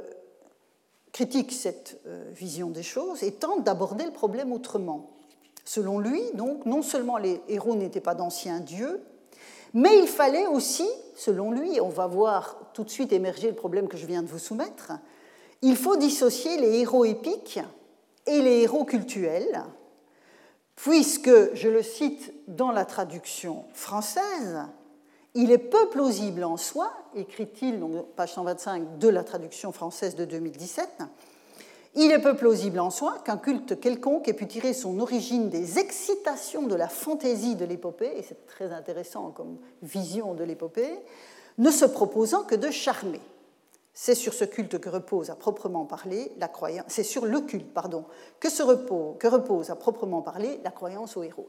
critique 1.15 1.53
cette 1.53 1.97
euh, 2.07 2.29
vision 2.33 2.69
des 2.69 2.83
choses 2.83 3.23
et 3.23 3.31
tente 3.31 3.63
d'aborder 3.63 4.03
le 4.03 4.11
problème 4.11 4.51
autrement. 4.51 5.11
Selon 5.63 5.97
lui, 5.97 6.21
donc, 6.33 6.65
non 6.65 6.81
seulement 6.81 7.15
les 7.15 7.39
héros 7.47 7.77
n'étaient 7.77 8.01
pas 8.01 8.15
d'anciens 8.15 8.59
dieux, 8.59 9.01
mais 9.73 9.97
il 9.97 10.09
fallait 10.09 10.45
aussi, 10.45 10.85
selon 11.15 11.51
lui, 11.51 11.79
on 11.79 11.87
va 11.87 12.05
voir 12.05 12.57
tout 12.73 12.83
de 12.83 12.89
suite 12.89 13.13
émerger 13.13 13.47
le 13.47 13.55
problème 13.55 13.87
que 13.87 13.95
je 13.95 14.05
viens 14.05 14.23
de 14.23 14.27
vous 14.27 14.39
soumettre, 14.39 14.91
il 15.61 15.77
faut 15.77 15.95
dissocier 15.95 16.57
les 16.57 16.81
héros 16.81 17.05
épiques 17.05 17.61
et 18.27 18.41
les 18.41 18.63
héros 18.63 18.83
cultuels, 18.83 19.63
puisque, 20.75 21.53
je 21.53 21.69
le 21.69 21.81
cite 21.81 22.33
dans 22.49 22.71
la 22.71 22.83
traduction 22.83 23.63
française, 23.73 24.65
il 25.35 25.51
est 25.51 25.57
peu 25.57 25.89
plausible 25.89 26.43
en 26.43 26.57
soi, 26.57 26.91
écrit-il, 27.13 27.79
page 28.15 28.33
125 28.33 28.97
de 28.97 29.09
la 29.09 29.23
traduction 29.23 29.71
française 29.71 30.15
de 30.15 30.25
2017, 30.25 31.03
il 31.95 32.11
est 32.11 32.19
peu 32.19 32.35
plausible 32.35 32.79
en 32.79 32.89
soi 32.89 33.19
qu'un 33.23 33.37
culte 33.37 33.79
quelconque 33.79 34.27
ait 34.27 34.33
pu 34.33 34.47
tirer 34.47 34.73
son 34.73 34.99
origine 34.99 35.49
des 35.49 35.79
excitations 35.79 36.63
de 36.63 36.75
la 36.75 36.89
fantaisie 36.89 37.55
de 37.55 37.63
l'épopée, 37.63 38.11
et 38.17 38.21
c'est 38.21 38.47
très 38.47 38.71
intéressant 38.71 39.31
comme 39.31 39.57
vision 39.81 40.33
de 40.33 40.43
l'épopée, 40.43 40.99
ne 41.57 41.71
se 41.71 41.85
proposant 41.85 42.43
que 42.43 42.55
de 42.55 42.69
charmer. 42.69 43.21
C'est 43.93 44.15
sur 44.15 44.33
ce 44.33 44.43
culte 44.43 44.77
que 44.77 44.89
repose 44.89 45.29
à 45.29 45.35
proprement 45.35 45.85
parler 45.85 46.33
la 46.37 46.49
croyance. 46.49 46.83
C'est 46.89 47.03
sur 47.03 47.25
le 47.25 47.39
culte, 47.39 47.73
pardon, 47.73 48.03
que, 48.41 48.49
se 48.49 48.61
repose, 48.61 49.69
à 49.69 49.75
proprement 49.77 50.21
parler 50.21 50.59
la 50.65 50.71
croyance 50.71 51.15
au 51.15 51.23
héros. 51.23 51.47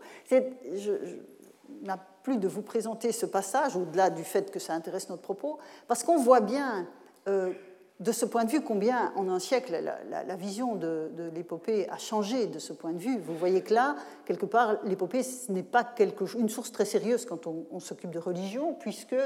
N'a 1.82 1.98
plus 2.22 2.38
de 2.38 2.48
vous 2.48 2.62
présenter 2.62 3.12
ce 3.12 3.26
passage, 3.26 3.76
au-delà 3.76 4.10
du 4.10 4.24
fait 4.24 4.50
que 4.50 4.58
ça 4.58 4.74
intéresse 4.74 5.08
notre 5.08 5.22
propos, 5.22 5.58
parce 5.88 6.02
qu'on 6.02 6.18
voit 6.18 6.40
bien, 6.40 6.88
euh, 7.28 7.52
de 8.00 8.12
ce 8.12 8.26
point 8.26 8.44
de 8.44 8.50
vue, 8.50 8.60
combien 8.60 9.12
en 9.16 9.28
un 9.30 9.38
siècle 9.38 9.82
la, 10.10 10.36
vision 10.36 10.74
de, 10.74 11.10
l'épopée 11.34 11.88
a 11.88 11.96
changé 11.96 12.46
de 12.46 12.58
ce 12.58 12.74
point 12.74 12.92
de 12.92 12.98
vue. 12.98 13.18
Vous 13.18 13.34
voyez 13.34 13.62
que 13.62 13.72
là, 13.72 13.96
quelque 14.26 14.44
part, 14.44 14.76
l'épopée, 14.84 15.22
n'est 15.48 15.62
pas 15.62 15.94
une 16.36 16.48
source 16.50 16.72
très 16.72 16.84
sérieuse 16.84 17.24
quand 17.24 17.46
on 17.46 17.80
s'occupe 17.80 18.10
de 18.10 18.18
religion, 18.18 18.74
puisque 18.74 19.16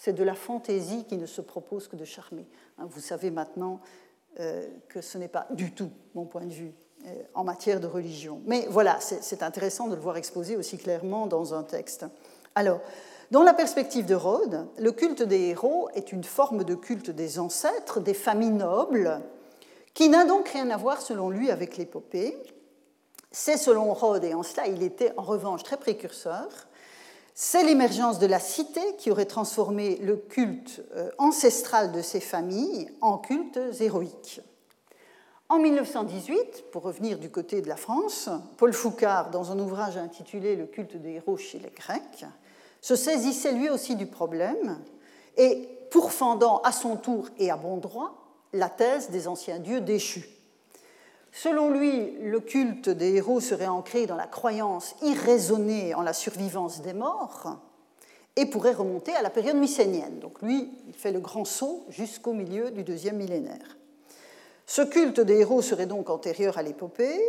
c'est 0.00 0.14
de 0.14 0.24
la 0.24 0.34
fantaisie 0.34 1.04
qui 1.04 1.18
ne 1.18 1.26
se 1.26 1.42
propose 1.42 1.86
que 1.86 1.94
de 1.94 2.06
charmer. 2.06 2.46
Hein, 2.78 2.86
vous 2.88 3.00
savez 3.00 3.30
maintenant 3.30 3.80
euh, 4.40 4.66
que 4.88 5.02
ce 5.02 5.18
n'est 5.18 5.28
pas 5.28 5.46
du 5.50 5.72
tout 5.74 5.90
mon 6.14 6.24
point 6.24 6.46
de 6.46 6.52
vue 6.52 6.72
en 7.34 7.44
matière 7.44 7.80
de 7.80 7.86
religion. 7.86 8.40
Mais 8.46 8.66
voilà, 8.70 8.98
c'est 9.00 9.42
intéressant 9.42 9.88
de 9.88 9.94
le 9.94 10.00
voir 10.00 10.16
exposé 10.16 10.56
aussi 10.56 10.78
clairement 10.78 11.26
dans 11.26 11.54
un 11.54 11.62
texte. 11.62 12.06
Alors, 12.54 12.80
dans 13.30 13.42
la 13.44 13.54
perspective 13.54 14.06
de 14.06 14.16
Rhodes, 14.16 14.66
le 14.76 14.90
culte 14.90 15.22
des 15.22 15.50
héros 15.50 15.88
est 15.94 16.10
une 16.10 16.24
forme 16.24 16.64
de 16.64 16.74
culte 16.74 17.10
des 17.10 17.38
ancêtres, 17.38 18.00
des 18.00 18.14
familles 18.14 18.50
nobles, 18.50 19.20
qui 19.94 20.08
n'a 20.08 20.24
donc 20.24 20.48
rien 20.48 20.68
à 20.70 20.76
voir, 20.76 21.00
selon 21.00 21.30
lui, 21.30 21.50
avec 21.50 21.76
l'épopée. 21.76 22.36
C'est 23.30 23.56
selon 23.56 23.92
Rhodes, 23.94 24.24
et 24.24 24.34
en 24.34 24.42
cela 24.42 24.66
il 24.66 24.82
était 24.82 25.12
en 25.16 25.22
revanche 25.22 25.62
très 25.62 25.76
précurseur, 25.76 26.48
c'est 27.34 27.62
l'émergence 27.64 28.18
de 28.18 28.26
la 28.26 28.40
cité 28.40 28.80
qui 28.98 29.10
aurait 29.10 29.24
transformé 29.24 29.96
le 30.02 30.16
culte 30.16 30.82
euh, 30.96 31.10
ancestral 31.16 31.92
de 31.92 32.02
ces 32.02 32.20
familles 32.20 32.90
en 33.00 33.16
cultes 33.16 33.60
héroïques. 33.78 34.40
En 35.50 35.58
1918, 35.58 36.66
pour 36.70 36.84
revenir 36.84 37.18
du 37.18 37.28
côté 37.28 37.60
de 37.60 37.68
la 37.68 37.74
France, 37.74 38.30
Paul 38.56 38.72
Foucard, 38.72 39.30
dans 39.30 39.50
un 39.50 39.58
ouvrage 39.58 39.96
intitulé 39.96 40.54
Le 40.54 40.66
culte 40.66 40.96
des 40.96 41.14
héros 41.14 41.36
chez 41.38 41.58
les 41.58 41.70
Grecs, 41.70 42.24
se 42.80 42.94
saisissait 42.94 43.50
lui 43.50 43.68
aussi 43.68 43.96
du 43.96 44.06
problème 44.06 44.78
et 45.36 45.68
pourfendant 45.90 46.60
à 46.62 46.70
son 46.70 46.94
tour 46.94 47.26
et 47.36 47.50
à 47.50 47.56
bon 47.56 47.78
droit 47.78 48.14
la 48.52 48.68
thèse 48.68 49.10
des 49.10 49.26
anciens 49.26 49.58
dieux 49.58 49.80
déchus. 49.80 50.28
Selon 51.32 51.70
lui, 51.70 52.12
le 52.20 52.38
culte 52.38 52.88
des 52.88 53.16
héros 53.16 53.40
serait 53.40 53.66
ancré 53.66 54.06
dans 54.06 54.14
la 54.14 54.28
croyance 54.28 54.94
irraisonnée 55.02 55.96
en 55.96 56.02
la 56.02 56.12
survivance 56.12 56.80
des 56.80 56.92
morts 56.92 57.58
et 58.36 58.46
pourrait 58.46 58.74
remonter 58.74 59.16
à 59.16 59.22
la 59.22 59.30
période 59.30 59.56
mycénienne. 59.56 60.20
Donc 60.20 60.42
lui, 60.42 60.70
il 60.86 60.94
fait 60.94 61.10
le 61.10 61.18
grand 61.18 61.44
saut 61.44 61.86
jusqu'au 61.88 62.34
milieu 62.34 62.70
du 62.70 62.84
deuxième 62.84 63.16
millénaire. 63.16 63.79
Ce 64.70 64.82
culte 64.82 65.18
des 65.18 65.40
héros 65.40 65.62
serait 65.62 65.86
donc 65.86 66.10
antérieur 66.10 66.56
à 66.56 66.62
l'épopée, 66.62 67.20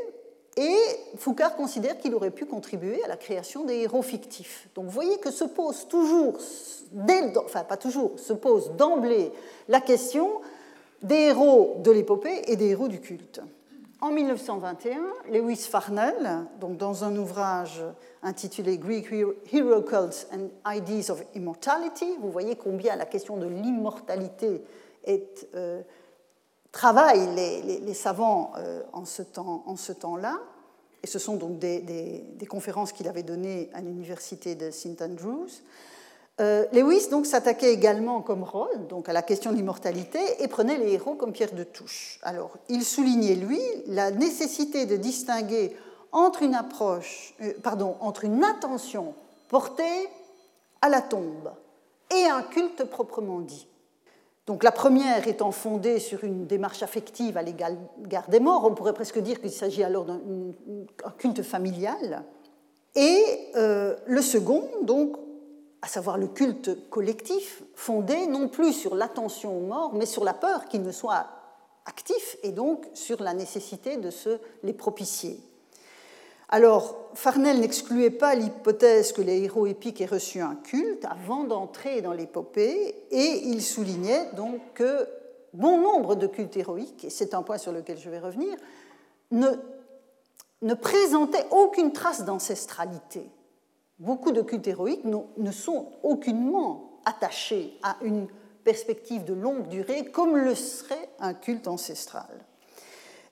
et 0.58 0.78
Foucault 1.18 1.56
considère 1.58 1.98
qu'il 1.98 2.14
aurait 2.14 2.30
pu 2.30 2.46
contribuer 2.46 3.04
à 3.04 3.08
la 3.08 3.18
création 3.18 3.66
des 3.66 3.78
héros 3.78 4.04
fictifs. 4.04 4.70
Donc 4.76 4.86
vous 4.86 4.92
voyez 4.92 5.18
que 5.18 5.32
se 5.32 5.46
pose 5.46 5.88
toujours, 5.88 6.38
enfin 7.44 7.64
pas 7.64 7.78
toujours, 7.78 8.12
se 8.20 8.34
pose 8.34 8.74
d'emblée 8.74 9.32
la 9.70 9.82
question 9.82 10.30
des 11.02 11.16
héros 11.16 11.78
de 11.80 11.90
l'épopée 11.90 12.44
et 12.46 12.58
des 12.58 12.68
héros 12.68 12.88
du 12.88 13.02
culte. 13.02 13.42
En 14.02 14.12
1921, 14.12 15.02
Lewis 15.32 15.68
Farnell, 15.68 16.46
donc 16.60 16.78
dans 16.78 17.04
un 17.04 17.16
ouvrage 17.18 17.84
intitulé 18.22 18.78
Greek 18.78 19.12
Hero 19.52 19.82
Cults 19.82 20.28
and 20.32 20.50
Ideas 20.72 21.10
of 21.10 21.24
Immortality, 21.34 22.18
vous 22.22 22.30
voyez 22.30 22.56
combien 22.56 22.96
la 22.96 23.08
question 23.08 23.38
de 23.38 23.48
l'immortalité 23.48 24.62
est, 25.06 25.48
euh, 25.56 25.82
travaille 26.72 27.28
les, 27.36 27.94
savants 27.94 28.54
euh, 28.58 28.82
en 28.94 29.06
ce 29.06 29.92
temps-là. 29.92 30.40
et 31.04 31.08
ce 31.08 31.20
sont 31.20 31.36
donc 31.36 31.60
des, 31.60 31.80
des 31.80 32.46
conférences 32.46 32.92
qu'il 32.92 33.08
avait 33.08 33.24
données 33.24 33.70
à 33.74 33.82
l'université 33.82 34.56
de 34.56 34.72
St. 34.72 35.02
Andrews. 35.02 35.50
Euh, 36.42 36.66
Lewis 36.74 37.10
donc 37.10 37.26
s'attaquait 37.28 37.72
également, 37.72 38.22
comme 38.22 38.44
Rhodes, 38.44 38.88
donc 38.88 39.10
à 39.10 39.14
la 39.14 39.22
question 39.22 39.52
de 39.52 39.58
l'immortalité 39.58 40.20
et 40.40 40.48
prenait 40.48 40.78
les 40.78 40.94
héros 40.94 41.14
comme 41.14 41.34
pierre 41.34 41.54
de 41.54 41.64
touche. 41.64 42.20
Alors, 42.24 42.58
il 42.68 42.84
soulignait 42.84 43.36
lui 43.36 43.62
la 43.88 44.10
nécessité 44.10 44.88
de 44.88 44.96
distinguer 44.96 45.76
entre 46.12 46.42
une 46.42 46.56
approche, 46.56 47.36
euh, 47.42 47.54
pardon, 47.62 47.96
entre 48.00 48.26
une 48.26 48.44
attention 48.44 49.14
portée 49.50 50.10
à 50.82 50.90
la 50.90 51.02
tombe 51.02 51.52
et 52.10 52.26
un 52.26 52.42
culte 52.42 52.86
proprement 52.86 53.40
dit. 53.40 53.68
Donc 54.52 54.66
la 54.66 54.74
première 54.74 55.30
étant 55.30 55.52
fondée 55.52 55.98
sur 55.98 56.26
une 56.26 56.46
démarche 56.46 56.84
affective 56.84 57.38
à 57.38 57.42
l'égard 57.42 58.28
des 58.28 58.42
morts, 58.42 58.66
on 58.70 58.76
pourrait 58.76 58.92
presque 58.92 59.18
dire 59.20 59.40
qu'il 59.40 59.50
s'agit 59.50 59.82
alors 59.82 60.04
d'un 60.04 60.20
culte 61.18 61.42
familial, 61.42 62.26
et 62.94 63.24
euh, 63.56 63.96
le 64.08 64.22
second, 64.22 64.68
donc, 64.82 65.16
à 65.82 65.88
savoir 65.88 66.18
le 66.18 66.28
culte 66.28 66.90
collectif, 66.90 67.64
fondé 67.76 68.28
non 68.28 68.50
plus 68.50 68.74
sur 68.74 68.94
l'attention 68.94 69.58
aux 69.58 69.66
morts, 69.66 69.94
mais 69.94 70.06
sur 70.06 70.26
la 70.26 70.34
peur 70.34 70.66
qu'ils 70.66 70.84
ne 70.84 70.92
soient 70.92 71.28
actifs 71.86 72.36
et 72.44 72.52
donc 72.52 72.90
sur 72.94 73.24
la 73.24 73.34
nécessité 73.34 73.96
de 73.96 74.10
se 74.10 74.38
les 74.64 74.74
propicier. 74.74 75.40
Alors, 76.52 77.10
Farnell 77.14 77.60
n'excluait 77.60 78.10
pas 78.10 78.36
l'hypothèse 78.36 79.14
que 79.14 79.22
les 79.22 79.44
héros 79.44 79.68
épiques 79.68 80.02
aient 80.02 80.06
reçu 80.06 80.42
un 80.42 80.56
culte 80.56 81.06
avant 81.06 81.46
d'entrer 81.46 82.02
dans 82.02 82.14
l'épopée, 82.14 82.96
et 83.10 83.42
il 83.46 83.62
soulignait 83.62 84.30
donc 84.36 84.60
que 84.74 85.08
bon 85.54 85.82
nombre 85.82 86.16
de 86.16 86.28
cultes 86.28 86.58
héroïques, 86.58 87.06
et 87.06 87.10
c'est 87.10 87.34
un 87.34 87.42
point 87.42 87.58
sur 87.58 87.72
lequel 87.72 87.98
je 87.98 88.10
vais 88.10 88.20
revenir, 88.20 88.56
ne, 89.32 89.48
ne 90.62 90.74
présentaient 90.74 91.48
aucune 91.52 91.94
trace 91.94 92.26
d'ancestralité 92.26 93.30
beaucoup 94.02 94.32
de 94.32 94.42
cultes 94.42 94.68
héroïques 94.68 95.06
ne 95.06 95.52
sont 95.52 95.88
aucunement 96.04 97.00
attachés 97.06 97.78
à 97.84 97.98
une 98.02 98.28
perspective 98.64 99.24
de 99.24 99.34
longue 99.34 99.68
durée 99.68 100.06
comme 100.06 100.36
le 100.36 100.56
serait 100.56 101.10
un 101.20 101.34
culte 101.34 101.68
ancestral. 101.68 102.46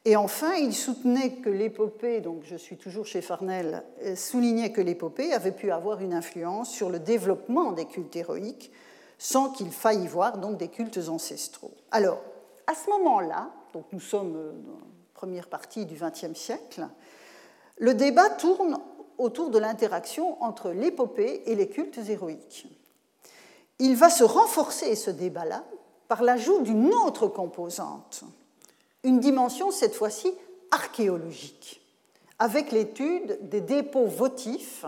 Et 0.10 0.16
enfin, 0.16 0.56
il 0.56 0.74
soutenait 0.74 1.34
que 1.34 1.52
l'épopée, 1.52 2.20
donc 2.20 2.42
je 2.44 2.56
suis 2.56 2.78
toujours 2.78 3.06
chez 3.06 3.22
Farnell, 3.22 3.84
euh, 4.02 4.16
soulignait 4.16 4.72
que 4.72 4.82
l'épopée 4.82 5.34
avait 5.34 5.52
pu 5.52 5.70
avoir 5.70 6.02
une 6.02 6.16
influence 6.16 6.72
sur 6.72 6.90
le 6.90 6.98
développement 6.98 7.74
des 7.74 7.86
cultes 7.86 8.16
héroïques 8.16 8.72
sans 9.20 9.52
qu'il 9.52 9.70
faille 9.70 10.02
y 10.02 10.08
voir 10.08 10.40
donc 10.40 10.58
des 10.58 10.70
cultes 10.70 10.98
ancestraux. 11.10 11.76
Alors, 11.92 12.24
à 12.66 12.74
ce 12.74 12.90
moment-là, 12.90 13.52
donc 13.72 13.86
nous 13.92 14.00
sommes 14.00 14.36
euh, 14.36 14.52
dans 14.54 14.80
la 14.80 14.88
première 15.14 15.48
partie 15.48 15.86
du 15.86 15.94
XXe 15.94 16.34
siècle, 16.34 16.88
le 17.78 17.94
débat 17.94 18.32
tourne 18.32 18.80
autour 19.20 19.52
de 19.52 19.60
l'interaction 19.60 20.42
entre 20.42 20.72
l'épopée 20.72 21.44
et 21.46 21.54
les 21.54 21.70
cultes 21.70 22.00
héroïques. 22.10 22.66
Il 23.78 23.96
va 23.96 24.10
se 24.10 24.24
renforcer 24.24 24.96
ce 24.96 25.12
débat-là 25.12 25.66
par 26.08 26.24
l'ajout 26.24 26.64
d'une 26.64 26.96
autre 26.96 27.28
composante, 27.28 28.24
une 29.04 29.20
dimension 29.20 29.72
cette 29.72 29.96
fois-ci 29.96 30.32
archéologique, 30.72 31.82
avec 32.38 32.72
l'étude 32.72 33.40
des 33.50 33.62
dépôts 33.62 34.06
votifs 34.06 34.86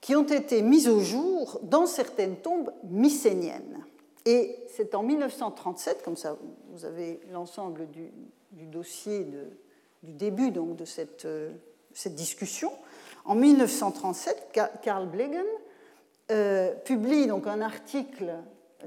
qui 0.00 0.16
ont 0.16 0.26
été 0.26 0.62
mis 0.62 0.88
au 0.88 1.00
jour 1.00 1.60
dans 1.62 1.86
certaines 1.86 2.36
tombes 2.36 2.72
mycéniennes. 2.84 3.84
Et 4.24 4.56
c'est 4.74 4.94
en 4.94 5.02
1937, 5.02 6.02
comme 6.02 6.16
ça 6.16 6.36
vous 6.70 6.84
avez 6.84 7.20
l'ensemble 7.32 7.88
du, 7.90 8.10
dossier 8.66 9.26
du 10.02 10.12
début 10.12 10.50
donc, 10.50 10.76
de 10.76 10.84
cette, 10.84 11.24
euh, 11.24 11.50
discussion, 12.06 12.72
en 13.24 13.34
1937, 13.34 14.58
Karl 14.82 15.08
Blegen 15.08 15.46
euh, 16.30 16.72
publie 16.84 17.26
donc 17.26 17.46
un 17.46 17.60
article 17.60 18.34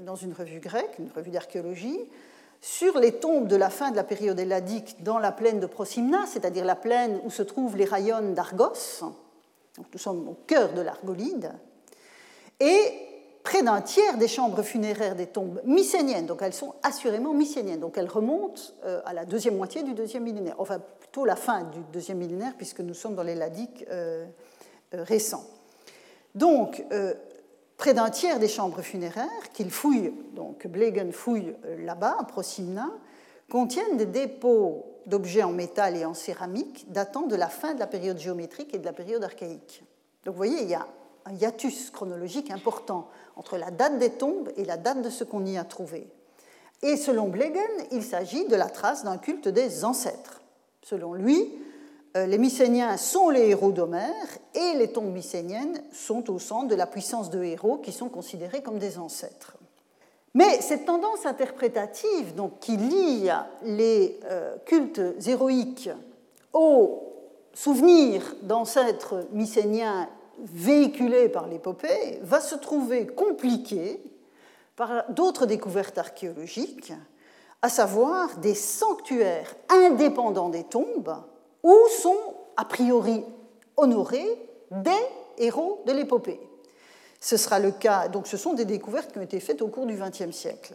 dans 0.00 0.16
une 0.16 0.32
revue 0.32 0.60
grecque, 0.60 0.98
une 0.98 1.10
revue 1.14 1.30
d'archéologie, 1.30 1.98
sur 2.60 2.98
les 2.98 3.12
tombes 3.12 3.48
de 3.48 3.56
la 3.56 3.70
fin 3.70 3.90
de 3.90 3.96
la 3.96 4.04
période 4.04 4.38
helladique 4.38 5.02
dans 5.02 5.18
la 5.18 5.32
plaine 5.32 5.60
de 5.60 5.66
Prosimna, 5.66 6.26
c'est-à-dire 6.26 6.64
la 6.64 6.76
plaine 6.76 7.20
où 7.24 7.30
se 7.30 7.42
trouvent 7.42 7.76
les 7.76 7.84
rayons 7.84 8.32
d'Argos. 8.32 9.04
nous 9.78 9.98
sommes 9.98 10.28
au 10.28 10.36
cœur 10.46 10.72
de 10.72 10.80
l'Argolide. 10.80 11.52
Et 12.60 12.92
près 13.46 13.62
d'un 13.62 13.80
tiers 13.80 14.18
des 14.18 14.26
chambres 14.26 14.62
funéraires 14.62 15.14
des 15.14 15.26
tombes 15.26 15.60
mycéniennes, 15.64 16.26
donc 16.26 16.42
elles 16.42 16.52
sont 16.52 16.74
assurément 16.82 17.32
mycéniennes, 17.32 17.78
donc 17.78 17.96
elles 17.96 18.08
remontent 18.08 18.60
euh, 18.84 19.00
à 19.04 19.12
la 19.12 19.24
deuxième 19.24 19.56
moitié 19.56 19.84
du 19.84 19.94
deuxième 19.94 20.24
millénaire, 20.24 20.56
enfin 20.58 20.80
plutôt 20.98 21.24
la 21.24 21.36
fin 21.36 21.62
du 21.62 21.78
deuxième 21.92 22.18
millénaire, 22.18 22.54
puisque 22.56 22.80
nous 22.80 22.94
sommes 22.94 23.14
dans 23.14 23.22
l'helladique 23.22 23.84
euh, 23.90 24.26
euh, 24.94 25.04
récent. 25.04 25.44
Donc, 26.34 26.84
près 27.76 27.94
d'un 27.94 28.10
tiers 28.10 28.38
des 28.38 28.48
chambres 28.48 28.82
funéraires 28.82 29.52
qu'il 29.52 29.70
fouille, 29.70 30.12
donc 30.34 30.66
Blegen 30.66 31.12
fouille 31.12 31.54
là-bas, 31.78 32.16
à 32.18 32.24
Prosimna, 32.24 32.90
contiennent 33.50 33.96
des 33.96 34.06
dépôts 34.06 34.84
d'objets 35.06 35.42
en 35.42 35.52
métal 35.52 35.96
et 35.96 36.04
en 36.04 36.14
céramique 36.14 36.90
datant 36.90 37.22
de 37.22 37.36
la 37.36 37.48
fin 37.48 37.74
de 37.74 37.78
la 37.78 37.86
période 37.86 38.18
géométrique 38.18 38.74
et 38.74 38.78
de 38.78 38.84
la 38.84 38.92
période 38.92 39.22
archaïque. 39.22 39.84
Donc 40.24 40.34
vous 40.34 40.38
voyez, 40.38 40.62
il 40.62 40.68
y 40.68 40.74
a 40.74 40.86
un 41.26 41.34
hiatus 41.34 41.90
chronologique 41.90 42.50
important 42.50 43.08
entre 43.36 43.56
la 43.56 43.70
date 43.70 43.98
des 43.98 44.10
tombes 44.10 44.50
et 44.56 44.64
la 44.64 44.76
date 44.76 45.02
de 45.02 45.10
ce 45.10 45.24
qu'on 45.24 45.44
y 45.44 45.56
a 45.56 45.64
trouvé. 45.64 46.08
Et 46.82 46.96
selon 46.96 47.28
Blegen, 47.28 47.62
il 47.92 48.02
s'agit 48.02 48.46
de 48.46 48.56
la 48.56 48.68
trace 48.68 49.04
d'un 49.04 49.18
culte 49.18 49.48
des 49.48 49.84
ancêtres. 49.84 50.42
Selon 50.82 51.14
lui, 51.14 51.52
les 52.26 52.38
Mycéniens 52.38 52.96
sont 52.96 53.28
les 53.28 53.48
héros 53.48 53.72
d'Homère 53.72 54.38
et 54.54 54.74
les 54.78 54.88
tombes 54.88 55.12
mycéniennes 55.12 55.82
sont 55.92 56.30
au 56.30 56.38
centre 56.38 56.68
de 56.68 56.74
la 56.74 56.86
puissance 56.86 57.30
de 57.30 57.42
héros 57.42 57.78
qui 57.78 57.92
sont 57.92 58.08
considérés 58.08 58.62
comme 58.62 58.78
des 58.78 58.98
ancêtres. 58.98 59.56
Mais 60.36 60.60
cette 60.60 60.84
tendance 60.84 61.24
interprétative 61.24 62.34
qui 62.60 62.76
lie 62.76 63.30
les 63.62 64.20
euh, 64.26 64.54
cultes 64.66 65.00
héroïques 65.26 65.88
aux 66.52 67.02
souvenirs 67.54 68.36
d'ancêtres 68.42 69.26
mycéniens 69.32 70.08
véhiculés 70.38 71.30
par 71.30 71.48
l'épopée 71.48 72.18
va 72.22 72.40
se 72.40 72.54
trouver 72.54 73.06
compliquée 73.06 74.02
par 74.76 75.10
d'autres 75.10 75.46
découvertes 75.46 75.96
archéologiques, 75.96 76.92
à 77.62 77.70
savoir 77.70 78.36
des 78.36 78.54
sanctuaires 78.54 79.56
indépendants 79.70 80.50
des 80.50 80.64
tombes 80.64 81.16
où 81.62 81.74
sont 82.02 82.16
a 82.56 82.64
priori 82.64 83.24
honorés 83.76 84.26
des 84.70 84.90
héros 85.38 85.82
de 85.86 85.92
l'épopée. 85.92 86.40
Ce 87.20 87.36
sera 87.36 87.58
le 87.58 87.70
cas, 87.70 88.08
donc 88.08 88.26
ce 88.26 88.36
sont 88.36 88.52
des 88.52 88.64
découvertes 88.64 89.12
qui 89.12 89.18
ont 89.18 89.22
été 89.22 89.40
faites 89.40 89.62
au 89.62 89.68
cours 89.68 89.86
du 89.86 89.96
XXe 89.96 90.30
siècle. 90.30 90.74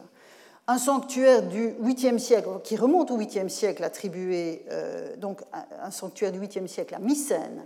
Un 0.68 0.78
sanctuaire 0.78 1.44
du 1.44 1.70
8e 1.82 2.18
siècle, 2.18 2.50
qui 2.64 2.76
remonte 2.76 3.12
au 3.12 3.18
8e 3.18 3.50
siècle, 3.50 3.84
attribué, 3.84 4.64
euh, 4.70 5.16
donc 5.18 5.42
un 5.82 5.92
sanctuaire 5.92 6.32
du 6.32 6.40
8e 6.40 6.68
siècle 6.68 6.96
à 6.96 7.00
Mycène, 7.00 7.66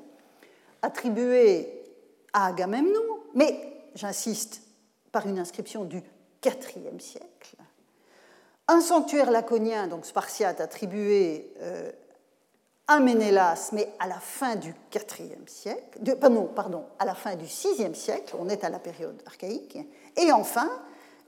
attribué 0.81 1.83
à 2.33 2.47
Agamemnon, 2.47 3.19
mais 3.33 3.57
j'insiste, 3.95 4.61
par 5.11 5.27
une 5.27 5.39
inscription 5.39 5.85
du 5.85 6.01
4e 6.41 6.99
siècle. 6.99 7.55
Un 8.67 8.81
sanctuaire 8.81 9.31
laconien, 9.31 9.87
donc 9.87 10.05
spartiate, 10.05 10.59
attribué 10.59 11.53
euh, 11.61 11.91
un 12.87 12.99
Ménélas, 12.99 13.69
mais 13.71 13.91
à 13.99 14.07
la 14.07 14.19
fin 14.19 14.55
du 14.55 14.75
IVe 14.93 15.47
siècle, 15.47 16.17
pardon, 16.19 16.45
pardon, 16.45 16.83
à 16.99 17.05
la 17.05 17.15
fin 17.15 17.35
du 17.35 17.45
VIe 17.45 17.95
siècle, 17.95 18.35
on 18.39 18.49
est 18.49 18.63
à 18.63 18.69
la 18.69 18.79
période 18.79 19.21
archaïque, 19.25 19.77
et 20.15 20.31
enfin 20.31 20.69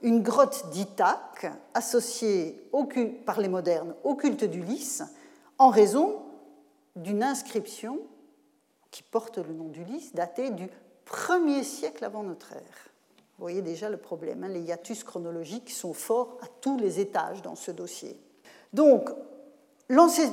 une 0.02 0.22
grotte 0.22 0.70
d'Ithaque 0.70 1.46
associée 1.74 2.70
par 3.26 3.40
les 3.40 3.48
modernes 3.48 3.94
au 4.04 4.14
culte 4.14 4.44
d'Ulysse 4.44 5.02
en 5.58 5.70
raison 5.70 6.22
d'une 6.94 7.22
inscription 7.22 7.98
qui 8.92 9.02
porte 9.02 9.38
le 9.38 9.52
nom 9.52 9.68
d'Ulysse 9.68 10.14
datée 10.14 10.50
du 10.50 10.68
1er 11.06 11.64
siècle 11.64 12.04
avant 12.04 12.22
notre 12.22 12.52
ère. 12.52 12.90
Vous 13.38 13.44
voyez 13.44 13.62
déjà 13.62 13.88
le 13.88 13.96
problème, 13.96 14.44
hein, 14.44 14.48
les 14.48 14.60
hiatus 14.60 15.04
chronologiques 15.04 15.70
sont 15.70 15.94
forts 15.94 16.38
à 16.42 16.46
tous 16.60 16.76
les 16.78 17.00
étages 17.00 17.42
dans 17.42 17.54
ce 17.54 17.70
dossier. 17.70 18.18
Donc, 18.72 19.10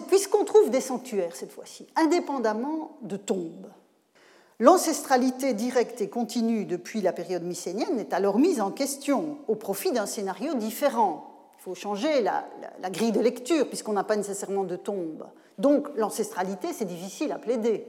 puisqu'on 0.08 0.44
trouve 0.44 0.70
des 0.70 0.82
sanctuaires 0.82 1.36
cette 1.36 1.52
fois-ci, 1.52 1.88
indépendamment 1.96 2.98
de 3.02 3.18
tombes, 3.18 3.70
l'ancestralité 4.60 5.54
directe 5.54 6.02
et 6.02 6.10
continue 6.10 6.66
depuis 6.66 7.02
la 7.02 7.14
période 7.14 7.44
mycénienne 7.44 8.00
est 8.00 8.14
alors 8.14 8.38
mise 8.38 8.62
en 8.62 8.72
question 8.72 9.38
au 9.48 9.56
profit 9.56 9.92
d'un 9.92 10.06
scénario 10.06 10.54
différent. 10.56 11.32
Il 11.60 11.64
faut 11.64 11.76
changer 11.76 12.22
la, 12.22 12.46
grille 12.92 13.12
de 13.12 13.22
lecture 13.22 13.68
puisqu'on 13.68 13.94
n'a 13.94 14.04
pas 14.04 14.16
nécessairement 14.16 14.66
de 14.66 14.76
tombes. 14.76 15.26
Donc 15.58 15.88
l'ancestralité, 15.96 16.74
c'est 16.74 16.86
difficile 16.86 17.32
à 17.32 17.40
plaider. 17.40 17.88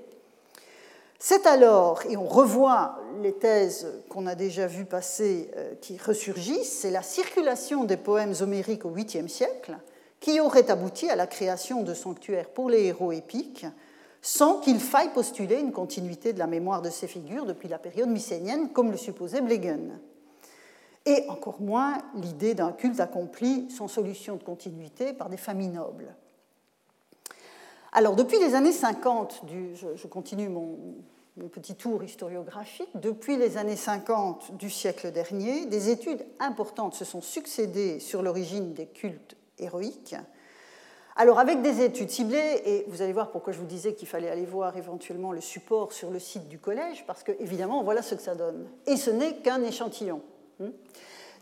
C'est 1.18 1.46
alors, 1.46 2.02
et 2.08 2.16
on 2.16 2.26
revoit 2.26 2.98
les 3.22 3.32
thèses 3.32 3.86
qu'on 4.10 4.26
a 4.26 4.34
déjà 4.34 4.66
vues 4.66 4.84
passer 4.84 5.50
euh, 5.56 5.72
qui 5.80 5.96
ressurgissent, 5.96 6.80
c'est 6.80 6.90
la 6.90 7.02
circulation 7.02 7.84
des 7.84 7.96
poèmes 7.96 8.34
homériques 8.42 8.84
au 8.84 8.90
8e 8.90 9.26
siècle, 9.26 9.78
qui 10.20 10.40
aurait 10.40 10.70
abouti 10.70 11.08
à 11.08 11.16
la 11.16 11.26
création 11.26 11.82
de 11.82 11.94
sanctuaires 11.94 12.48
pour 12.48 12.70
les 12.70 12.84
héros 12.84 13.12
épiques, 13.12 13.66
sans 14.22 14.60
qu'il 14.60 14.80
faille 14.80 15.12
postuler 15.12 15.60
une 15.60 15.72
continuité 15.72 16.32
de 16.32 16.38
la 16.38 16.46
mémoire 16.46 16.82
de 16.82 16.90
ces 16.90 17.06
figures 17.06 17.46
depuis 17.46 17.68
la 17.68 17.78
période 17.78 18.08
mycénienne, 18.08 18.70
comme 18.70 18.90
le 18.90 18.96
supposait 18.96 19.40
Blegen. 19.40 20.00
Et 21.04 21.24
encore 21.28 21.60
moins 21.60 21.98
l'idée 22.14 22.54
d'un 22.54 22.72
culte 22.72 22.98
accompli 22.98 23.70
sans 23.70 23.86
solution 23.86 24.36
de 24.36 24.42
continuité 24.42 25.12
par 25.12 25.28
des 25.28 25.36
familles 25.36 25.68
nobles. 25.68 26.12
Alors, 27.92 28.16
depuis 28.16 28.38
les 28.40 28.54
années 28.54 28.72
50, 28.72 29.42
je, 29.74 30.06
continue 30.08 30.48
mon 30.48 31.48
petit 31.52 31.76
tour 31.76 32.02
historiographique, 32.02 32.88
depuis 32.96 33.36
les 33.36 33.56
années 33.56 33.76
50 33.76 34.56
du 34.56 34.70
siècle 34.70 35.12
dernier, 35.12 35.66
des 35.66 35.90
études 35.90 36.26
importantes 36.40 36.94
se 36.94 37.04
sont 37.04 37.22
succédées 37.22 38.00
sur 38.00 38.22
l'origine 38.22 38.74
des 38.74 38.86
cultes 38.86 39.36
héroïque. 39.58 40.16
Alors 41.18 41.38
avec 41.38 41.62
des 41.62 41.82
études 41.82 42.10
ciblées, 42.10 42.62
et 42.66 42.84
vous 42.88 43.00
allez 43.00 43.14
voir 43.14 43.30
pourquoi 43.30 43.54
je 43.54 43.58
vous 43.58 43.64
disais 43.64 43.94
qu'il 43.94 44.06
fallait 44.06 44.28
aller 44.28 44.44
voir 44.44 44.76
éventuellement 44.76 45.32
le 45.32 45.40
support 45.40 45.94
sur 45.94 46.10
le 46.10 46.18
site 46.18 46.46
du 46.48 46.58
collège, 46.58 47.04
parce 47.06 47.22
que 47.22 47.32
évidemment 47.40 47.82
voilà 47.82 48.02
ce 48.02 48.14
que 48.14 48.20
ça 48.20 48.34
donne. 48.34 48.68
Et 48.86 48.96
ce 48.96 49.10
n'est 49.10 49.36
qu'un 49.36 49.62
échantillon. 49.62 50.20
Hmm. 50.60 50.68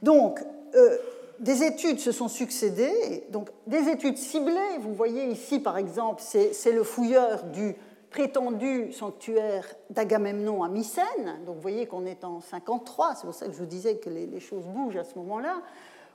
Donc 0.03 0.41
euh, 0.77 0.97
des 1.41 1.65
études 1.65 1.99
se 1.99 2.13
sont 2.13 2.29
succédées, 2.29 3.25
donc 3.31 3.51
des 3.67 3.89
études 3.89 4.17
ciblées, 4.17 4.79
vous 4.79 4.95
voyez 4.95 5.27
ici 5.27 5.59
par 5.59 5.77
exemple, 5.77 6.23
c'est 6.23 6.73
le 6.73 6.85
fouilleur 6.85 7.43
du 7.43 7.75
prétendu 8.11 8.93
sanctuaire 8.93 9.67
d'Agamemnon 9.91 10.63
à 10.63 10.69
Mycène, 10.69 11.41
donc 11.45 11.57
vous 11.57 11.61
voyez 11.61 11.87
qu'on 11.87 12.07
est 12.07 12.23
en 12.23 12.41
53, 12.41 13.17
c'est 13.17 13.25
pour 13.25 13.35
ça 13.35 13.47
que 13.47 13.53
je 13.53 13.59
vous 13.59 13.67
disais 13.67 13.97
que 13.97 14.09
les 14.09 14.39
choses 14.39 14.67
bougent 14.67 14.99
à 14.99 15.05
ce 15.05 15.19
moment-là. 15.19 15.57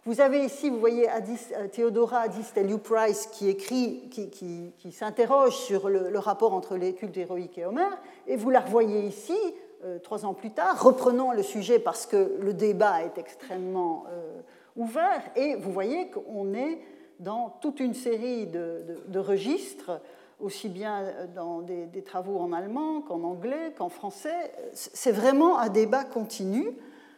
Vous 0.10 0.22
avez 0.22 0.44
ici, 0.44 0.72
vous 0.72 0.80
voyez, 0.80 1.08
euh, 1.08 1.68
Theodora 1.72 2.22
Adis-Price 2.22 3.28
qui 3.28 3.48
écrit, 3.48 4.10
qui, 4.10 4.92
s'interroge 4.92 5.56
sur 5.56 5.88
le, 5.88 6.18
rapport 6.18 6.56
entre 6.56 6.78
les 6.78 6.96
cultes 6.96 7.16
héroïques 7.16 7.60
et 7.60 7.66
Homère, 7.66 7.96
et 8.26 8.36
vous 8.36 8.50
la 8.50 8.62
revoyez 8.62 9.02
ici, 9.02 9.38
euh, 9.86 10.00
trois 10.00 10.26
ans 10.26 10.34
plus 10.34 10.50
tard, 10.50 10.82
reprenant 10.84 11.32
le 11.32 11.44
sujet 11.44 11.78
parce 11.78 12.08
que 12.08 12.38
le 12.42 12.56
débat 12.56 13.04
est 13.04 13.20
extrêmement 13.20 14.06
euh, 14.10 14.42
ouvert, 14.76 15.22
et 15.36 15.54
vous 15.54 15.72
voyez 15.72 16.10
qu'on 16.10 16.56
est 16.56 16.80
dans 17.20 17.56
toute 17.62 17.80
une 17.80 17.94
série 17.94 18.48
de, 18.48 19.20
registres, 19.20 20.02
aussi 20.40 20.70
bien 20.70 21.04
dans 21.36 21.62
des 21.62 22.02
travaux 22.02 22.40
en 22.40 22.52
allemand 22.52 23.02
qu'en 23.02 23.22
anglais 23.22 23.76
qu'en 23.78 23.90
français. 23.90 24.52
C'est 24.74 25.12
vraiment 25.12 25.60
un 25.60 25.70
débat 25.70 26.04
continu 26.04 26.74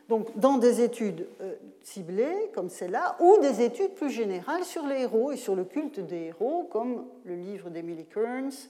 donc 0.10 0.38
dans 0.38 0.58
des 0.58 0.82
études 0.82 1.28
euh, 1.41 1.54
ciblées 1.84 2.52
comme 2.54 2.70
celle-là, 2.70 3.16
ou 3.20 3.38
des 3.41 3.62
études 3.62 3.93
plus 3.93 4.10
générales 4.10 4.64
sur 4.64 4.86
les 4.86 5.02
héros 5.02 5.32
et 5.32 5.38
sur 5.38 5.56
le 5.56 5.64
culte 5.64 5.99
des 5.99 6.28
héros, 6.28 6.68
comme 6.72 7.06
le 7.26 7.36
livre 7.36 7.70
d'Emily 7.70 8.06
Kearns, 8.06 8.70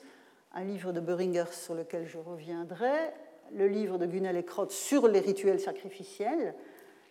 un 0.54 0.64
livre 0.64 0.92
de 0.92 1.00
Beringer 1.00 1.46
sur 1.52 1.74
lequel 1.74 2.08
je 2.08 2.18
reviendrai, 2.18 3.14
le 3.54 3.68
livre 3.68 3.98
de 3.98 4.06
Gunel 4.06 4.38
et 4.38 4.44
Krotz 4.44 4.74
sur 4.74 5.08
les 5.08 5.20
rituels 5.20 5.60
sacrificiels, 5.60 6.54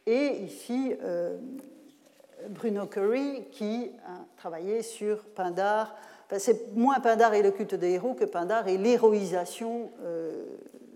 et 0.06 0.42
ici 0.42 0.94
euh, 1.02 1.36
Bruno 2.48 2.86
Curry 2.86 3.44
qui 3.52 3.90
a 4.06 4.24
travaillé 4.36 4.82
sur 4.82 5.24
Pindar. 5.24 5.94
c'est 6.38 6.74
moins 6.74 7.00
Pindar 7.00 7.34
et 7.34 7.42
le 7.42 7.50
culte 7.50 7.74
des 7.74 7.90
héros 7.90 8.14
que 8.14 8.24
Pindar 8.24 8.68
et 8.68 8.78
l'héroïsation 8.78 9.90
euh, 10.02 10.44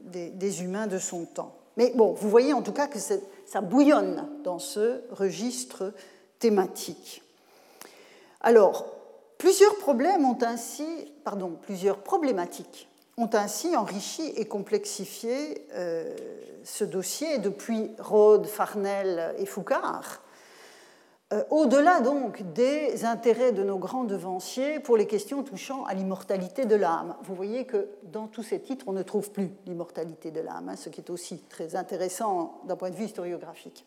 des, 0.05 0.63
humains 0.63 0.87
de 0.87 0.99
son 0.99 1.25
temps. 1.25 1.57
Mais 1.77 1.93
bon, 1.95 2.13
vous 2.13 2.31
voyez 2.31 2.53
en 2.53 2.63
tout 2.63 2.73
cas 2.73 2.87
que 2.87 2.99
ça 2.99 3.61
bouillonne 3.61 4.29
dans 4.43 4.59
ce 4.59 5.03
registre 5.11 5.93
thématique. 6.39 7.23
Alors, 8.41 8.87
plusieurs 9.39 9.77
problèmes 9.77 10.25
ont 10.25 10.39
ainsi, 10.43 10.85
pardon, 11.25 11.59
plusieurs 11.63 11.99
problématiques 11.99 12.89
ont 13.17 13.31
ainsi 13.33 13.77
enrichi 13.77 14.33
et 14.37 14.47
complexifié 14.47 15.67
euh, 15.75 16.15
ce 16.65 16.85
dossier 16.85 17.39
depuis 17.39 17.91
Rhodes, 17.99 18.47
Farnell 18.47 19.35
et 19.39 19.47
Foucard, 19.47 20.21
au-delà 21.51 22.01
donc 22.01 22.43
des 22.53 23.05
intérêts 23.05 23.53
de 23.53 23.63
nos 23.63 23.79
grands 23.79 24.05
devanciers 24.05 24.79
pour 24.79 24.97
les 24.97 25.07
questions 25.07 25.43
touchant 25.43 25.85
à 25.85 25.95
l'immortalité 25.95 26.65
de 26.65 26.77
l'âme. 26.77 27.17
Vous 27.23 27.35
voyez 27.35 27.65
que 27.65 27.89
dans 28.05 28.29
tous 28.29 28.43
ces 28.43 28.61
titres, 28.61 28.85
on 28.89 28.93
ne 28.93 29.03
trouve 29.03 29.31
plus 29.31 29.51
l'immortalité 29.67 30.31
de 30.31 30.41
l'âme, 30.41 30.69
hein, 30.69 30.77
ce 30.77 30.91
qui 30.91 31.01
est 31.01 31.11
aussi 31.11 31.39
très 31.49 31.77
intéressant 31.77 32.61
d'un 32.67 32.77
point 32.77 32.91
de 32.91 32.95
vue 32.95 33.07
historiographique. 33.07 33.85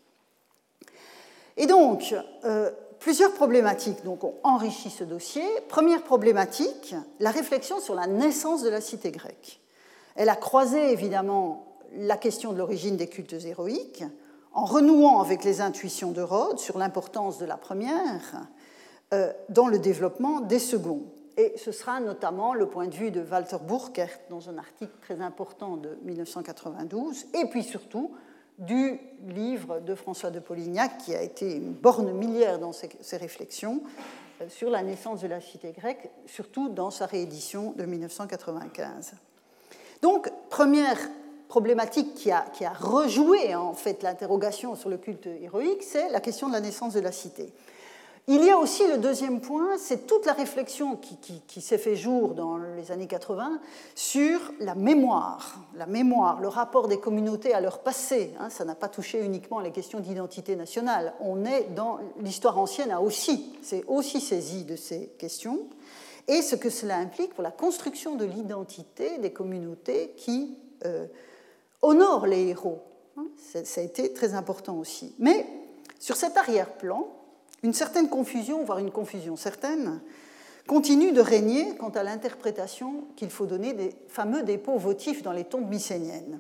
Et 1.57 1.65
donc, 1.65 2.13
euh, 2.45 2.71
plusieurs 2.99 3.33
problématiques 3.33 4.03
donc, 4.03 4.23
ont 4.23 4.35
enrichi 4.43 4.89
ce 4.89 5.03
dossier. 5.03 5.43
Première 5.67 6.03
problématique, 6.03 6.95
la 7.19 7.31
réflexion 7.31 7.79
sur 7.79 7.95
la 7.95 8.07
naissance 8.07 8.61
de 8.61 8.69
la 8.69 8.81
cité 8.81 9.11
grecque. 9.11 9.59
Elle 10.15 10.29
a 10.29 10.35
croisé 10.35 10.91
évidemment 10.91 11.65
la 11.95 12.17
question 12.17 12.53
de 12.53 12.57
l'origine 12.57 12.97
des 12.97 13.07
cultes 13.07 13.33
héroïques, 13.45 14.03
en 14.57 14.65
renouant 14.65 15.21
avec 15.21 15.43
les 15.43 15.61
intuitions 15.61 16.11
de 16.11 16.21
Rhodes 16.21 16.57
sur 16.57 16.79
l'importance 16.79 17.37
de 17.37 17.45
la 17.45 17.57
première 17.57 18.47
euh, 19.13 19.31
dans 19.49 19.67
le 19.67 19.77
développement 19.77 20.39
des 20.39 20.57
seconds. 20.57 21.03
Et 21.37 21.53
ce 21.57 21.71
sera 21.71 21.99
notamment 21.99 22.55
le 22.55 22.65
point 22.67 22.87
de 22.87 22.95
vue 22.95 23.11
de 23.11 23.21
Walter 23.21 23.57
Burkert 23.61 24.19
dans 24.31 24.49
un 24.49 24.57
article 24.57 24.93
très 24.99 25.21
important 25.21 25.77
de 25.77 25.99
1992, 26.03 27.27
et 27.35 27.45
puis 27.45 27.61
surtout 27.61 28.15
du 28.57 28.99
livre 29.27 29.79
de 29.79 29.93
François 29.93 30.31
de 30.31 30.39
Polignac, 30.39 30.97
qui 30.97 31.13
a 31.13 31.21
été 31.21 31.55
une 31.55 31.73
borne 31.73 32.11
millière 32.11 32.57
dans 32.57 32.73
ses, 32.73 33.17
réflexions 33.17 33.83
euh, 34.41 34.49
sur 34.49 34.71
la 34.71 34.81
naissance 34.81 35.21
de 35.21 35.27
la 35.27 35.39
cité 35.39 35.71
grecque, 35.71 36.09
surtout 36.25 36.69
dans 36.69 36.89
sa 36.89 37.05
réédition 37.05 37.73
de 37.77 37.85
1995. 37.85 39.13
Donc, 40.01 40.31
première 40.49 40.97
problématique 41.47 42.13
qui 42.13 42.31
a, 42.31 42.45
qui 42.53 42.65
a 42.65 42.73
rejoué 42.73 43.55
en 43.55 43.73
fait 43.73 44.03
l'interrogation 44.03 44.75
sur 44.75 44.89
le 44.89 44.97
culte 44.97 45.27
héroïque, 45.41 45.83
c'est 45.83 46.09
la 46.09 46.19
question 46.19 46.47
de 46.47 46.53
la 46.53 46.61
naissance 46.61 46.93
de 46.93 46.99
la 46.99 47.11
cité. 47.11 47.53
Il 48.29 48.43
y 48.43 48.49
a 48.49 48.57
aussi 48.57 48.85
le 48.85 48.97
deuxième 48.97 49.39
point, 49.39 49.77
c'est 49.77 50.05
toute 50.05 50.25
la 50.25 50.33
réflexion 50.33 50.97
qui, 50.97 51.61
s'est 51.61 51.77
fait 51.77 51.95
jour 51.95 52.33
dans 52.33 52.57
les 52.57 52.91
années 52.91 53.07
80 53.07 53.61
sur 53.95 54.51
la 54.59 54.75
mémoire, 54.75 55.59
la 55.77 55.85
mémoire, 55.85 56.41
le 56.41 56.49
rapport 56.49 56.89
des 56.89 56.99
communautés 56.99 57.53
à 57.53 57.61
leur 57.61 57.79
passé. 57.79 58.33
Hein. 58.37 58.49
ça 58.49 58.65
n'a 58.65 58.75
pas 58.75 58.89
touché 58.89 59.23
uniquement 59.23 59.61
les 59.61 59.71
questions 59.71 60.01
d'identité 60.01 60.57
nationale. 60.57 61.13
On 61.21 61.45
est 61.45 61.73
dans 61.73 61.99
l'histoire 62.19 62.57
ancienne 62.57 62.91
a 62.91 62.99
aussi, 62.99 63.55
c'est 63.61 63.85
aussi 63.87 64.19
saisi 64.19 64.65
de 64.65 64.75
ces 64.75 65.07
questions 65.17 65.59
et 66.27 66.41
ce 66.41 66.57
que 66.57 66.69
cela 66.69 66.97
implique 66.97 67.33
pour 67.33 67.43
la 67.43 67.51
construction 67.51 68.15
de 68.15 68.25
l'identité 68.25 69.19
des 69.19 69.31
communautés 69.31 70.13
qui 70.17 70.57
euh, 70.85 71.07
honorent 71.81 72.27
les 72.27 72.47
héros. 72.47 72.81
Hein. 73.17 73.27
ça 73.37 73.81
a 73.81 73.83
été 73.83 74.13
très 74.13 74.33
important 74.33 74.77
aussi. 74.77 75.15
Mais 75.19 75.45
sur 75.99 76.15
cet 76.15 76.37
arrière-plan, 76.37 77.07
une 77.63 77.73
certaine 77.73 78.09
confusion, 78.09 78.63
voire 78.63 78.79
une 78.79 78.91
confusion 78.91 79.35
certaine, 79.35 80.01
continue 80.67 81.11
de 81.11 81.21
régner 81.21 81.75
quant 81.77 81.89
à 81.89 82.03
l'interprétation 82.03 83.05
qu'il 83.15 83.29
faut 83.29 83.45
donner 83.45 83.73
des 83.73 83.95
fameux 84.09 84.43
dépôts 84.43 84.77
votifs 84.77 85.23
dans 85.23 85.31
les 85.31 85.45
tombes 85.45 85.69
mycéniennes. 85.69 86.39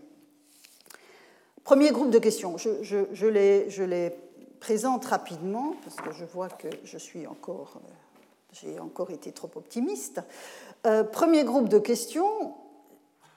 Premier 1.63 1.91
groupe 1.91 2.11
de 2.11 2.19
questions, 2.19 2.57
je, 2.57 3.27
les, 3.27 4.11
présente 4.59 5.05
rapidement 5.05 5.75
parce 5.83 5.95
que 5.95 6.13
je 6.13 6.25
vois 6.25 6.49
que 6.49 6.67
je 6.83 6.97
suis 6.97 7.27
encore, 7.27 7.73
euh, 7.77 7.89
j'ai 8.53 8.79
encore 8.79 9.11
été 9.11 9.31
trop 9.31 9.49
optimiste. 9.55 10.21
Euh, 10.85 11.03
premier 11.03 11.43
groupe 11.43 11.69
de 11.69 11.79
questions 11.79 12.53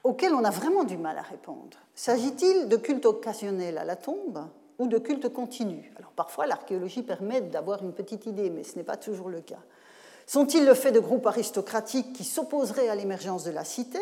auxquelles 0.05 0.34
on 0.34 0.44
a 0.44 0.51
vraiment 0.51 0.84
du 0.84 0.96
mal 0.96 1.18
à 1.18 1.22
répondre. 1.22 1.78
S'agit-il 1.94 2.68
de 2.68 2.76
culte 2.76 3.07
occasionnel 3.07 3.78
à 3.78 3.84
la 3.84 3.96
tombe 3.96 4.46
ou 4.78 4.86
de 4.86 4.98
culte 4.98 5.28
continu. 5.28 5.92
Alors 5.98 6.12
parfois, 6.12 6.46
l'archéologie 6.46 7.03
permet 7.03 7.42
d'avoir 7.42 7.82
une 7.82 7.92
petite 7.92 8.24
idée, 8.24 8.48
mais 8.48 8.64
ce 8.64 8.76
n'est 8.76 8.84
pas 8.84 8.96
toujours 8.96 9.28
le 9.28 9.42
cas. 9.42 9.61
Sont-ils 10.26 10.64
le 10.64 10.74
fait 10.74 10.92
de 10.92 11.01
groupes 11.01 11.26
aristocratiques 11.26 12.14
qui 12.14 12.24
s'opposeraient 12.24 12.88
à 12.88 12.94
l'émergence 12.94 13.44
de 13.44 13.51
la 13.51 13.64
cité, 13.64 13.98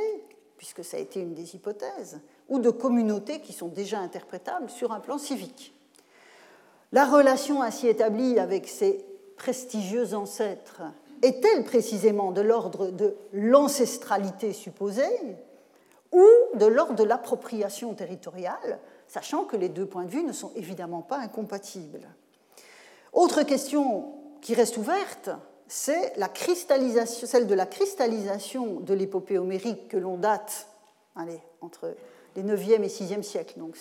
puisque 0.57 0.84
ça 0.84 0.96
a 0.96 1.01
été 1.01 1.20
une 1.20 1.34
des 1.34 1.57
hypothèses, 1.57 2.20
ou 2.49 2.61
de 2.61 2.70
communautés 2.70 3.40
qui 3.40 3.53
sont 3.53 3.68
déjà 3.68 3.99
interprétables 3.99 4.70
sur 4.70 4.92
un 4.92 5.01
plan 5.01 5.18
civique? 5.18 5.74
La 6.92 7.07
relation 7.07 7.61
ainsi 7.61 7.88
établie 7.88 8.38
avec 8.38 8.68
ces 8.68 9.05
prestigieux 9.36 10.14
ancêtres 10.14 10.82
est-elle 11.22 11.64
précisément 11.64 12.30
de 12.30 12.40
l'ordre 12.40 12.90
de 12.90 13.16
l'ancestralité 13.32 14.53
supposée? 14.53 15.03
Ou 16.13 16.25
de 16.55 16.67
l'ordre 16.67 16.95
de 16.95 17.05
l'appropriation 17.05 17.95
territoriale 17.95 18.81
sachant 19.07 19.45
que 19.45 19.57
les 19.57 19.69
deux 19.69 19.87
points 19.87 20.05
de 20.05 20.11
vue 20.11 20.23
ne 20.23 20.33
sont 20.33 20.53
évidemment 20.55 21.03
pas 21.03 21.19
incompatibles. 21.19 22.09
Autre 23.13 23.43
question 23.43 24.15
qui 24.41 24.55
reste 24.55 24.77
ouverte, 24.77 25.31
c'est 25.67 26.13
celle 26.17 27.47
de 27.47 27.55
la 27.55 27.67
cristallisation 27.67 28.81
de 28.81 28.95
l'épopée 28.95 29.39
homérique 29.39 29.89
que 29.89 29.97
l'on 29.97 30.17
date 30.17 30.69
entre 31.61 31.95
les 32.37 32.43
9e 32.43 32.83
et 32.83 32.89
6e 32.89 33.23
siècles, 33.23 33.59
donc 33.59 33.77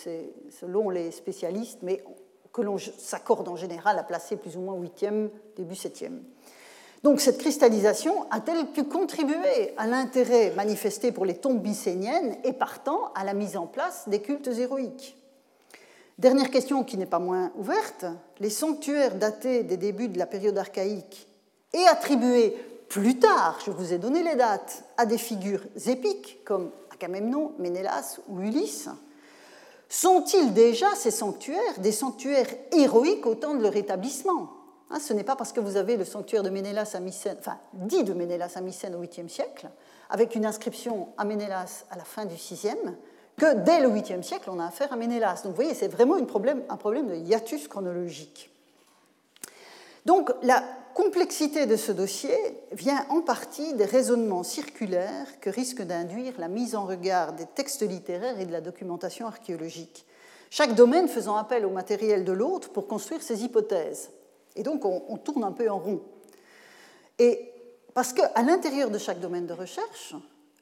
selon 0.50 0.90
les 0.90 1.12
spécialistes, 1.12 1.80
mais 1.84 2.04
que 2.52 2.62
l'on 2.62 2.78
s'accorde 2.78 3.48
en 3.48 3.56
général 3.56 4.00
à 4.00 4.04
placer 4.04 4.38
plus 4.38 4.58
ou 4.58 4.62
moins 4.62 4.76
8e, 4.76 5.30
début 5.56 5.76
7e. 5.76 6.22
Donc 7.08 7.22
cette 7.22 7.38
cristallisation 7.38 8.26
a-t-elle 8.32 8.66
pu 8.66 8.84
contribuer 8.84 9.74
à 9.78 9.88
l'intérêt 9.88 10.52
manifesté 10.58 11.14
pour 11.14 11.24
les 11.24 11.38
tombes 11.38 11.62
bycéniennes 11.62 12.36
et 12.44 12.52
partant 12.52 13.14
à 13.16 13.24
la 13.24 13.34
mise 13.34 13.56
en 13.56 13.66
place 13.66 14.10
des 14.10 14.22
cultes 14.22 14.50
héroïques? 14.50 15.16
Dernière 16.18 16.52
question 16.52 16.84
qui 16.84 16.98
n'est 16.98 17.06
pas 17.06 17.20
moins 17.20 17.54
ouverte, 17.58 18.04
les 18.40 18.50
sanctuaires 18.50 19.16
datés 19.16 19.64
des 19.64 19.78
débuts 19.78 20.10
de 20.10 20.20
la 20.20 20.26
période 20.26 20.58
archaïque 20.58 21.30
et 21.72 21.88
attribués 21.88 22.58
plus 22.90 23.18
tard, 23.18 23.58
je 23.66 23.72
vous 23.72 23.94
ai 23.94 24.00
donné 24.00 24.22
les 24.22 24.36
dates, 24.36 24.84
à 24.98 25.06
des 25.06 25.18
figures 25.18 25.64
épiques 25.88 26.44
comme 26.44 26.72
Agamemnon, 26.94 27.54
Ménélas 27.58 28.20
ou 28.28 28.42
Ulysse, 28.42 28.90
sont-ils 29.88 30.54
déjà 30.54 30.94
ces 30.98 31.12
sanctuaires 31.12 31.80
des 31.80 31.94
sanctuaires 31.94 32.54
héroïques 32.76 33.26
au 33.26 33.36
temps 33.36 33.56
de 33.56 33.64
leur 33.64 33.78
établissement? 33.78 34.57
Hein, 34.90 35.00
Ce 35.00 35.14
n'est 35.14 35.24
pas 35.24 35.36
parce 35.36 35.52
que 35.52 35.60
vous 35.60 35.78
avez 35.78 35.98
le 35.98 36.06
sanctuaire 36.06 36.44
de 36.44 36.50
Ménélas 36.50 36.92
à 36.94 37.00
Mycène, 37.00 37.38
enfin 37.40 37.58
dit 37.74 38.04
de 38.04 38.14
Ménélas 38.14 38.54
à 38.56 38.62
Mycène 38.62 38.96
au 38.96 39.04
8e 39.04 39.30
siècle, 39.30 39.70
avec 40.10 40.36
une 40.36 40.46
inscription 40.46 41.10
à 41.18 41.26
Ménélas 41.26 41.86
à 41.92 41.98
la 41.98 42.04
fin 42.04 42.26
du 42.26 42.36
6e, 42.36 42.76
que 43.38 43.56
dès 43.56 43.80
le 43.80 43.90
8e 43.90 44.24
siècle, 44.24 44.50
on 44.52 44.60
a 44.60 44.66
affaire 44.66 44.92
à 44.92 44.96
Ménélas. 44.96 45.42
Donc 45.44 45.52
vous 45.52 45.56
voyez, 45.56 45.74
c'est 45.74 45.88
vraiment 45.88 46.16
un 46.16 46.24
problème 46.78 47.08
de 47.08 47.16
hiatus 47.16 47.68
chronologique. 47.68 48.52
Donc 50.06 50.32
la 50.42 50.64
complexité 50.94 51.68
de 51.68 51.76
ce 51.76 51.92
dossier 51.92 52.36
vient 52.72 53.06
en 53.10 53.22
partie 53.22 53.76
des 53.76 53.86
raisonnements 53.86 54.42
circulaires 54.42 55.40
que 55.42 55.50
risque 55.50 55.84
d'induire 55.84 56.34
la 56.40 56.48
mise 56.48 56.76
en 56.76 56.86
regard 56.86 57.34
des 57.34 57.46
textes 57.46 57.88
littéraires 57.88 58.40
et 58.40 58.46
de 58.46 58.52
la 58.52 58.62
documentation 58.62 59.28
archéologique, 59.28 60.08
chaque 60.50 60.74
domaine 60.74 61.08
faisant 61.08 61.36
appel 61.36 61.66
au 61.66 61.70
matériel 61.70 62.24
de 62.24 62.32
l'autre 62.32 62.70
pour 62.70 62.88
construire 62.88 63.22
ses 63.22 63.44
hypothèses. 63.44 64.10
Et 64.58 64.64
donc 64.64 64.84
on, 64.86 65.18
tourne 65.18 65.44
un 65.44 65.52
peu 65.52 65.70
en 65.70 65.80
rond. 65.80 66.02
Et 67.20 67.52
parce 67.94 68.14
qu'à 68.14 68.42
l'intérieur 68.42 68.90
de 68.90 68.98
chaque 68.98 69.20
domaine 69.20 69.48
de 69.48 69.54
recherche, 69.54 70.14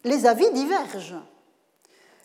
les 0.03 0.25
avis 0.25 0.49
divergent. 0.51 1.21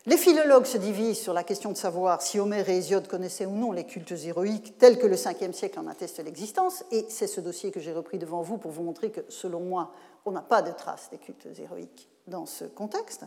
Les 0.07 0.17
philologues 0.17 0.65
se 0.65 0.77
divisent 0.77 1.19
sur 1.19 1.33
la 1.33 1.43
question 1.43 1.71
de 1.71 1.77
savoir 1.77 2.21
si 2.23 2.39
Homère 2.39 2.67
et 2.69 2.77
Hésiode 2.77 3.07
connaissaient 3.07 3.45
ou 3.45 3.55
non 3.55 3.71
les 3.71 3.85
cultes 3.85 4.13
héroïques 4.25 4.77
tels 4.79 4.97
que 4.97 5.05
le 5.05 5.15
5e 5.15 5.53
siècle 5.53 5.79
en 5.79 5.85
atteste 5.85 6.23
l'existence, 6.23 6.83
et 6.91 7.05
c'est 7.09 7.27
ce 7.27 7.39
dossier 7.39 7.69
que 7.69 7.79
j'ai 7.79 7.93
repris 7.93 8.17
devant 8.17 8.41
vous 8.41 8.57
pour 8.57 8.71
vous 8.71 8.81
montrer 8.81 9.11
que, 9.11 9.21
selon 9.29 9.59
moi, 9.59 9.91
on 10.25 10.31
n'a 10.31 10.41
pas 10.41 10.63
de 10.63 10.71
traces 10.71 11.09
des 11.11 11.19
cultes 11.19 11.47
héroïques 11.59 12.09
dans 12.25 12.47
ce 12.47 12.65
contexte. 12.65 13.25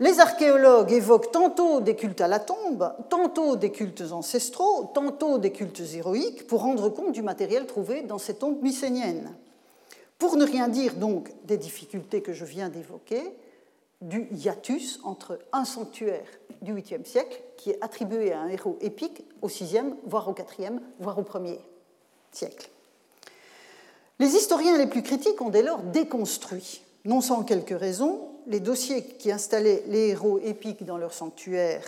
Les 0.00 0.18
archéologues 0.18 0.92
évoquent 0.92 1.30
tantôt 1.30 1.80
des 1.80 1.94
cultes 1.94 2.20
à 2.20 2.28
la 2.28 2.40
tombe, 2.40 2.92
tantôt 3.10 3.54
des 3.54 3.70
cultes 3.70 4.02
ancestraux, 4.10 4.90
tantôt 4.92 5.38
des 5.38 5.52
cultes 5.52 5.82
héroïques 5.94 6.46
pour 6.46 6.62
rendre 6.62 6.88
compte 6.88 7.12
du 7.12 7.22
matériel 7.22 7.66
trouvé 7.66 8.02
dans 8.02 8.18
ces 8.18 8.34
tombes 8.34 8.60
mycéniennes. 8.60 9.34
Pour 10.18 10.36
ne 10.36 10.44
rien 10.44 10.68
dire 10.68 10.94
donc 10.94 11.32
des 11.44 11.58
difficultés 11.58 12.22
que 12.22 12.32
je 12.32 12.44
viens 12.44 12.70
d'évoquer, 12.70 13.22
du 14.00 14.28
hiatus 14.32 15.00
entre 15.04 15.38
un 15.52 15.64
sanctuaire 15.64 16.26
du 16.60 16.74
8e 16.74 17.04
siècle, 17.04 17.40
qui 17.56 17.70
est 17.70 17.78
attribué 17.80 18.32
à 18.32 18.40
un 18.40 18.48
héros 18.48 18.76
épique, 18.80 19.24
au 19.42 19.48
6e, 19.48 19.94
voire 20.06 20.28
au 20.28 20.32
4e, 20.32 20.80
voire 20.98 21.18
au 21.18 21.22
1er 21.22 21.58
siècle. 22.32 22.68
Les 24.18 24.34
historiens 24.34 24.76
les 24.76 24.86
plus 24.86 25.02
critiques 25.02 25.40
ont 25.40 25.50
dès 25.50 25.62
lors 25.62 25.82
déconstruit, 25.82 26.82
non 27.04 27.20
sans 27.20 27.44
quelques 27.44 27.78
raisons, 27.78 28.28
les 28.46 28.60
dossiers 28.60 29.04
qui 29.04 29.30
installaient 29.32 29.82
les 29.86 30.08
héros 30.08 30.38
épiques 30.38 30.84
dans 30.84 30.98
leur 30.98 31.12
sanctuaire 31.12 31.82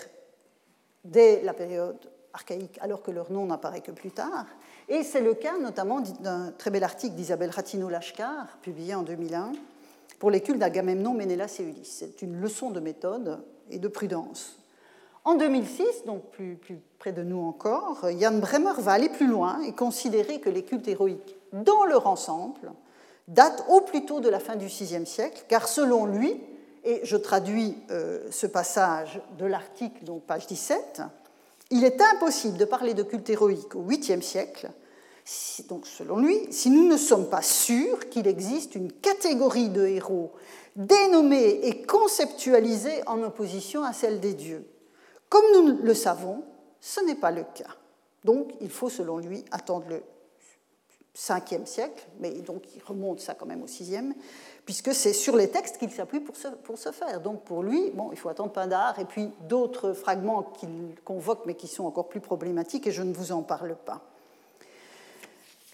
dès 1.05 1.43
la 1.43 1.55
période 1.55 1.99
archaïque, 2.33 2.79
alors 2.81 3.03
que 3.03 3.11
leur 3.11 3.31
nom 3.33 3.47
n'apparaît 3.47 3.81
que 3.81 3.93
plus 3.93 4.11
tard. 4.11 4.47
Et 4.89 5.03
c'est 5.03 5.21
le 5.21 5.35
cas 5.35 5.59
notamment 5.59 6.01
d'un 6.21 6.53
très 6.53 6.71
bel 6.71 6.85
article 6.85 7.15
d'Isabelle 7.15 7.51
Ratino-Lashkar, 7.51 8.59
publié 8.63 8.95
en 8.95 9.03
2001, 9.03 9.53
pour 10.19 10.31
les 10.31 10.41
cultes 10.41 10.59
d'Agamemnon, 10.59 11.15
Ménélas 11.15 11.57
et 11.61 11.63
Ulysse. 11.63 11.97
C'est 11.99 12.23
une 12.23 12.41
leçon 12.41 12.71
de 12.71 12.81
méthode 12.81 13.41
et 13.71 13.79
de 13.79 13.89
prudence. 13.89 14.59
En 15.25 15.35
2006, 15.35 16.05
donc 16.07 16.23
plus, 16.31 16.55
plus 16.55 16.79
près 16.99 17.13
de 17.13 17.23
nous 17.23 17.41
encore, 17.41 18.07
Jan 18.19 18.39
Bremer 18.39 18.75
va 18.79 18.93
aller 18.93 19.09
plus 19.09 19.27
loin 19.27 19.61
et 19.63 19.73
considérer 19.73 20.41
que 20.41 20.49
les 20.49 20.63
cultes 20.63 20.87
héroïques, 20.87 21.37
dans 21.53 21.85
leur 21.85 22.07
ensemble, 22.07 22.73
datent 23.29 23.65
au 23.69 23.81
plus 23.81 24.05
tôt 24.05 24.21
de 24.21 24.29
la 24.29 24.41
fin 24.41 24.57
du 24.57 24.67
VIe 24.67 25.07
siècle, 25.07 25.45
car 25.49 25.69
selon 25.69 26.07
lui, 26.07 26.41
et 26.85 27.01
je 27.03 27.17
traduis 27.17 27.77
euh, 27.91 28.21
ce 28.31 28.47
passage 28.47 29.21
de 29.39 29.47
l'article, 29.47 30.05
donc 30.05 30.23
page 30.23 30.47
17, 30.47 31.03
il 31.71 31.85
est 31.85 32.01
impossible 32.01 32.57
de 32.57 32.65
parler 32.65 32.95
de 32.95 33.03
culte 33.03 33.29
héroïque 33.29 33.75
au 33.75 33.83
8e 33.83 34.23
siècle, 34.23 34.71
donc 35.69 35.87
selon 35.87 36.19
lui, 36.19 36.47
si 36.51 36.71
nous 36.71 36.87
ne 36.87 36.97
sommes 36.97 37.29
pas 37.29 37.43
sûrs 37.43 38.09
qu'il 38.09 38.29
existe 38.29 38.77
une 38.77 38.93
catégorie 38.93 39.71
de 39.71 39.85
héros 39.85 40.31
dénommée 40.77 41.67
et 41.67 41.83
conceptualisée 41.83 43.03
en 43.07 43.23
opposition 43.23 43.83
à 43.83 43.93
celle 43.93 44.21
des 44.21 44.35
dieux. 44.35 44.65
Comme 45.29 45.45
nous 45.55 45.79
le 45.83 45.95
savons, 45.95 46.45
ce 46.81 47.01
n'est 47.01 47.17
pas 47.17 47.33
le 47.33 47.43
cas. 47.43 47.75
Donc 48.25 48.53
il 48.61 48.71
faut, 48.71 48.91
selon 48.91 49.19
lui, 49.19 49.45
attendre 49.51 49.87
le 49.89 50.03
5e 51.17 51.65
siècle, 51.65 52.07
mais 52.21 52.31
donc 52.33 52.63
il 52.75 52.83
remonte 52.83 53.21
ça 53.21 53.35
quand 53.35 53.47
même 53.47 53.63
au 53.63 53.67
6e, 53.67 54.13
puisque 54.67 54.95
c'est 54.95 55.15
sur 55.15 55.35
les 55.37 55.49
textes 55.49 55.79
qu'il 55.79 55.91
s'appuie 55.91 56.21
pour 56.21 56.37
ce, 56.37 56.49
pour 56.49 56.77
se 56.79 56.93
faire. 56.93 57.21
Donc 57.21 57.45
pour 57.45 57.63
lui, 57.63 57.91
bon, 57.91 58.11
il 58.13 58.19
faut 58.19 58.29
attendre 58.29 58.53
Pindar 58.53 58.99
et 58.99 59.07
puis 59.07 59.31
d'autres 59.49 59.95
fragments 59.95 60.43
qu'il 60.43 60.95
convoque 61.05 61.47
mais 61.47 61.55
qui 61.55 61.69
sont 61.69 61.85
encore 61.85 62.09
plus 62.09 62.21
problématiques 62.21 62.87
et 62.87 62.93
je 62.93 63.03
ne 63.03 63.15
vous 63.15 63.33
en 63.33 63.43
parle 63.43 63.77
pas. 63.77 64.03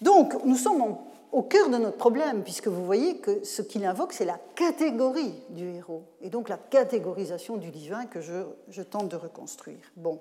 Donc 0.01 0.33
nous 0.45 0.55
sommes 0.55 0.97
au 1.33 1.41
cœur 1.41 1.69
de 1.69 1.77
notre 1.77 1.97
problème, 1.97 2.43
puisque 2.43 2.67
vous 2.67 2.85
voyez 2.85 3.17
que 3.17 3.43
ce 3.43 3.63
qu'il 3.63 3.83
invoque, 3.85 4.13
c'est 4.13 4.23
la 4.23 4.39
catégorie 4.55 5.33
du 5.49 5.67
héros, 5.67 6.03
et 6.21 6.29
donc 6.29 6.47
la 6.47 6.57
catégorisation 6.57 7.57
du 7.57 7.71
divin 7.71 8.05
que 8.05 8.21
je, 8.21 8.43
je 8.69 8.83
tente 8.83 9.09
de 9.09 9.15
reconstruire. 9.15 9.79
Bon, 9.97 10.19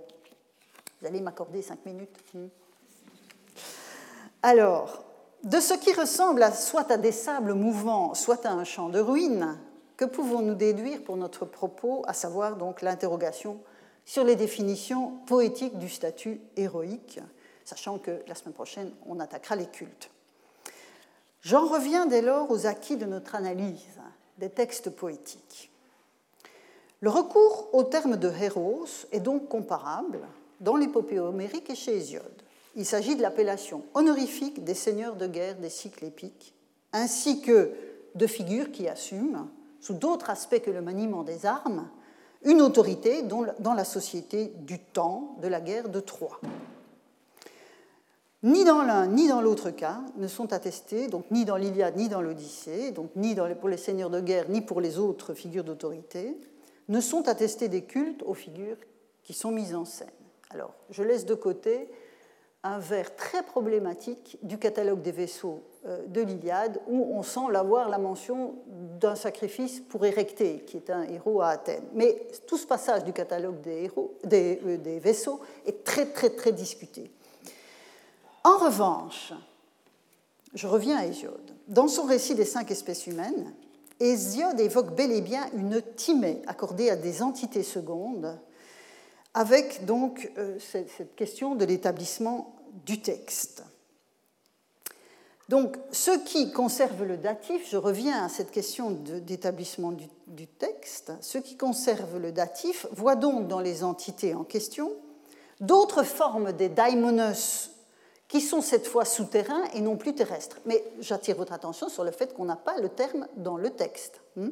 vous 1.01 1.07
allez 1.07 1.21
m'accorder 1.21 1.61
cinq 1.61 1.85
minutes 1.85 2.17
hmm. 2.33 2.47
Alors, 4.43 5.05
de 5.45 5.61
ce 5.61 5.75
qui 5.75 5.93
ressemble 5.93 6.45
soit 6.55 6.91
à 6.91 6.97
des 6.97 7.13
sables 7.13 7.55
mouvants, 7.55 8.15
soit 8.15 8.47
à 8.47 8.53
un 8.53 8.65
champ 8.65 8.89
de 8.89 9.01
ruines, 9.01 9.59
que 9.97 10.05
pouvons-nous 10.05 10.55
déduire 10.55 11.03
pour 11.03 11.17
notre 11.17 11.45
propos, 11.45 12.03
à 12.07 12.13
savoir 12.13 12.57
donc 12.57 12.83
l'interrogation 12.83 13.61
sur 14.05 14.25
les 14.25 14.37
définitions 14.37 15.13
poétiques 15.27 15.79
du 15.79 15.89
statut 15.89 16.41
héroïque, 16.57 17.21
sachant 17.65 17.99
que 17.99 18.23
la 18.27 18.35
semaine 18.35 18.55
prochaine, 18.55 18.93
on 19.07 19.21
attaquera 19.21 19.57
les 19.57 19.67
cultes. 19.67 20.11
J'en 21.43 21.67
reviens 21.67 22.07
dès 22.07 22.23
lors 22.23 22.51
aux 22.51 22.67
acquis 22.67 22.97
de 22.97 23.07
notre 23.07 23.35
analyse 23.35 24.01
des 24.39 24.49
textes 24.49 24.91
poétiques. 24.91 25.71
Le 27.01 27.11
recours 27.11 27.69
au 27.73 27.83
terme 27.83 28.17
de 28.17 28.31
héros 28.31 28.87
est 29.11 29.21
donc 29.21 29.49
comparable 29.49 30.21
dans 30.61 30.77
l'épopée 30.77 31.19
homérique 31.19 31.69
et 31.71 31.75
chez 31.75 31.97
Hésiode. 31.97 32.42
Il 32.75 32.87
s'agit 32.87 33.17
de 33.17 33.23
l'appellation 33.23 33.83
honorifique 33.95 34.65
des 34.65 34.75
seigneurs 34.75 35.17
de 35.17 35.27
guerre 35.27 35.57
des 35.57 35.69
cycles 35.71 36.05
épiques, 36.05 36.55
ainsi 36.93 37.41
que 37.43 37.73
de 38.15 38.27
figures 38.27 38.73
qui 38.73 38.89
assument, 38.89 39.49
sous 39.81 39.95
d'autres 39.95 40.31
aspects 40.31 40.61
que 40.61 40.71
le 40.71 40.81
maniement 40.81 41.23
des 41.23 41.45
armes, 41.45 41.89
une 42.45 42.63
autorité 42.63 43.23
dans 43.23 43.75
la 43.75 43.85
société 43.85 44.53
du 44.57 44.79
temps 44.79 45.37
de 45.41 45.49
la 45.49 45.61
guerre 45.61 45.89
de 45.89 46.01
Troie. 46.01 46.41
Ni 48.45 48.65
dans 48.65 48.83
l'un 48.83 49.07
ni 49.07 49.29
dans 49.29 49.41
l'autre 49.41 49.71
cas 49.71 50.01
ne 50.17 50.27
sont 50.27 50.53
attestés, 50.53 51.07
donc 51.07 51.31
ni 51.31 51.45
dans 51.45 51.57
l'Iliade 51.57 51.97
ni 51.97 52.09
dans 52.09 52.21
l'Odyssée, 52.21 52.91
donc 52.91 53.11
ni 53.15 53.37
pour 53.61 53.69
les 53.69 53.77
seigneurs 53.77 54.11
de 54.11 54.21
guerre 54.21 54.49
ni 54.49 54.61
pour 54.61 54.81
les 54.81 54.99
autres 54.99 55.35
figures 55.35 55.63
d'autorité, 55.63 56.37
ne 56.89 57.01
sont 57.01 57.29
attestés 57.29 57.69
des 57.69 57.85
cultes 57.85 58.25
aux 58.25 58.35
figures 58.35 58.79
qui 59.23 59.33
sont 59.33 59.53
mises 59.53 59.75
en 59.77 59.85
scène. 59.85 60.09
Alors, 60.51 60.75
je 60.91 61.05
laisse 61.05 61.25
de 61.25 61.35
côté 61.35 61.89
un 62.65 62.79
vers 62.79 63.17
très 63.17 63.43
problématique 63.43 64.39
du 64.43 64.59
catalogue 64.59 65.03
des 65.03 65.13
vaisseaux 65.13 65.63
euh, 65.87 66.07
de 66.07 66.21
l'Iliade, 66.21 66.81
où 66.87 67.17
on 67.17 67.23
sent 67.23 67.51
l'avoir 67.51 67.89
la 67.89 67.99
mention 67.99 68.55
d'un 69.01 69.17
sacrifice 69.17 69.81
pour 69.81 70.07
Érectée, 70.07 70.63
qui 70.67 70.77
est 70.77 70.91
un 70.91 71.03
héros 71.03 71.41
à 71.41 71.49
Athènes. 71.49 71.85
Mais 71.95 72.29
tout 72.47 72.57
ce 72.57 72.67
passage 72.67 73.05
du 73.05 73.13
catalogue 73.13 73.57
euh, 73.67 74.77
des 74.77 74.99
vaisseaux 75.01 75.41
est 75.67 75.83
très 75.83 76.07
très 76.07 76.31
très 76.31 76.53
discuté. 76.53 77.11
En 78.45 78.59
revanche, 78.59 79.33
je 80.55 80.67
reviens 80.67 80.99
à 80.99 81.07
Hésiode. 81.07 81.53
Dans 81.69 81.89
son 81.89 82.05
récit 82.05 82.35
des 82.35 82.45
cinq 82.45 82.71
espèces 82.71 83.07
humaines, 83.07 83.53
Hésiode 83.99 84.59
évoque 84.61 84.95
bel 84.95 85.13
et 85.13 85.21
bien 85.21 85.47
une 85.55 85.81
timée 85.81 86.43
accordée 86.47 86.91
à 86.91 86.97
des 86.97 87.23
entités 87.23 87.63
secondes 87.63 88.37
avec 89.35 89.85
donc 89.85 90.31
euh, 90.39 90.59
cette 90.59 91.15
question 91.17 91.55
de 91.55 91.65
l'établissement 91.65 92.55
du 92.85 93.01
texte. 93.01 93.65
Donc, 95.49 95.77
ceux 95.91 96.19
qui 96.23 96.53
conservent 96.53 97.05
le 97.05 97.17
datif, 97.17 97.69
je 97.69 97.77
reviens 97.77 98.25
à 98.25 98.29
cette 98.29 98.51
question 98.51 98.91
d'établissement 98.91 99.93
du, 99.93 100.47
texte, 100.47 101.13
ceux 101.21 101.41
qui 101.41 101.57
conservent 101.57 102.19
le 102.19 102.33
datif 102.33 102.87
voient 102.93 103.17
donc 103.17 103.49
dans 103.49 103.61
les 103.61 103.85
entités 103.85 104.35
en 104.35 104.45
question 104.45 104.93
d'autres 105.61 106.05
formes 106.05 106.53
des 106.53 106.69
daimonos 106.69 107.71
qui 108.29 108.41
sont 108.41 108.63
cette 108.63 108.87
fois 108.87 109.05
souterrains 109.05 109.65
et 109.75 109.81
non 109.81 109.97
plus 109.97 110.15
terrestres. 110.15 110.59
Mais 110.65 110.83
j'attire 111.01 111.37
votre 111.37 111.53
attention 111.53 111.89
sur 111.89 112.03
le 112.03 112.13
fait 112.13 112.33
qu'on 112.33 112.47
n'a 112.47 112.57
pas 112.57 112.79
le 112.81 112.89
terme 112.89 113.29
dans 113.37 113.57
le 113.57 113.71
texte. 113.71 114.21
Hmm 114.37 114.51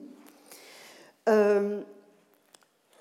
euh, 1.28 1.80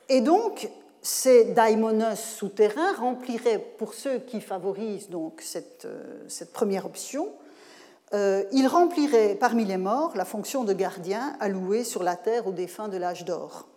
et 0.08 0.22
donc, 0.22 0.70
ces 1.02 1.46
daimonos 1.46 2.16
souterrains 2.16 2.94
rempliraient, 2.94 3.60
pour 3.60 3.94
ceux 3.94 4.20
qui 4.20 4.42
favorisent 4.42 5.10
donc 5.10 5.42
cette, 5.42 5.86
euh, 5.86 6.46
première 6.54 6.86
option, 6.86 7.30
euh, 8.14 8.44
ils 8.52 8.68
rempliraient 8.68 9.36
parmi 9.36 9.66
les 9.66 9.78
morts 9.78 10.14
la 10.16 10.26
fonction 10.26 10.64
de 10.64 10.74
gardien 10.74 11.36
alloué 11.40 11.84
sur 11.84 12.04
la 12.04 12.16
terre 12.16 12.48
aux 12.48 12.52
défunts 12.52 12.88
de 12.88 12.98
l'âge 12.98 13.24
d'or. 13.24 13.68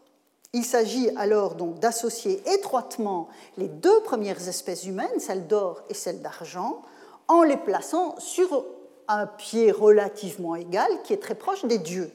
Il 0.55 0.65
s'agit 0.65 1.11
alors 1.17 1.55
donc 1.55 1.79
d'associer 1.79 2.43
étroitement 2.53 3.29
les 3.57 3.69
deux 3.69 4.01
premières 4.03 4.49
espèces 4.49 4.85
humaines, 4.85 5.19
celle 5.19 5.47
d'or 5.47 5.83
et 5.89 5.95
celle 5.95 6.23
d'argent, 6.23 6.83
en 7.29 7.43
les 7.43 7.57
plaçant 7.57 8.19
sur 8.19 8.65
un 9.09 9.27
pied 9.27 9.71
relativement 9.71 10.57
égal 10.57 10.91
qui 11.05 11.13
est 11.13 11.23
très 11.23 11.35
proche 11.35 11.65
des 11.65 11.79
dieux, 11.79 12.11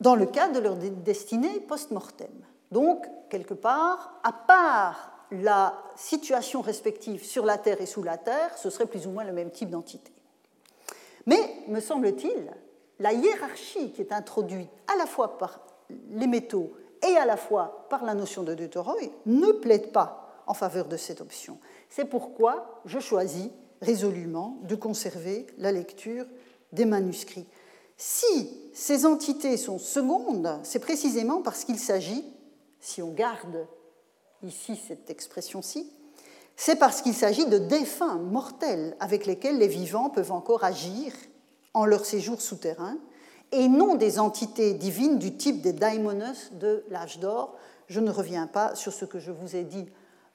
dans 0.00 0.14
le 0.14 0.26
cas 0.26 0.48
de 0.48 0.58
leur 0.58 0.76
destinée 0.76 1.60
post-mortem. 1.60 2.32
Donc, 2.70 3.06
quelque 3.30 3.54
part, 3.54 4.20
à 4.22 4.32
part 4.32 5.12
la 5.30 5.74
situation 5.96 6.60
respective 6.60 7.24
sur 7.24 7.46
la 7.46 7.56
Terre 7.56 7.80
et 7.80 7.86
sous 7.86 8.02
la 8.02 8.18
Terre, 8.18 8.58
ce 8.58 8.68
serait 8.68 8.86
plus 8.86 9.06
ou 9.06 9.10
moins 9.10 9.24
le 9.24 9.32
même 9.32 9.50
type 9.50 9.70
d'entité. 9.70 10.12
Mais, 11.26 11.38
me 11.68 11.80
semble-t-il, 11.80 12.50
la 12.98 13.12
hiérarchie 13.12 13.92
qui 13.92 14.02
est 14.02 14.12
introduite 14.12 14.70
à 14.92 14.96
la 14.96 15.06
fois 15.06 15.38
par 15.38 15.60
les 16.10 16.26
métaux 16.26 16.72
et 17.06 17.16
à 17.16 17.24
la 17.24 17.36
fois 17.36 17.86
par 17.88 18.04
la 18.04 18.14
notion 18.14 18.42
de 18.42 18.54
deutéroi 18.54 18.96
ne 19.26 19.52
plaide 19.52 19.92
pas 19.92 20.42
en 20.46 20.54
faveur 20.54 20.86
de 20.86 20.96
cette 20.96 21.20
option. 21.20 21.58
C'est 21.88 22.04
pourquoi 22.04 22.82
je 22.84 22.98
choisis 22.98 23.48
résolument 23.80 24.58
de 24.62 24.74
conserver 24.74 25.46
la 25.58 25.72
lecture 25.72 26.26
des 26.72 26.84
manuscrits. 26.84 27.46
Si 27.96 28.70
ces 28.72 29.06
entités 29.06 29.56
sont 29.56 29.78
secondes, 29.78 30.58
c'est 30.62 30.78
précisément 30.78 31.42
parce 31.42 31.64
qu'il 31.64 31.78
s'agit 31.78 32.24
si 32.80 33.02
on 33.02 33.10
garde 33.10 33.66
ici 34.42 34.76
cette 34.76 35.10
expression-ci, 35.10 35.92
c'est 36.56 36.76
parce 36.76 37.02
qu'il 37.02 37.14
s'agit 37.14 37.46
de 37.46 37.58
défunts 37.58 38.16
mortels 38.16 38.96
avec 39.00 39.26
lesquels 39.26 39.58
les 39.58 39.68
vivants 39.68 40.10
peuvent 40.10 40.32
encore 40.32 40.64
agir 40.64 41.12
en 41.72 41.86
leur 41.86 42.04
séjour 42.04 42.40
souterrain, 42.40 42.96
et 43.52 43.68
non 43.68 43.94
des 43.94 44.18
entités 44.18 44.74
divines 44.74 45.18
du 45.18 45.36
type 45.36 45.60
des 45.60 45.72
daimonos 45.72 46.52
de 46.52 46.84
l'âge 46.90 47.18
d'or. 47.18 47.56
Je 47.88 48.00
ne 48.00 48.10
reviens 48.10 48.46
pas 48.46 48.74
sur 48.74 48.92
ce 48.92 49.04
que 49.04 49.18
je 49.18 49.32
vous 49.32 49.56
ai 49.56 49.64
dit 49.64 49.86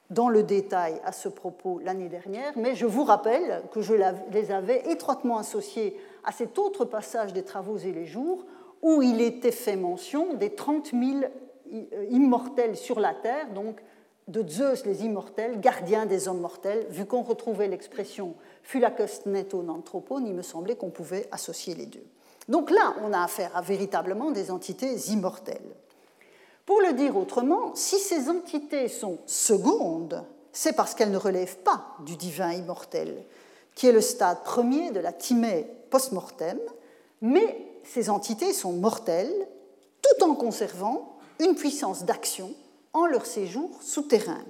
dans 0.09 0.29
le 0.29 0.43
détail 0.43 0.99
à 1.03 1.11
ce 1.11 1.29
propos 1.29 1.79
l'année 1.83 2.09
dernière, 2.09 2.53
mais 2.55 2.75
je 2.75 2.85
vous 2.85 3.03
rappelle 3.03 3.63
que 3.71 3.81
je 3.81 3.93
les 4.31 4.51
avais 4.51 4.89
étroitement 4.91 5.37
associés 5.37 5.97
à 6.23 6.31
cet 6.31 6.59
autre 6.59 6.85
passage 6.85 7.33
des 7.33 7.43
Travaux 7.43 7.77
et 7.77 7.91
les 7.91 8.05
Jours, 8.05 8.45
où 8.81 9.01
il 9.01 9.21
était 9.21 9.51
fait 9.51 9.77
mention 9.77 10.33
des 10.35 10.53
30 10.53 10.91
000 10.91 11.03
euh, 11.23 11.27
immortels 12.09 12.77
sur 12.77 12.99
la 12.99 13.13
terre, 13.13 13.51
donc 13.53 13.81
de 14.27 14.47
Zeus 14.47 14.85
les 14.85 15.05
immortels, 15.05 15.59
gardien 15.59 16.05
des 16.05 16.27
hommes 16.27 16.41
mortels. 16.41 16.85
Vu 16.89 17.05
qu'on 17.05 17.21
retrouvait 17.21 17.67
l'expression 17.67 18.35
fulacus 18.63 19.25
neto 19.25 19.63
anthropone, 19.67 20.25
il 20.25 20.33
me 20.33 20.41
semblait 20.41 20.75
qu'on 20.75 20.89
pouvait 20.89 21.27
associer 21.31 21.75
les 21.75 21.85
deux. 21.85 22.05
Donc 22.47 22.69
là, 22.69 22.95
on 23.03 23.13
a 23.13 23.23
affaire 23.23 23.55
à 23.55 23.61
véritablement 23.61 24.31
des 24.31 24.51
entités 24.51 24.93
immortelles. 25.09 25.75
Pour 26.65 26.81
le 26.81 26.93
dire 26.93 27.15
autrement, 27.15 27.75
si 27.75 27.99
ces 27.99 28.29
entités 28.29 28.87
sont 28.87 29.19
secondes, 29.25 30.23
c'est 30.51 30.75
parce 30.75 30.95
qu'elles 30.95 31.11
ne 31.11 31.17
relèvent 31.17 31.59
pas 31.59 31.95
du 32.05 32.15
divin 32.15 32.53
immortel, 32.53 33.23
qui 33.75 33.87
est 33.87 33.91
le 33.91 34.01
stade 34.01 34.41
premier 34.43 34.91
de 34.91 34.99
la 34.99 35.13
timée 35.13 35.67
post-mortem, 35.91 36.59
mais 37.21 37.61
ces 37.83 38.09
entités 38.09 38.53
sont 38.53 38.73
mortelles 38.73 39.47
tout 40.01 40.23
en 40.23 40.33
conservant 40.33 41.14
une 41.39 41.55
puissance 41.55 42.05
d'action 42.05 42.53
en 42.93 43.05
leur 43.05 43.25
séjour 43.25 43.69
souterrain. 43.81 44.43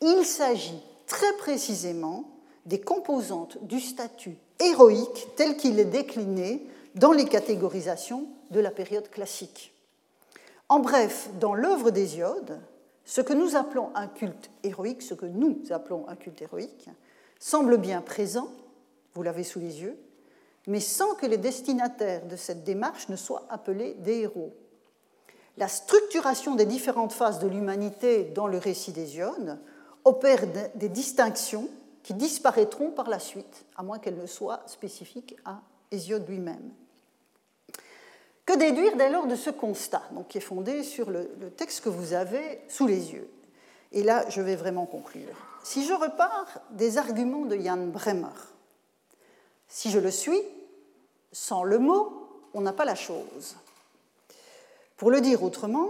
Il 0.00 0.24
s'agit 0.24 0.82
très 1.06 1.32
précisément 1.38 2.28
des 2.66 2.80
composantes 2.80 3.58
du 3.62 3.80
statut 3.80 4.36
héroïque 4.60 5.28
tel 5.36 5.56
qu'il 5.56 5.78
est 5.78 5.84
décliné 5.84 6.66
dans 6.94 7.12
les 7.12 7.26
catégorisations 7.26 8.26
de 8.50 8.60
la 8.60 8.70
période 8.70 9.08
classique. 9.10 9.72
En 10.68 10.80
bref, 10.80 11.30
dans 11.40 11.54
l'œuvre 11.54 11.90
d'Hésiode, 11.90 12.60
ce 13.04 13.20
que 13.20 13.32
nous 13.32 13.54
appelons 13.54 13.90
un 13.94 14.08
culte 14.08 14.50
héroïque, 14.64 15.02
ce 15.02 15.14
que 15.14 15.26
nous 15.26 15.60
appelons 15.70 16.08
un 16.08 16.16
culte 16.16 16.42
héroïque, 16.42 16.88
semble 17.38 17.76
bien 17.78 18.00
présent, 18.00 18.50
vous 19.14 19.22
l'avez 19.22 19.44
sous 19.44 19.60
les 19.60 19.80
yeux, 19.82 19.96
mais 20.66 20.80
sans 20.80 21.14
que 21.14 21.26
les 21.26 21.36
destinataires 21.36 22.26
de 22.26 22.34
cette 22.34 22.64
démarche 22.64 23.08
ne 23.08 23.16
soient 23.16 23.46
appelés 23.48 23.94
des 24.00 24.20
héros. 24.20 24.52
La 25.56 25.68
structuration 25.68 26.54
des 26.54 26.66
différentes 26.66 27.12
phases 27.12 27.38
de 27.38 27.48
l'humanité 27.48 28.24
dans 28.24 28.46
le 28.46 28.58
récit 28.58 28.92
d'Hésiode 28.92 29.58
opère 30.04 30.44
des 30.74 30.88
distinctions 30.88 31.68
qui 32.02 32.14
disparaîtront 32.14 32.90
par 32.90 33.08
la 33.08 33.18
suite, 33.18 33.64
à 33.74 33.82
moins 33.82 33.98
qu'elles 33.98 34.18
ne 34.18 34.26
soient 34.26 34.62
spécifiques 34.66 35.36
à 35.44 35.60
Hésiode 35.90 36.28
lui-même. 36.28 36.70
Que 38.44 38.56
déduire 38.56 38.96
dès 38.96 39.10
lors 39.10 39.26
de 39.26 39.34
ce 39.34 39.50
constat, 39.50 40.02
donc, 40.12 40.28
qui 40.28 40.38
est 40.38 40.40
fondé 40.40 40.84
sur 40.84 41.10
le, 41.10 41.28
texte 41.56 41.82
que 41.82 41.88
vous 41.88 42.12
avez 42.12 42.60
sous 42.68 42.86
les 42.86 43.12
yeux? 43.12 43.28
Et 43.90 44.04
là, 44.04 44.24
je 44.28 44.40
vais 44.40 44.54
vraiment 44.54 44.86
conclure. 44.86 45.34
Si 45.64 45.84
je 45.84 45.92
repars 45.92 46.60
des 46.70 46.96
arguments 46.96 47.44
de 47.44 47.56
Jan 47.56 47.88
Bremer, 47.88 48.28
si 49.66 49.90
je 49.90 49.98
le 49.98 50.12
suis, 50.12 50.40
sans 51.32 51.64
le 51.64 51.80
mot, 51.80 52.28
on 52.54 52.60
n'a 52.60 52.72
pas 52.72 52.84
la 52.84 52.94
chose. 52.94 53.56
Pour 54.96 55.10
le 55.10 55.20
dire 55.20 55.42
autrement, 55.42 55.88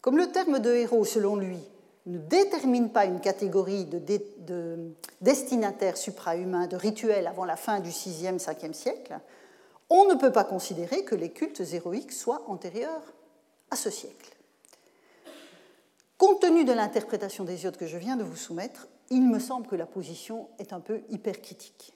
comme 0.00 0.16
le 0.16 0.30
terme 0.30 0.58
de 0.58 0.74
héros, 0.74 1.04
selon 1.04 1.36
lui, 1.36 1.58
ne 2.06 2.18
détermine 2.18 2.90
pas 2.90 3.06
une 3.06 3.20
catégorie 3.20 3.84
de, 3.84 3.98
de 4.38 4.92
destinataires 5.20 5.96
suprahumains, 5.96 6.66
de 6.66 6.76
rituels 6.76 7.26
avant 7.26 7.44
la 7.44 7.56
fin 7.56 7.80
du 7.80 7.90
6e, 7.90 8.38
5e 8.38 8.72
siècle, 8.72 9.18
on 9.90 10.04
ne 10.06 10.14
peut 10.14 10.32
pas 10.32 10.44
considérer 10.44 11.04
que 11.04 11.14
les 11.14 11.30
cultes 11.30 11.62
héroïques 11.72 12.12
soient 12.12 12.42
antérieurs 12.48 13.12
à 13.70 13.76
ce 13.76 13.90
siècle. 13.90 14.36
Compte 16.18 16.40
tenu 16.40 16.64
de 16.64 16.72
l'interprétation 16.72 17.44
d'Hésiode 17.44 17.76
que 17.76 17.86
je 17.86 17.98
viens 17.98 18.16
de 18.16 18.24
vous 18.24 18.36
soumettre, 18.36 18.88
il 19.10 19.28
me 19.28 19.38
semble 19.38 19.66
que 19.66 19.76
la 19.76 19.86
position 19.86 20.48
est 20.58 20.72
un 20.72 20.80
peu 20.80 21.02
hypercritique. 21.10 21.92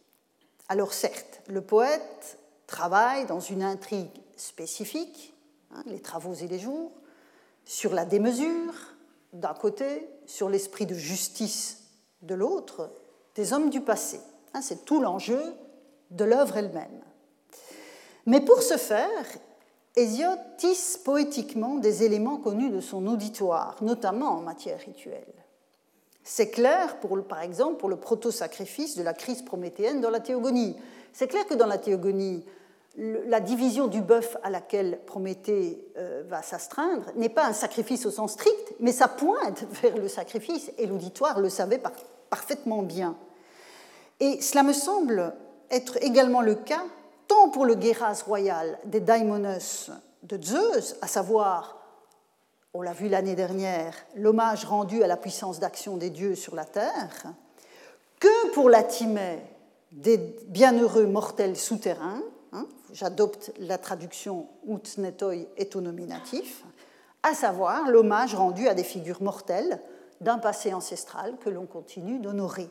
Alors 0.68 0.92
certes, 0.92 1.40
le 1.48 1.62
poète 1.62 2.38
travaille 2.66 3.26
dans 3.26 3.40
une 3.40 3.62
intrigue 3.62 4.10
spécifique, 4.36 5.34
hein, 5.72 5.82
les 5.86 6.00
travaux 6.00 6.34
et 6.34 6.46
les 6.46 6.58
jours, 6.58 6.92
sur 7.64 7.94
la 7.94 8.04
démesure 8.04 8.74
d'un 9.32 9.54
côté, 9.54 10.08
sur 10.26 10.48
l'esprit 10.48 10.86
de 10.86 10.94
justice 10.94 11.84
de 12.22 12.34
l'autre, 12.34 12.90
des 13.34 13.52
hommes 13.52 13.70
du 13.70 13.80
passé. 13.80 14.20
Hein, 14.54 14.62
c'est 14.62 14.84
tout 14.84 15.00
l'enjeu 15.00 15.40
de 16.10 16.24
l'œuvre 16.24 16.56
elle-même. 16.56 17.02
Mais 18.26 18.40
pour 18.40 18.62
ce 18.62 18.76
faire, 18.76 19.26
Hésiode 19.96 20.38
tisse 20.58 20.96
poétiquement 20.96 21.76
des 21.76 22.04
éléments 22.04 22.36
connus 22.36 22.70
de 22.70 22.80
son 22.80 23.06
auditoire, 23.06 23.76
notamment 23.82 24.30
en 24.30 24.40
matière 24.40 24.78
rituelle. 24.78 25.32
C'est 26.22 26.50
clair, 26.50 26.98
par 27.28 27.40
exemple, 27.40 27.78
pour 27.78 27.88
le 27.88 27.96
proto-sacrifice 27.96 28.96
de 28.96 29.02
la 29.02 29.14
crise 29.14 29.42
prométhéenne 29.42 30.00
dans 30.00 30.10
la 30.10 30.20
théogonie. 30.20 30.76
C'est 31.12 31.26
clair 31.26 31.46
que 31.46 31.54
dans 31.54 31.66
la 31.66 31.78
théogonie, 31.78 32.44
la 32.99 33.38
division 33.38 33.86
du 33.86 34.01
bœuf 34.01 34.36
à 34.42 34.51
laquelle 34.51 34.99
Prométhée 35.07 35.86
euh, 35.96 36.24
va 36.26 36.42
s'astreindre 36.42 37.07
n'est 37.14 37.28
pas 37.28 37.46
un 37.46 37.53
sacrifice 37.53 38.05
au 38.07 38.11
sens 38.11 38.32
strict, 38.32 38.74
mais 38.80 38.90
ça 38.90 39.07
pointe 39.07 39.64
vers 39.82 39.96
le 39.96 40.09
sacrifice, 40.09 40.72
et 40.78 40.86
l'auditoire 40.86 41.40
le 41.40 41.49
savait 41.49 41.80
parfaitement 42.28 42.82
bien. 42.82 43.16
Et 44.18 44.40
cela 44.40 44.64
me 44.64 44.72
semble 44.72 45.32
être 45.70 46.03
également 46.03 46.40
le 46.40 46.57
cas 46.57 46.82
tant 47.28 47.51
pour 47.51 47.66
le 47.66 47.76
guéras 47.76 48.22
royal 48.26 48.78
des 48.84 49.01
daimonos 49.01 49.90
de 50.24 50.42
Zeus, 50.42 50.96
à 51.01 51.07
savoir, 51.07 51.76
on 52.74 52.82
l'a 52.82 52.92
vu 52.92 53.09
l'année 53.09 53.36
dernière, 53.36 53.94
l'hommage 54.16 54.64
rendu 54.64 55.05
à 55.05 55.07
la 55.07 55.16
puissance 55.16 55.61
d'action 55.61 55.96
des 55.96 56.11
dieux 56.11 56.34
sur 56.34 56.57
la 56.57 56.64
terre, 56.64 57.32
que 58.18 58.51
pour 58.53 58.68
la 58.68 58.82
timée 58.82 59.38
des 59.92 60.18
bienheureux 60.49 61.07
mortels 61.07 61.57
souterrains, 61.57 62.22
hein, 62.53 62.66
j'adopte 62.92 63.53
la 63.59 63.78
traduction 63.78 64.46
ut 64.66 64.99
netoi 64.99 65.34
nominatif, 65.76 66.64
à 67.22 67.34
savoir 67.34 67.90
l'hommage 67.90 68.34
rendu 68.34 68.68
à 68.68 68.74
des 68.74 68.84
figures 68.84 69.22
mortelles 69.22 69.80
d'un 70.20 70.38
passé 70.38 70.72
ancestral 70.72 71.36
que 71.38 71.51
l'on 71.51 71.66
continue 71.66 72.18
d'honorer. 72.18 72.68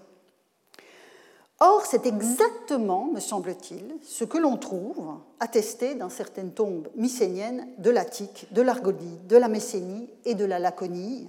Or, 1.60 1.86
c'est 1.88 2.06
exactement, 2.06 3.06
me 3.06 3.20
semble-t-il, 3.20 3.96
ce 4.04 4.24
que 4.24 4.38
l'on 4.38 4.58
trouve 4.58 5.16
attesté 5.40 5.96
dans 5.96 6.10
certaines 6.10 6.52
tombes 6.52 6.88
mycéniennes 6.96 7.68
de 7.80 7.90
l'Attique, 7.90 8.48
de 8.52 8.62
l'Argolie, 8.62 9.18
de 9.28 9.38
la 9.38 9.48
Messénie 9.48 10.08
et 10.26 10.36
de 10.36 10.46
la 10.46 10.60
Laconie, 10.60 11.28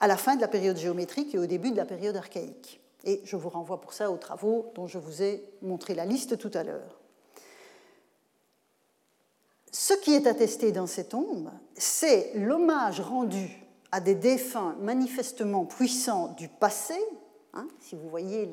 à 0.00 0.08
la 0.08 0.16
fin 0.16 0.34
de 0.34 0.40
la 0.40 0.48
période 0.48 0.76
géométrique 0.76 1.32
et 1.36 1.38
au 1.38 1.46
début 1.46 1.70
de 1.70 1.76
la 1.76 1.84
période 1.84 2.16
archaïque. 2.16 2.80
Et 3.04 3.20
je 3.24 3.36
vous 3.36 3.48
renvoie 3.48 3.80
pour 3.80 3.92
ça 3.92 4.10
aux 4.10 4.16
travaux 4.16 4.72
dont 4.74 4.88
je 4.88 4.98
vous 4.98 5.22
ai 5.22 5.44
montré 5.62 5.94
la 5.94 6.06
liste 6.06 6.38
tout 6.38 6.50
à 6.54 6.64
l'heure. 6.64 7.01
Ce 9.74 9.94
qui 9.94 10.12
est 10.12 10.26
attesté 10.26 10.70
dans 10.70 10.86
ces 10.86 11.04
tombes, 11.04 11.50
c'est 11.74 12.32
l'hommage 12.34 13.00
rendu 13.00 13.48
à 13.90 14.00
des 14.00 14.14
défunts 14.14 14.76
manifestement 14.80 15.64
puissants 15.64 16.34
du 16.36 16.48
passé. 16.48 16.94
Hein, 17.54 17.66
si 17.80 17.96
vous 17.96 18.08
voyez 18.10 18.46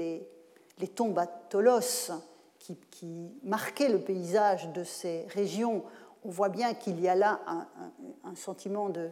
les 0.77 0.87
tombes 0.87 1.19
à 1.19 1.27
Tolos 1.27 2.11
qui, 2.91 3.31
marquaient 3.43 3.89
le 3.89 3.99
paysage 3.99 4.71
de 4.71 4.83
ces 4.83 5.25
régions, 5.29 5.83
on 6.23 6.29
voit 6.29 6.49
bien 6.49 6.73
qu'il 6.73 6.99
y 7.01 7.07
a 7.07 7.15
là 7.15 7.41
un, 8.23 8.35
sentiment 8.35 8.89
de, 8.89 9.11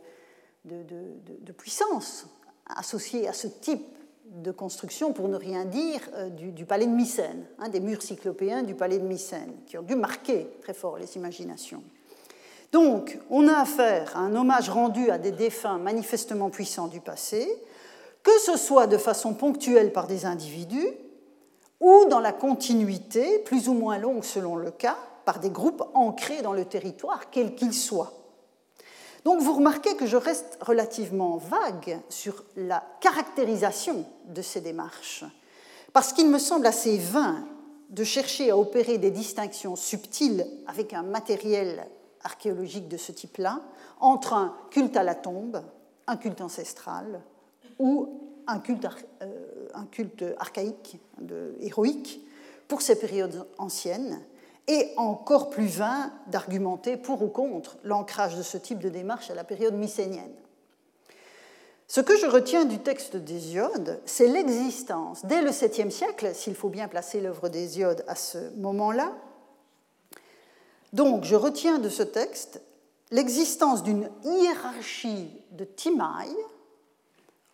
puissance 1.57 2.27
associé 2.67 3.27
à 3.27 3.33
ce 3.33 3.47
type 3.47 3.85
de 4.25 4.51
construction, 4.51 5.13
pour 5.13 5.29
ne 5.29 5.37
rien 5.37 5.63
dire, 5.63 6.01
euh, 6.15 6.29
du, 6.29 6.65
palais 6.65 6.85
de 6.85 6.91
Mycène, 6.91 7.45
hein, 7.59 7.69
des 7.69 7.79
murs 7.79 8.01
cyclopéens 8.01 8.61
du 8.61 8.75
palais 8.75 8.99
de 8.99 9.07
Mycène, 9.07 9.53
qui 9.65 9.77
ont 9.77 9.83
dû 9.83 9.95
marquer 9.95 10.49
très 10.61 10.73
fort 10.73 10.97
les 10.97 11.15
imaginations. 11.15 11.81
Donc, 12.71 13.17
on 13.29 13.47
a 13.47 13.59
affaire 13.59 14.15
à 14.15 14.19
un 14.19 14.35
hommage 14.35 14.69
rendu 14.69 15.09
à 15.09 15.17
des 15.17 15.31
défunts 15.31 15.77
manifestement 15.77 16.49
puissants 16.49 16.87
du 16.87 16.99
passé, 16.99 17.47
que 18.23 18.37
ce 18.39 18.57
soit 18.57 18.87
de 18.87 18.97
façon 18.97 19.33
ponctuelle 19.33 19.93
par 19.93 20.07
des 20.07 20.25
individus, 20.25 20.89
ou 21.79 22.05
dans 22.09 22.19
la 22.19 22.33
continuité, 22.33 23.39
plus 23.39 23.69
ou 23.69 23.73
moins 23.73 23.97
longue 23.97 24.23
selon 24.23 24.55
le 24.55 24.71
cas, 24.71 24.97
par 25.25 25.39
des 25.39 25.49
groupes 25.49 25.83
ancrés 25.93 26.41
dans 26.41 26.53
le 26.53 26.65
territoire, 26.65 27.29
quel 27.29 27.55
qu'il 27.55 27.73
soit. 27.73 28.13
Donc 29.23 29.41
vous 29.41 29.53
remarquez 29.53 29.95
que 29.95 30.05
je 30.05 30.17
reste 30.17 30.57
relativement 30.61 31.37
vague 31.37 31.99
sur 32.09 32.43
la 32.55 32.83
caractérisation 33.01 34.05
de 34.25 34.41
ces 34.41 34.61
démarches, 34.61 35.25
parce 35.93 36.13
qu'il 36.13 36.29
me 36.29 36.39
semble 36.39 36.65
assez 36.65 36.97
vain 36.97 37.45
de 37.89 38.03
chercher 38.03 38.51
à 38.51 38.57
opérer 38.57 38.97
des 38.97 39.11
distinctions 39.11 39.75
subtiles 39.75 40.45
avec 40.67 40.93
un 40.93 41.03
matériel 41.03 41.87
archéologique 42.27 42.89
de 42.89 42.97
ce 42.97 43.13
type-là 43.13 43.61
entre 43.99 44.33
un 44.33 44.55
culte 44.69 44.97
à 44.97 45.03
la 45.03 45.15
tombe, 45.15 45.63
un 46.05 46.17
culte 46.17 46.41
ancestral 46.41 47.21
ou 47.79 48.21
un 48.47 48.59
culte, 48.59 48.87
euh, 49.21 49.67
un 49.73 49.85
culte 49.85 50.25
archaïque, 50.37 50.99
héroïque, 51.61 52.21
pour 52.67 52.81
ces 52.81 52.99
périodes 52.99 53.47
anciennes, 53.57 54.19
et 54.67 54.91
encore 54.97 55.49
plus 55.49 55.67
vain 55.67 56.11
d'argumenter 56.27 56.97
pour 56.97 57.23
ou 57.23 57.29
contre 57.29 57.77
l'ancrage 57.83 58.35
de 58.35 58.43
ce 58.43 58.57
type 58.57 58.79
de 58.79 58.89
démarche 58.89 59.31
à 59.31 59.35
la 59.35 59.45
période 59.45 59.73
mycénienne. 59.73 60.33
Ce 61.87 62.01
que 62.01 62.17
je 62.17 62.25
retiens 62.25 62.65
du 62.65 62.79
texte 62.79 63.15
d'Hésiode, 63.15 64.01
c'est 64.05 64.27
l'existence, 64.27 65.25
dès 65.25 65.41
le 65.41 65.51
7e 65.51 65.89
siècle, 65.89 66.35
s'il 66.35 66.53
faut 66.53 66.67
bien 66.67 66.89
placer 66.89 67.21
l'œuvre 67.21 67.47
d'Hésiode 67.47 68.03
à 68.09 68.15
ce 68.15 68.53
moment-là, 68.57 69.13
donc 70.93 71.23
je 71.23 71.35
retiens 71.35 71.79
de 71.79 71.89
ce 71.89 72.03
texte 72.03 72.61
l'existence 73.11 73.83
d'une 73.83 74.09
hiérarchie 74.23 75.29
de 75.51 75.63
Timaï, 75.63 76.29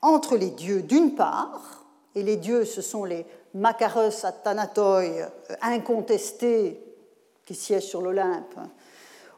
entre 0.02 0.36
les 0.36 0.50
dieux 0.50 0.82
d'une 0.82 1.16
part, 1.16 1.86
et 2.16 2.24
les 2.24 2.38
dieux 2.38 2.66
ce 2.66 2.82
sont 2.82 3.06
les 3.06 3.26
Macaros 3.54 4.26
Athanatoi 4.26 5.04
euh, 5.04 5.28
incontestés 5.62 6.84
qui 7.46 7.56
siègent 7.56 7.88
sur 7.88 8.02
l'Olympe, 8.02 8.56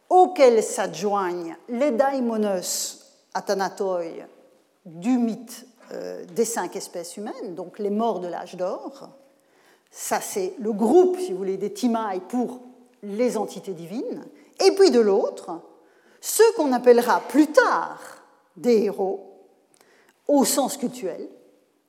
auxquels 0.09 0.63
s'adjoignent 0.63 1.55
les 1.69 1.91
daimonos 1.91 3.01
Athanatoi 3.33 4.03
du 4.85 5.17
mythe 5.17 5.65
euh, 5.91 6.25
des 6.25 6.45
cinq 6.45 6.75
espèces 6.75 7.17
humaines, 7.17 7.55
donc 7.55 7.79
les 7.79 7.89
morts 7.89 8.19
de 8.19 8.27
l'âge 8.27 8.55
d'or. 8.55 9.09
Ça, 9.91 10.19
c'est 10.21 10.55
le 10.59 10.71
groupe, 10.73 11.19
si 11.19 11.31
vous 11.31 11.37
voulez, 11.37 11.57
des 11.57 11.73
Timaï 11.73 12.19
pour 12.21 12.59
les 13.05 13.37
entités 13.37 13.73
divines. 13.73 14.25
Et 14.65 14.71
puis 14.71 14.91
de 14.91 14.99
l'autre, 14.99 15.61
ceux 16.21 16.51
qu'on 16.55 16.71
appellera 16.71 17.21
plus 17.21 17.47
tard 17.47 17.99
des 18.57 18.83
héros, 18.83 19.31
au 20.27 20.45
sens 20.45 20.77
cultuel, 20.77 21.29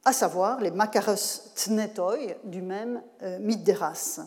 à 0.05 0.13
savoir 0.13 0.61
les 0.61 0.71
Makaros 0.71 1.53
Tnetoi 1.55 2.37
du 2.45 2.63
même 2.63 3.03
euh, 3.23 3.39
mythe 3.39 3.65
des 3.65 3.73
races. 3.73 4.21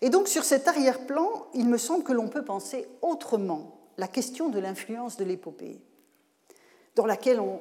Et 0.00 0.10
donc 0.10 0.28
sur 0.28 0.44
cet 0.44 0.68
arrière-plan, 0.68 1.46
il 1.54 1.68
me 1.68 1.78
semble 1.78 2.04
que 2.04 2.12
l'on 2.12 2.28
peut 2.28 2.44
penser 2.44 2.86
autrement 3.02 3.78
la 3.96 4.06
question 4.06 4.48
de 4.48 4.60
l'influence 4.60 5.16
de 5.16 5.24
l'épopée, 5.24 5.80
dont, 6.94 7.58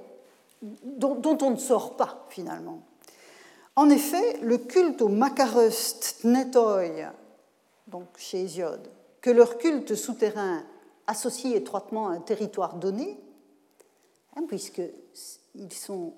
on 1.41 1.49
ne 1.49 1.57
sort 1.57 1.97
pas 1.97 2.25
finalement. 2.29 2.83
En 3.75 3.89
effet, 3.89 4.37
le 4.41 4.57
culte 4.59 5.01
aux 5.01 5.09
Makaros 5.09 5.99
Tnetoi, 6.21 7.11
chez 8.17 8.41
Hésiode, 8.41 8.89
que 9.21 9.29
leur 9.29 9.57
culte 9.57 9.95
souterrain 9.95 10.63
associe 11.07 11.55
étroitement 11.55 12.09
un 12.09 12.19
territoire 12.19 12.75
donné, 12.75 13.19
hein, 14.35 14.43
puisqu'ils 14.47 15.73
sont 15.73 16.13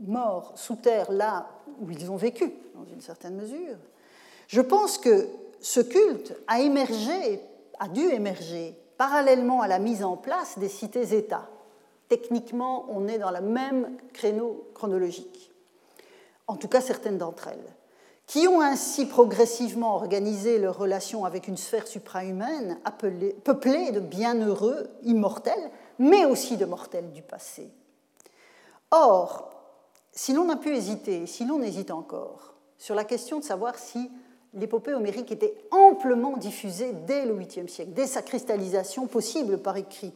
morts 0.00 0.52
sous 0.56 0.76
terre 0.76 1.10
là 1.12 1.48
où 1.80 1.90
ils 1.90 2.10
ont 2.10 2.16
vécu, 2.16 2.52
dans 2.74 2.84
une 2.84 3.00
certaine 3.00 3.36
mesure, 3.36 3.76
je 4.48 4.60
pense 4.60 4.98
que 4.98 5.26
ce 5.60 5.80
culte 5.80 6.34
a 6.46 6.60
émergé, 6.60 7.40
a 7.78 7.88
dû 7.88 8.02
émerger 8.02 8.76
parallèlement 8.98 9.62
à 9.62 9.68
la 9.68 9.78
mise 9.78 10.04
en 10.04 10.16
place 10.16 10.58
des 10.58 10.68
cités-États. 10.68 11.48
Techniquement, 12.08 12.86
on 12.90 13.08
est 13.08 13.18
dans 13.18 13.30
le 13.30 13.40
même 13.40 13.96
créneau 14.12 14.68
chronologique, 14.74 15.52
en 16.46 16.56
tout 16.56 16.68
cas 16.68 16.80
certaines 16.80 17.18
d'entre 17.18 17.48
elles, 17.48 17.74
qui 18.26 18.48
ont 18.48 18.60
ainsi 18.60 19.06
progressivement 19.06 19.94
organisé 19.94 20.58
leurs 20.58 20.78
relations 20.78 21.24
avec 21.24 21.46
une 21.46 21.56
sphère 21.56 21.86
suprahumaine 21.86 22.78
peuplée 23.44 23.92
de 23.92 24.00
bienheureux 24.00 24.88
immortels, 25.02 25.70
mais 25.98 26.24
aussi 26.24 26.56
de 26.56 26.64
mortels 26.64 27.12
du 27.12 27.22
passé. 27.22 27.70
Or, 28.90 29.50
si 30.12 30.32
l'on 30.32 30.48
a 30.48 30.56
pu 30.56 30.74
hésiter, 30.74 31.26
si 31.26 31.44
l'on 31.44 31.60
hésite 31.62 31.90
encore, 31.90 32.54
sur 32.78 32.94
la 32.94 33.04
question 33.04 33.38
de 33.38 33.44
savoir 33.44 33.78
si 33.78 34.10
l'épopée 34.54 34.94
homérique 34.94 35.32
était 35.32 35.54
amplement 35.70 36.36
diffusée 36.36 36.92
dès 36.92 37.26
le 37.26 37.36
8e 37.36 37.68
siècle, 37.68 37.92
dès 37.92 38.06
sa 38.06 38.22
cristallisation 38.22 39.06
possible 39.06 39.58
par 39.58 39.76
écrit, 39.76 40.14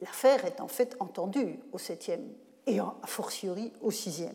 l'affaire 0.00 0.44
est 0.44 0.60
en 0.60 0.68
fait 0.68 0.96
entendue 0.98 1.60
au 1.72 1.78
7e 1.78 2.20
et 2.66 2.80
a 2.80 2.94
fortiori 3.04 3.72
au 3.80 3.90
6e. 3.90 4.32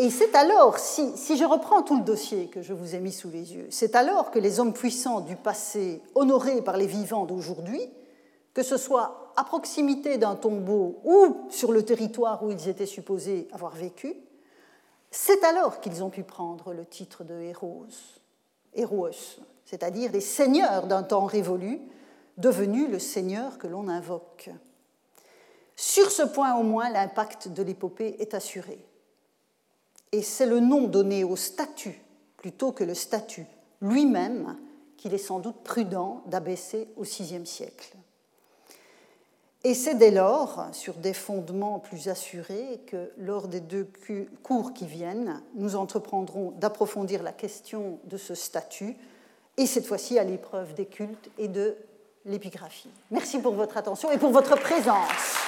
Et 0.00 0.10
c'est 0.10 0.36
alors, 0.36 0.78
si, 0.78 1.36
je 1.36 1.44
reprends 1.44 1.82
tout 1.82 1.96
le 1.96 2.04
dossier 2.04 2.46
que 2.46 2.62
je 2.62 2.72
vous 2.72 2.94
ai 2.94 3.00
mis 3.00 3.10
sous 3.10 3.30
les 3.30 3.52
yeux, 3.54 3.66
c'est 3.70 3.96
alors 3.96 4.30
que 4.30 4.38
les 4.38 4.60
hommes 4.60 4.72
puissants 4.72 5.20
du 5.20 5.34
passé, 5.34 6.00
honorés 6.14 6.62
par 6.62 6.76
les 6.76 6.86
vivants 6.86 7.26
d'aujourd'hui, 7.26 7.82
que 8.54 8.62
ce 8.62 8.76
soit 8.76 9.32
à 9.34 9.42
proximité 9.42 10.16
d'un 10.16 10.36
tombeau 10.36 11.00
ou 11.04 11.48
sur 11.50 11.72
le 11.72 11.84
territoire 11.84 12.44
où 12.44 12.52
ils 12.52 12.68
étaient 12.68 12.86
supposés 12.86 13.48
avoir 13.52 13.74
vécu, 13.74 14.14
c'est 15.10 15.42
alors 15.42 15.80
qu'ils 15.80 16.04
ont 16.04 16.10
pu 16.10 16.22
prendre 16.22 16.72
le 16.72 16.84
titre 16.84 17.24
de 17.24 17.34
héros, 17.40 17.86
héros, 18.74 19.10
c'est-à-dire 19.64 20.12
des 20.12 20.20
seigneurs 20.20 20.86
d'un 20.86 21.02
temps 21.02 21.24
révolu, 21.24 21.80
devenus 22.36 22.88
le 22.88 23.00
seigneur 23.00 23.58
que 23.58 23.66
l'on 23.66 23.88
invoque. 23.88 24.50
Sur 25.74 26.12
ce 26.12 26.22
point 26.22 26.54
au 26.54 26.62
moins, 26.62 26.88
l'impact 26.88 27.48
de 27.48 27.64
l'épopée 27.64 28.14
est 28.20 28.34
assuré. 28.34 28.78
Et 30.12 30.22
c'est 30.22 30.46
le 30.46 30.60
nom 30.60 30.82
donné 30.82 31.24
au 31.24 31.36
statut 31.36 32.00
plutôt 32.36 32.72
que 32.72 32.84
le 32.84 32.94
statut 32.94 33.46
lui-même 33.82 34.56
qu'il 34.96 35.14
est 35.14 35.18
sans 35.18 35.38
doute 35.38 35.62
prudent 35.62 36.22
d'abaisser 36.26 36.88
au 36.96 37.02
VIe 37.02 37.46
siècle. 37.46 37.94
Et 39.64 39.74
c'est 39.74 39.94
dès 39.94 40.12
lors, 40.12 40.66
sur 40.72 40.94
des 40.94 41.12
fondements 41.12 41.80
plus 41.80 42.08
assurés, 42.08 42.80
que 42.86 43.10
lors 43.18 43.48
des 43.48 43.60
deux 43.60 43.90
cours 44.42 44.72
qui 44.72 44.86
viennent, 44.86 45.42
nous 45.56 45.74
entreprendrons 45.74 46.52
d'approfondir 46.52 47.22
la 47.22 47.32
question 47.32 47.98
de 48.04 48.16
ce 48.16 48.34
statut, 48.34 48.96
et 49.56 49.66
cette 49.66 49.86
fois-ci 49.86 50.18
à 50.18 50.24
l'épreuve 50.24 50.74
des 50.74 50.86
cultes 50.86 51.30
et 51.38 51.48
de 51.48 51.76
l'épigraphie. 52.24 52.90
Merci 53.10 53.40
pour 53.40 53.54
votre 53.54 53.76
attention 53.76 54.12
et 54.12 54.18
pour 54.18 54.30
votre 54.30 54.56
présence. 54.58 55.47